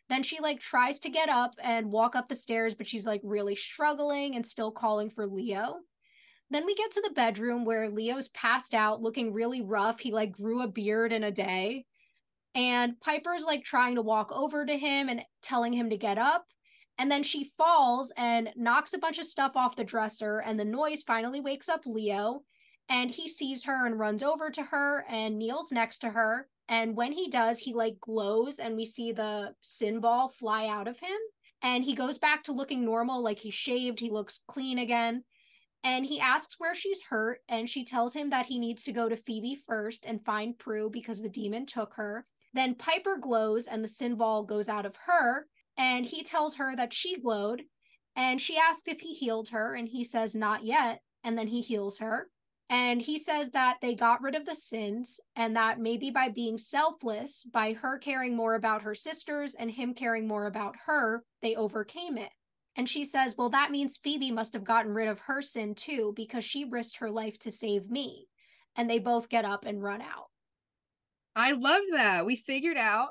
[0.10, 3.22] Then she like tries to get up and walk up the stairs, but she's like
[3.23, 5.77] really struggling and still calling for Leo.
[6.52, 9.99] Then we get to the bedroom where Leo's passed out, looking really rough.
[9.99, 11.86] He like grew a beard in a day.
[12.53, 16.45] And Piper's like trying to walk over to him and telling him to get up.
[16.98, 20.64] And then she falls and knocks a bunch of stuff off the dresser, and the
[20.64, 22.44] noise finally wakes up Leo.
[22.88, 26.48] And he sees her and runs over to her and kneels next to her.
[26.67, 30.87] And when he does, he like glows, and we see the sin ball fly out
[30.87, 31.17] of him.
[31.61, 35.23] And he goes back to looking normal, like he's shaved, he looks clean again.
[35.83, 39.07] And he asks where she's hurt, and she tells him that he needs to go
[39.07, 42.25] to Phoebe first and find Prue because the demon took her.
[42.53, 45.47] Then Piper glows, and the sin ball goes out of her
[45.77, 47.63] and he tells her that she glowed
[48.15, 51.61] and she asks if he healed her and he says not yet and then he
[51.61, 52.29] heals her
[52.69, 56.57] and he says that they got rid of the sins and that maybe by being
[56.57, 61.55] selfless by her caring more about her sisters and him caring more about her they
[61.55, 62.31] overcame it
[62.75, 66.13] and she says well that means phoebe must have gotten rid of her sin too
[66.15, 68.27] because she risked her life to save me
[68.75, 70.27] and they both get up and run out
[71.35, 72.25] I love that.
[72.25, 73.09] We figured out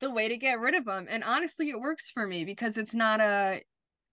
[0.00, 1.06] the way to get rid of them.
[1.08, 3.62] And honestly, it works for me because it's not a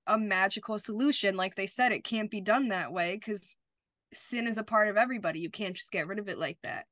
[0.07, 1.35] a magical solution.
[1.35, 3.57] Like they said, it can't be done that way because
[4.13, 5.39] sin is a part of everybody.
[5.39, 6.85] You can't just get rid of it like that.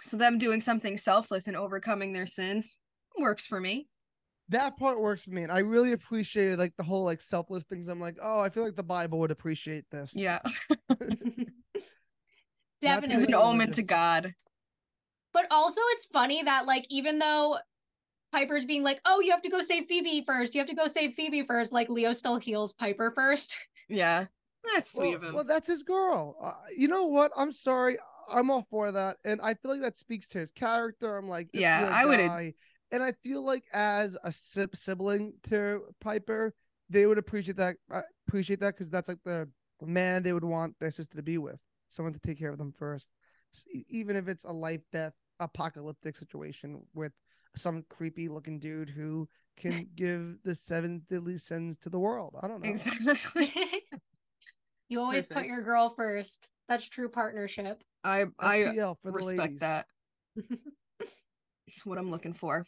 [0.00, 2.76] So them doing something selfless and overcoming their sins
[3.18, 3.88] works for me.
[4.48, 7.88] That part works for me, and I really appreciated like the whole like selfless things.
[7.88, 10.12] I'm like, oh, I feel like the Bible would appreciate this.
[10.14, 10.38] Yeah.
[12.80, 13.82] definitely It's an omen to.
[13.82, 14.34] God.
[15.32, 17.58] But also, it's funny that like even though
[18.32, 20.54] Piper's being like, "Oh, you have to go save Phoebe first.
[20.54, 23.56] You have to go save Phoebe first, like Leo still heals Piper first.
[23.88, 24.26] Yeah.
[24.74, 25.34] That's sweet Well, of him.
[25.34, 26.36] well, that's his girl.
[26.40, 27.32] Uh, you know what?
[27.36, 27.96] I'm sorry.
[28.30, 31.16] I'm all for that, and I feel like that speaks to his character.
[31.16, 32.54] I'm like, Yeah, I would-
[32.92, 36.54] And I feel like as a sibling to Piper,
[36.88, 37.76] they would appreciate that.
[37.90, 39.48] Uh, appreciate that because that's like the
[39.82, 42.72] man they would want their sister to be with, someone to take care of them
[42.72, 43.10] first,
[43.88, 47.12] even if it's a life death apocalyptic situation with
[47.56, 52.34] some creepy looking dude who can give the seven deadly sins to the world.
[52.42, 52.70] I don't know.
[52.70, 53.52] exactly.
[54.88, 56.48] you always put your girl first.
[56.68, 57.82] That's true partnership.
[58.04, 59.58] I I FTL for the respect ladies.
[59.60, 59.86] that.
[61.66, 62.64] It's what I'm looking for.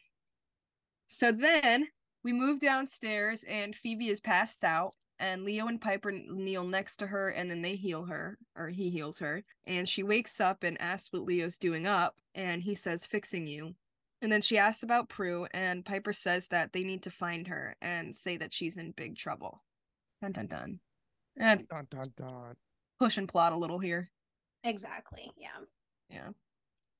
[1.06, 1.88] So then
[2.24, 7.06] we move downstairs and Phoebe is passed out and Leo and Piper kneel next to
[7.06, 10.80] her and then they heal her or he heals her and she wakes up and
[10.80, 13.74] asks what Leo's doing up and he says fixing you.
[14.20, 17.76] And then she asks about Prue and Piper says that they need to find her
[17.80, 19.62] and say that she's in big trouble.
[20.20, 20.80] Dun dun dun.
[21.38, 22.56] And Dun dun dun.
[22.98, 24.10] push and plot a little here.
[24.64, 25.30] Exactly.
[25.36, 25.48] Yeah.
[26.10, 26.28] Yeah.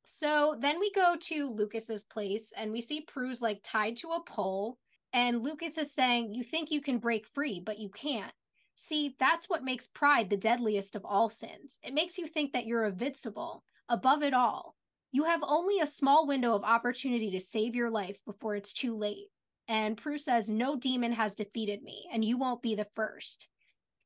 [0.05, 4.23] So then we go to Lukas's place and we see Prue's like tied to a
[4.23, 4.79] pole.
[5.13, 8.33] And Lukas is saying, You think you can break free, but you can't.
[8.75, 11.79] See, that's what makes pride the deadliest of all sins.
[11.83, 14.77] It makes you think that you're invincible, above it all.
[15.11, 18.97] You have only a small window of opportunity to save your life before it's too
[18.97, 19.27] late.
[19.67, 23.49] And Prue says, No demon has defeated me, and you won't be the first.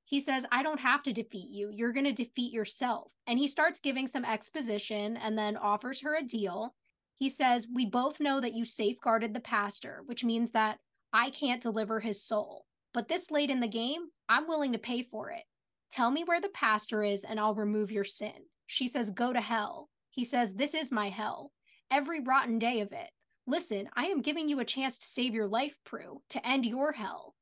[0.04, 1.70] He says, I don't have to defeat you.
[1.72, 3.12] You're going to defeat yourself.
[3.26, 6.74] And he starts giving some exposition and then offers her a deal.
[7.16, 10.78] He says, We both know that you safeguarded the pastor, which means that
[11.12, 12.66] I can't deliver his soul.
[12.92, 15.44] But this late in the game, I'm willing to pay for it.
[15.90, 18.46] Tell me where the pastor is and I'll remove your sin.
[18.66, 19.90] She says, Go to hell.
[20.10, 21.52] He says, This is my hell.
[21.90, 23.10] Every rotten day of it.
[23.46, 26.92] Listen, I am giving you a chance to save your life, Prue, to end your
[26.92, 27.34] hell.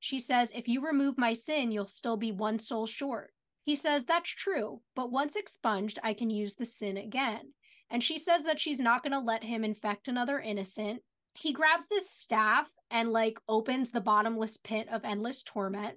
[0.00, 3.30] She says, If you remove my sin, you'll still be one soul short.
[3.64, 7.52] He says, That's true, but once expunged, I can use the sin again.
[7.90, 11.00] And she says that she's not going to let him infect another innocent.
[11.34, 15.96] He grabs this staff and, like, opens the bottomless pit of endless torment.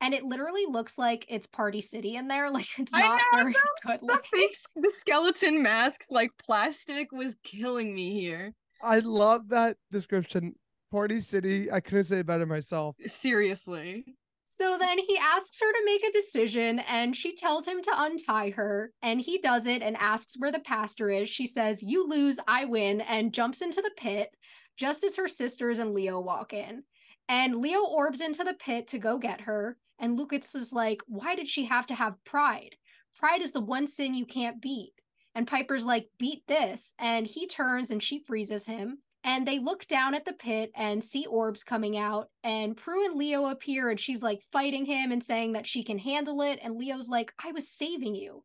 [0.00, 2.50] And it literally looks like it's Party City in there.
[2.52, 3.52] Like, it's I not know, very
[3.84, 4.30] good The looking.
[4.32, 8.54] fake the skeleton masks like plastic was killing me here.
[8.82, 10.54] I love that description.
[10.90, 11.70] Party City.
[11.70, 12.96] I couldn't say it better myself.
[13.06, 14.04] Seriously.
[14.44, 18.50] So then he asks her to make a decision and she tells him to untie
[18.50, 18.90] her.
[19.02, 21.28] And he does it and asks where the pastor is.
[21.28, 24.30] She says, You lose, I win, and jumps into the pit,
[24.76, 26.84] just as her sisters and Leo walk in.
[27.28, 29.76] And Leo orbs into the pit to go get her.
[29.98, 32.76] And Lukas is like, why did she have to have pride?
[33.18, 34.92] Pride is the one sin you can't beat.
[35.34, 36.94] And Piper's like, beat this.
[36.98, 38.98] And he turns and she freezes him.
[39.28, 42.30] And they look down at the pit and see orbs coming out.
[42.42, 45.98] And Prue and Leo appear and she's like fighting him and saying that she can
[45.98, 46.58] handle it.
[46.62, 48.44] And Leo's like, I was saving you.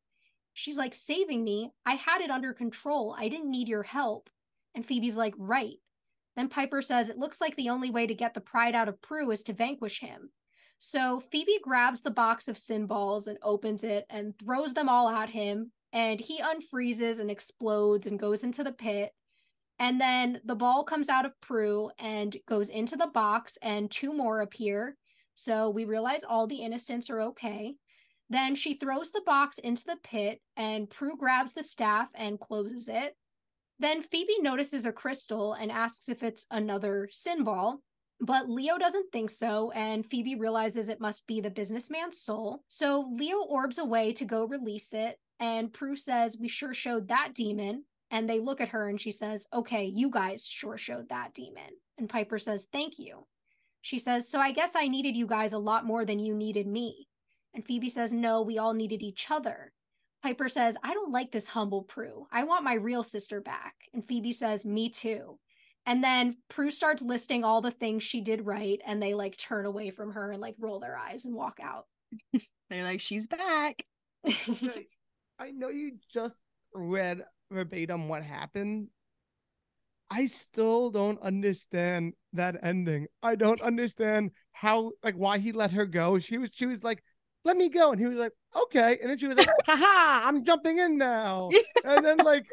[0.53, 1.72] She's like, saving me?
[1.85, 3.15] I had it under control.
[3.18, 4.30] I didn't need your help.
[4.76, 5.77] And Phoebe's like, right.
[6.35, 9.01] Then Piper says, it looks like the only way to get the pride out of
[9.01, 10.31] Prue is to vanquish him.
[10.80, 15.07] So Phoebe grabs the box of sin balls and opens it and throws them all
[15.07, 15.72] at him.
[15.93, 19.14] And he unfreezes and explodes and goes into the pit.
[19.79, 24.13] And then the ball comes out of Prue and goes into the box, and two
[24.13, 24.97] more appear.
[25.35, 27.75] So we realize all the innocents are okay.
[28.29, 32.87] Then she throws the box into the pit, and Prue grabs the staff and closes
[32.87, 33.15] it.
[33.79, 37.81] Then Phoebe notices a crystal and asks if it's another sin ball.
[38.21, 42.63] But Leo doesn't think so, and Phoebe realizes it must be the businessman's soul.
[42.67, 47.33] So Leo orbs away to go release it, and Prue says, We sure showed that
[47.33, 47.83] demon.
[48.14, 51.72] And they look at her and she says, Okay, you guys sure showed that demon.
[51.98, 53.26] And Piper says, Thank you.
[53.81, 56.68] She says, So I guess I needed you guys a lot more than you needed
[56.68, 57.07] me.
[57.56, 59.73] And Phoebe says, No, we all needed each other.
[60.22, 62.27] Piper says, I don't like this humble Prue.
[62.31, 63.73] I want my real sister back.
[63.95, 65.40] And Phoebe says, Me too.
[65.88, 69.65] And then Prue starts listing all the things she did right, and they like turn
[69.65, 71.88] away from her and like roll their eyes and walk out.
[72.69, 73.84] They're like, she's back.
[74.26, 76.38] I know you just
[76.73, 78.87] read verbatim what happened.
[80.09, 83.07] I still don't understand that ending.
[83.23, 86.19] I don't understand how like why he let her go.
[86.19, 87.03] She was she was like,
[87.45, 87.91] let me go.
[87.91, 88.99] And he was like, okay.
[89.01, 91.49] And then she was like, haha, I'm jumping in now.
[91.83, 92.45] and then like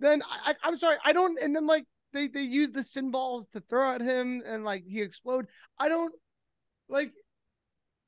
[0.00, 3.10] then I, I am sorry, I don't and then like they they use the sin
[3.10, 5.46] balls to throw at him and like he explode.
[5.78, 6.14] I don't
[6.88, 7.12] like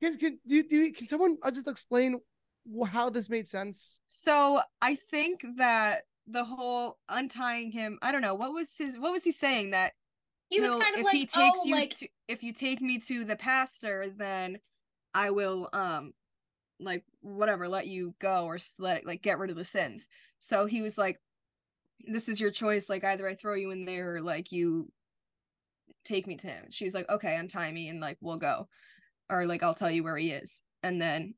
[0.02, 2.20] can can do, do can someone uh, just explain
[2.86, 4.00] how this made sense?
[4.06, 9.12] So I think that the whole untying him, I don't know, what was his what
[9.12, 9.92] was he saying that
[10.48, 12.52] he was know, kind of if like, he takes oh, you like to, if you
[12.52, 14.58] take me to the pastor, then
[15.12, 16.12] I will um
[16.80, 20.08] like whatever let you go or let like get rid of the sins.
[20.40, 21.20] So he was like
[22.06, 24.90] this is your choice like either I throw you in there or like you
[26.04, 26.66] take me to him.
[26.70, 28.68] She was like okay, untie me and like we'll go
[29.30, 30.62] or like I'll tell you where he is.
[30.82, 31.34] And then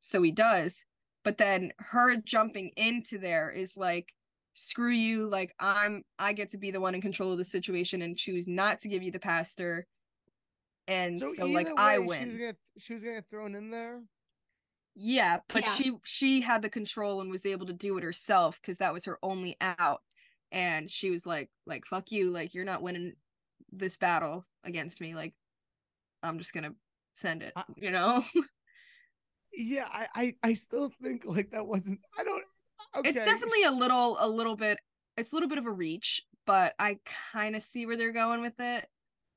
[0.00, 0.84] so he does,
[1.24, 4.14] but then her jumping into there is like
[4.54, 8.02] screw you like I'm I get to be the one in control of the situation
[8.02, 9.86] and choose not to give you the pastor
[10.88, 12.18] and so, like either I way, win.
[12.20, 14.02] She was gonna she was gonna get thrown in there.
[14.96, 15.72] Yeah, but Yeah.
[15.74, 19.04] she she had the control and was able to do it herself because that was
[19.04, 20.02] her only out.
[20.52, 23.12] And she was like, like, fuck you, like you're not winning
[23.70, 25.14] this battle against me.
[25.14, 25.32] Like,
[26.24, 26.74] I'm just gonna
[27.12, 28.22] send it, I- you know?
[29.52, 31.98] Yeah, I, I I still think like that wasn't.
[32.16, 32.44] I don't.
[32.96, 33.10] Okay.
[33.10, 34.78] It's definitely a little a little bit
[35.16, 36.98] it's a little bit of a reach, but I
[37.32, 38.88] kind of see where they're going with it.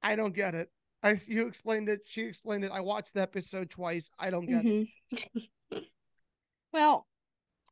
[0.01, 0.69] I don't get it.
[1.01, 2.01] I you explained it.
[2.05, 2.71] She explained it.
[2.71, 4.09] I watched the episode twice.
[4.19, 4.75] I don't get it.
[5.11, 5.43] Mhm.
[6.73, 7.07] well,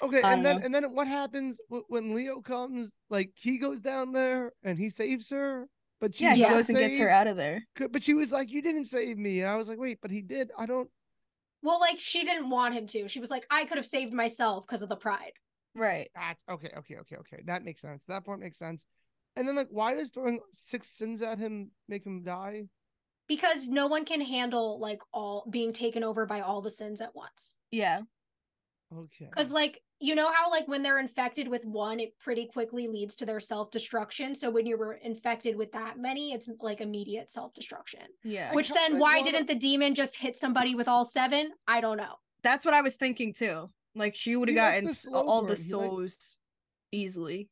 [0.01, 0.65] Okay, and then know.
[0.65, 2.97] and then what happens when Leo comes?
[3.09, 5.67] Like he goes down there and he saves her,
[5.99, 7.63] but she's yeah, he not goes and gets her out of there.
[7.91, 10.21] But she was like, "You didn't save me," and I was like, "Wait, but he
[10.21, 10.89] did." I don't.
[11.63, 13.07] well, like she didn't want him to.
[13.07, 15.33] She was like, I could have saved myself because of the pride.
[15.75, 16.09] Right.
[16.17, 17.43] Ah, okay, okay, okay, okay.
[17.45, 18.05] That makes sense.
[18.05, 18.85] That part makes sense.
[19.35, 22.65] And then like, why does throwing six sins at him make him die?
[23.27, 27.15] Because no one can handle like all being taken over by all the sins at
[27.15, 27.57] once.
[27.71, 28.01] Yeah.
[28.93, 29.27] Okay.
[29.29, 33.15] Because like you know how like when they're infected with one, it pretty quickly leads
[33.15, 34.33] to their self-destruction.
[34.35, 38.01] So when you were infected with that many, it's like immediate self-destruction.
[38.23, 38.53] Yeah.
[38.53, 41.51] Which then I- why well, didn't the demon just hit somebody with all seven?
[41.67, 42.15] I don't know.
[42.43, 43.69] That's what I was thinking too.
[43.95, 45.57] Like she would have gotten the s- slow all the burn.
[45.57, 46.37] He like- souls
[46.91, 47.49] easily.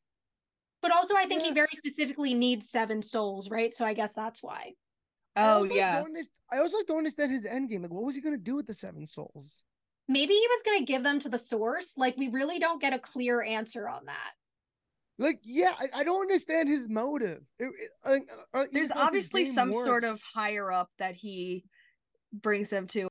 [0.82, 1.48] But also I think Yeah.
[1.48, 3.74] he very specifically needs seven souls, right?
[3.74, 4.72] So I guess that's why.
[5.36, 6.00] I Oh also yeah.
[6.00, 6.16] Don't
[6.52, 7.82] I also don't understand his end game.
[7.82, 9.64] Like, what was he gonna do with the seven souls?
[10.08, 11.96] Maybe he was going to give them to the source.
[11.96, 14.32] Like we really don't get a clear answer on that.
[15.20, 17.42] Like, yeah, I, I don't understand his motive.
[17.60, 18.18] It- it- uh,
[18.58, 21.64] uh, There's though the obviously game some sort of higher up that he
[22.32, 23.06] brings them to.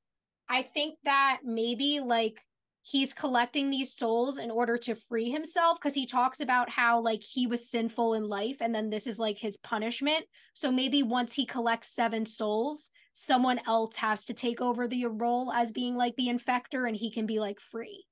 [0.49, 2.41] I think that maybe like
[2.81, 7.22] he's collecting these souls in order to free himself because he talks about how like
[7.23, 10.26] he was sinful in life and then this is like his punishment.
[10.53, 15.51] So maybe once he collects seven souls, someone else has to take over the role
[15.51, 18.06] as being like the infector and he can be like free.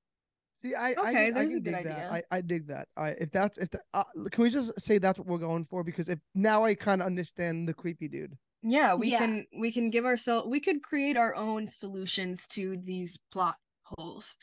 [0.53, 2.11] See, I Okay, I, can- I there's a can good dig that.
[2.11, 2.87] I, I dig that.
[2.97, 5.83] I, if that's if the, uh, can we just say that's what we're going for?
[5.83, 8.33] Because if now I kind of understand the creepy dude.
[8.63, 9.19] Yeah, we Yeah.
[9.19, 13.55] can we can give ourselves we could create our own solutions to these plot
[13.97, 14.37] holes.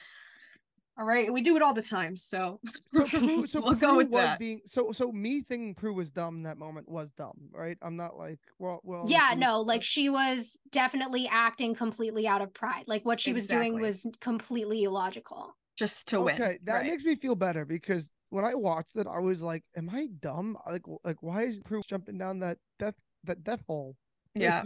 [0.96, 2.60] All right, we do it all the time, so,
[2.92, 4.38] So Prue, so we'll Prue go with was that.
[4.38, 7.76] being so so me thinking Prue was dumb in that moment was dumb, right?
[7.82, 9.04] I'm not like well well.
[9.08, 12.84] yeah, no, like uh she was definitely acting completely out of pride.
[12.86, 15.56] Like what she was doing was completely illogical.
[15.76, 16.40] Just to win.
[16.40, 16.86] Okay, that right.
[16.86, 20.56] makes me feel better because when I watched it, I was like, "Am I dumb?
[20.64, 22.94] Like, like why is Prue jumping down that death
[23.24, 23.96] that death hole?"
[24.36, 24.62] Like, Yeah.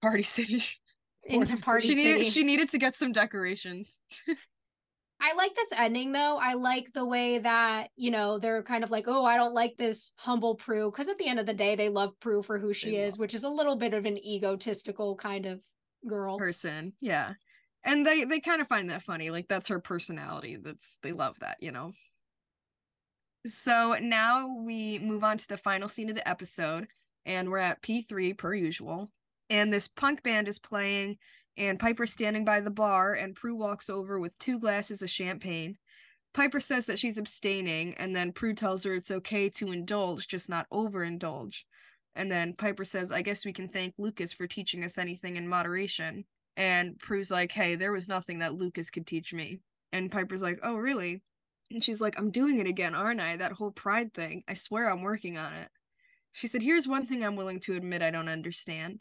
[0.00, 0.64] Party City.
[1.24, 2.04] Into Party Party she City.
[2.18, 4.00] needed she needed to get some decorations.
[5.22, 6.38] I like this ending though.
[6.40, 9.76] I like the way that, you know, they're kind of like, oh, I don't like
[9.76, 10.90] this humble Prue.
[10.90, 13.12] Because at the end of the day, they love Prue for who she They is,
[13.14, 15.60] love- which is a little bit of an egotistical kind of
[16.08, 16.38] girl.
[16.38, 16.94] person.
[17.02, 17.34] Yeah.
[17.84, 19.28] And they they kind of find that funny.
[19.30, 20.56] Like that's her personality.
[20.56, 21.92] That's they love that, you know.
[23.46, 26.88] So now we move on to the final scene of the episode
[27.26, 29.10] and we're at P3 per usual.
[29.50, 31.18] And this punk band is playing
[31.56, 35.76] and Piper's standing by the bar and Prue walks over with two glasses of champagne.
[36.32, 40.48] Piper says that she's abstaining and then Prue tells her it's okay to indulge, just
[40.48, 41.64] not overindulge.
[42.14, 45.48] And then Piper says, I guess we can thank Lukas for teaching us anything in
[45.48, 46.24] moderation.
[46.56, 49.60] And Prue's like, hey, there was nothing that Lukas could teach me.
[49.92, 51.22] And Piper's like, oh, really?
[51.70, 53.36] And she's like, I'm doing it again, aren't I?
[53.36, 54.42] That whole pride thing.
[54.48, 55.68] I swear I'm working on it.
[56.32, 59.00] She said, here's one thing I'm willing to admit I don't understand.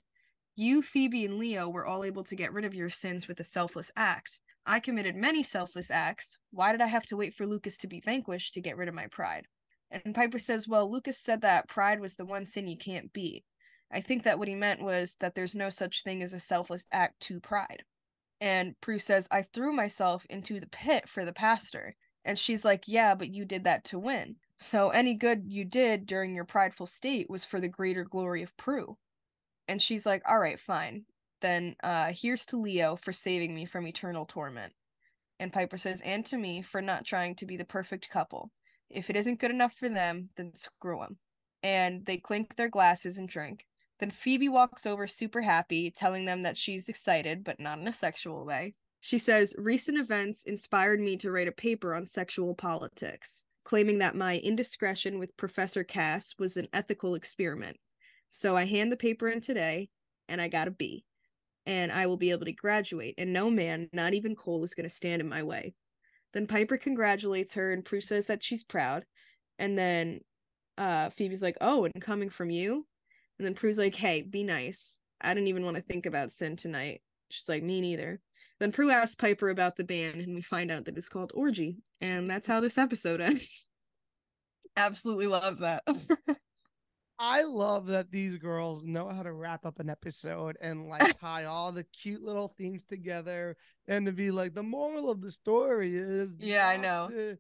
[0.60, 3.46] You, Phoebe, and Leo were all able to get rid of your sins with a
[3.46, 4.42] selfless act.
[4.66, 6.38] I committed many selfless acts.
[6.52, 8.94] Why did I have to wait for Lukas to be vanquished to get rid of
[8.94, 9.46] my pride?
[9.90, 13.46] And Piper says, Well, Lukas said that pride was the one sin you can't beat.
[13.90, 16.86] I think that what he meant was that there's no such thing as a selfless
[16.92, 17.84] act to pride.
[18.42, 21.96] And Prue says, I threw myself into the pit for the pastor.
[22.26, 24.36] And she's like, Yeah, but you did that to win.
[24.58, 28.58] So any good you did during your prideful state was for the greater glory of
[28.58, 28.98] Prue.
[29.70, 31.06] And she's like, All right, fine.
[31.42, 34.74] Then uh here's to Leo for saving me from eternal torment.
[35.40, 38.52] And Piper says, and to me for not trying to be the perfect couple.
[38.90, 41.18] If it isn't good enough for them, then screw them.
[41.64, 43.66] And they clink their glasses and drink.
[44.00, 47.94] Then Phoebe walks over super happy, telling them that she's excited, but not in a
[47.94, 48.76] sexual way.
[49.02, 54.16] She says, Recent events inspired me to write a paper on sexual politics, claiming that
[54.16, 57.78] my indiscretion with Professor Cass was an ethical experiment.
[58.30, 59.90] So I hand the paper in today,
[60.28, 61.06] and I got a B.
[61.66, 64.90] And I will be able to graduate, and no man, not even Cole, is going
[64.90, 65.74] to stand in my way.
[66.34, 69.06] Then Piper congratulates her, and Prue says that she's proud.
[69.58, 70.22] And then
[70.78, 72.88] uh, Phoebe's like, Oh, and coming from you?
[73.38, 75.00] And then Prue's like, Hey, be nice.
[75.22, 77.02] I don't even want to think about sin tonight.
[77.30, 78.22] She's like, Me neither.
[78.60, 81.78] Then Prue asks Piper about the band, and we find out that it's called Orgy.
[82.02, 83.68] And that's how this episode ends.
[84.76, 85.84] Absolutely love that.
[87.20, 91.46] I love that these girls know how to wrap up an episode and like tie
[91.46, 95.96] all the cute little themes together and to be like the moral of the story
[95.98, 97.08] is Yeah, I know.
[97.10, 97.38] to-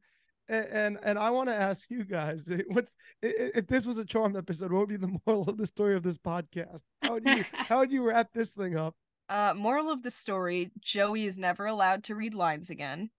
[0.49, 2.91] a- and and I want to ask you guys what's
[3.23, 5.67] i- i- if this was a charmed episode what would be the moral of the
[5.67, 8.95] story of this podcast how would you how would you wrap this thing up
[9.29, 13.11] uh, moral of the story Joey is never allowed to read lines again.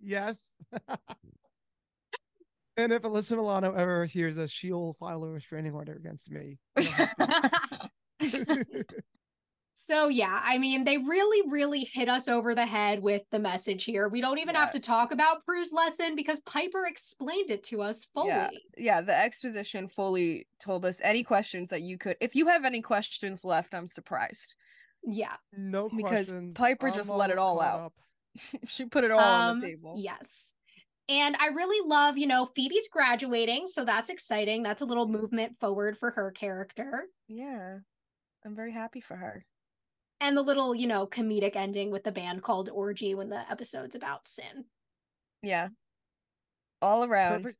[0.00, 0.54] yes
[2.76, 6.82] and if Alyssa Milano ever hears this she'll file a restraining order against me I
[6.82, 7.90] don't have
[8.20, 8.84] to.
[9.82, 13.84] So yeah, I mean, they really, really hit us over the head with the message
[13.84, 14.10] here.
[14.10, 18.06] We don't even have to talk about Prue's lesson because Piper explained it to us
[18.12, 18.28] fully.
[18.28, 18.50] Yeah.
[18.76, 22.16] yeah, the exposition fully told us any questions that you could.
[22.20, 24.54] If you have any questions left, I'm surprised.
[25.02, 25.36] Yeah.
[25.56, 27.94] no Because questions Piper I'm just let it all out.
[28.66, 29.94] she put it all on Um, the table.
[29.96, 30.52] Yes.
[31.10, 34.62] And I really love, you know, Phoebe's graduating, so that's exciting.
[34.62, 37.06] That's a little movement forward for her character.
[37.26, 37.78] Yeah.
[38.46, 39.44] I'm very happy for her.
[40.20, 43.96] And the little, you know, comedic ending with the band called Orgy when the episode's
[43.96, 44.66] about sin.
[45.42, 45.68] Yeah.
[46.80, 47.42] All around.
[47.42, 47.58] Perfect.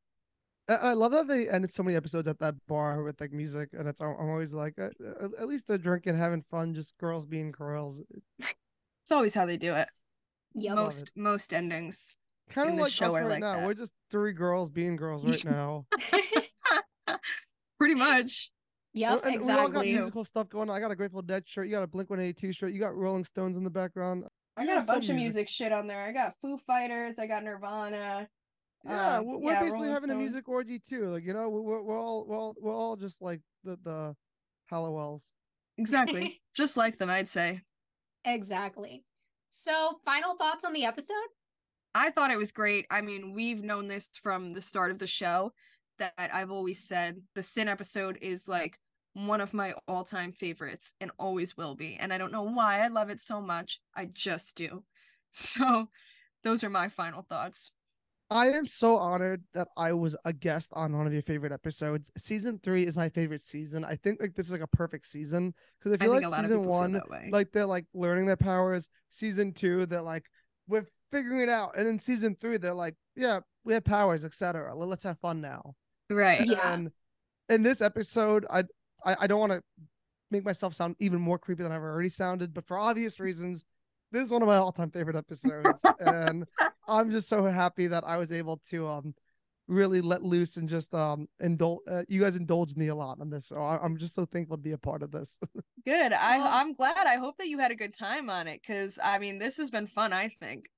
[0.68, 3.70] I, I love that they ended so many episodes at that bar with like music,
[3.72, 7.26] and it's I'm always like, uh, uh, at least they're drinking, having fun, just girls
[7.26, 8.00] being girls.
[8.38, 9.88] It's always how they do it.
[10.54, 12.16] Yeah, Love Most most endings.
[12.50, 13.54] Kind of like show, us right like now.
[13.56, 13.66] that.
[13.66, 15.86] We're just three girls being girls right now.
[17.78, 18.50] Pretty much.
[18.92, 20.76] yep, and we all got musical stuff going on.
[20.76, 21.66] I got a Grateful Dead shirt.
[21.66, 22.72] You got a Blink One Eighty Two shirt.
[22.72, 24.24] You got Rolling Stones in the background.
[24.56, 26.02] I You got have a some bunch of music shit on there.
[26.02, 28.28] I got Foo Fighters, I got Nirvana.
[28.84, 31.06] Yeah, Um, we're, we're yeah, basically Rolling having a music orgy too.
[31.10, 34.14] Like you know, we're we're all we're all, we're all just like the the
[34.70, 35.22] Halliwells.
[35.78, 36.40] Exactly.
[36.54, 37.62] Just like them, I'd say.
[38.26, 39.02] exactly.
[39.48, 41.14] So, final thoughts on the episode?
[41.94, 42.86] I thought it was great.
[42.90, 45.52] I mean, we've known this from the start of the show
[45.98, 48.78] that I've always said the Sin episode is like
[49.14, 51.96] one of my all-time favorites and always will be.
[51.98, 53.80] And I don't know why I love it so much.
[53.94, 54.84] I just do.
[55.32, 55.86] So
[56.42, 57.70] those are my final thoughts.
[58.30, 62.10] I am so honored that I was a guest on one of your favorite episodes.
[62.16, 63.84] Season three is my favorite season.
[63.84, 66.64] I think like this is like a perfect season because I feel a like season
[66.64, 67.00] one,
[67.30, 68.88] like they're like learning their powers.
[69.10, 70.24] Season two, they're like
[70.70, 74.74] we're figuring it out, and in season three, they're like, yeah, we have powers, etc.
[74.74, 75.74] Let's have fun now.
[76.08, 76.46] Right.
[76.46, 76.72] Yeah.
[76.72, 76.90] And
[77.48, 78.64] in this episode, I
[79.04, 79.62] I, I don't want to
[80.30, 83.64] make myself sound even more creepy than I've already sounded, but for obvious reasons,
[84.12, 86.44] this is one of my all-time favorite episodes, and
[86.86, 89.14] I'm just so happy that I was able to um
[89.70, 91.80] really let loose and just um indulge.
[91.88, 94.56] Uh, you guys indulged me a lot on this, so I, I'm just so thankful
[94.56, 95.38] to be a part of this.
[95.86, 96.12] Good.
[96.12, 96.42] I Oh.
[96.44, 97.06] I'm glad.
[97.06, 99.70] I hope that you had a good time on it cuz I mean, this has
[99.70, 100.68] been fun, I think.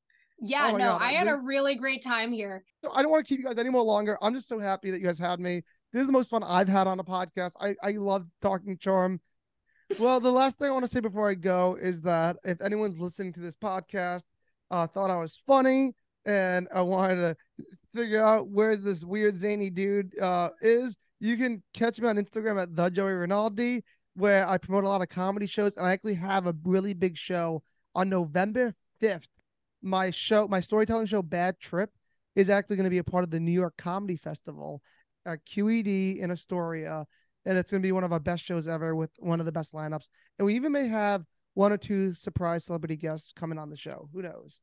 [0.45, 2.65] Yeah, Oh my no, God, I had this- a really great time here.
[2.85, 4.19] So I don't want to keep you guys any more longer.
[4.23, 5.63] I'm just so happy that you guys had me.
[5.93, 7.53] This is the most fun I've had on a podcast.
[7.61, 9.21] I, I love talking charm.
[10.01, 12.99] Well, the last thing I want to say before I go is that if anyone's
[12.99, 14.25] listening to this podcast,
[14.71, 15.95] uh, thought I was funny
[16.25, 17.37] and I wanted to
[17.95, 22.61] figure out where this weird zany dude uh is, you can catch me on Instagram
[22.61, 26.15] at the Joey Rinaldi, where I promote a lot of comedy shows, and I actually
[26.15, 27.63] have a really big show
[27.95, 29.29] on November 5th.
[29.83, 31.91] My show, my storytelling show, Bad Trip,
[32.35, 34.83] is actually going to be a part of the New York Comedy Festival
[35.27, 37.07] at QED in Astoria.
[37.45, 39.53] And it's going to be one of our best shows ever with one of the
[39.53, 40.09] best lineups.
[40.39, 41.25] And we even may have
[41.55, 44.09] one or two surprise celebrity guests coming on the show.
[44.13, 44.61] Who knows?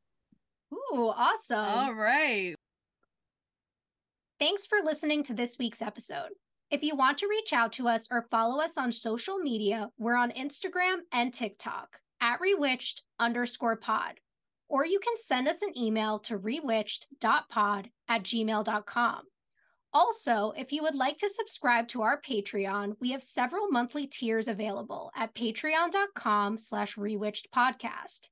[0.74, 1.58] Ooh, awesome.
[1.58, 2.56] All right.
[4.40, 6.30] Thanks for listening to this week's episode.
[6.72, 10.16] If you want to reach out to us or follow us on social media, we're
[10.16, 14.22] on Instagram and TikTok at rewitched underscore pod.
[14.70, 19.24] Or you can send us an email to rewitched.pod at gmail.com.
[19.91, 24.48] Also, if you would like to subscribe to our Patreon, we have several monthly tiers
[24.48, 28.30] available at patreon.com slash rewitched podcast.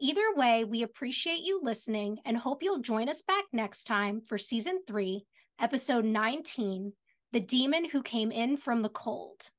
[0.00, 4.36] Either way, we appreciate you listening and hope you'll join us back next time for
[4.36, 5.26] season three,
[5.60, 6.92] episode 19
[7.32, 9.50] The Demon Who Came In from the Cold.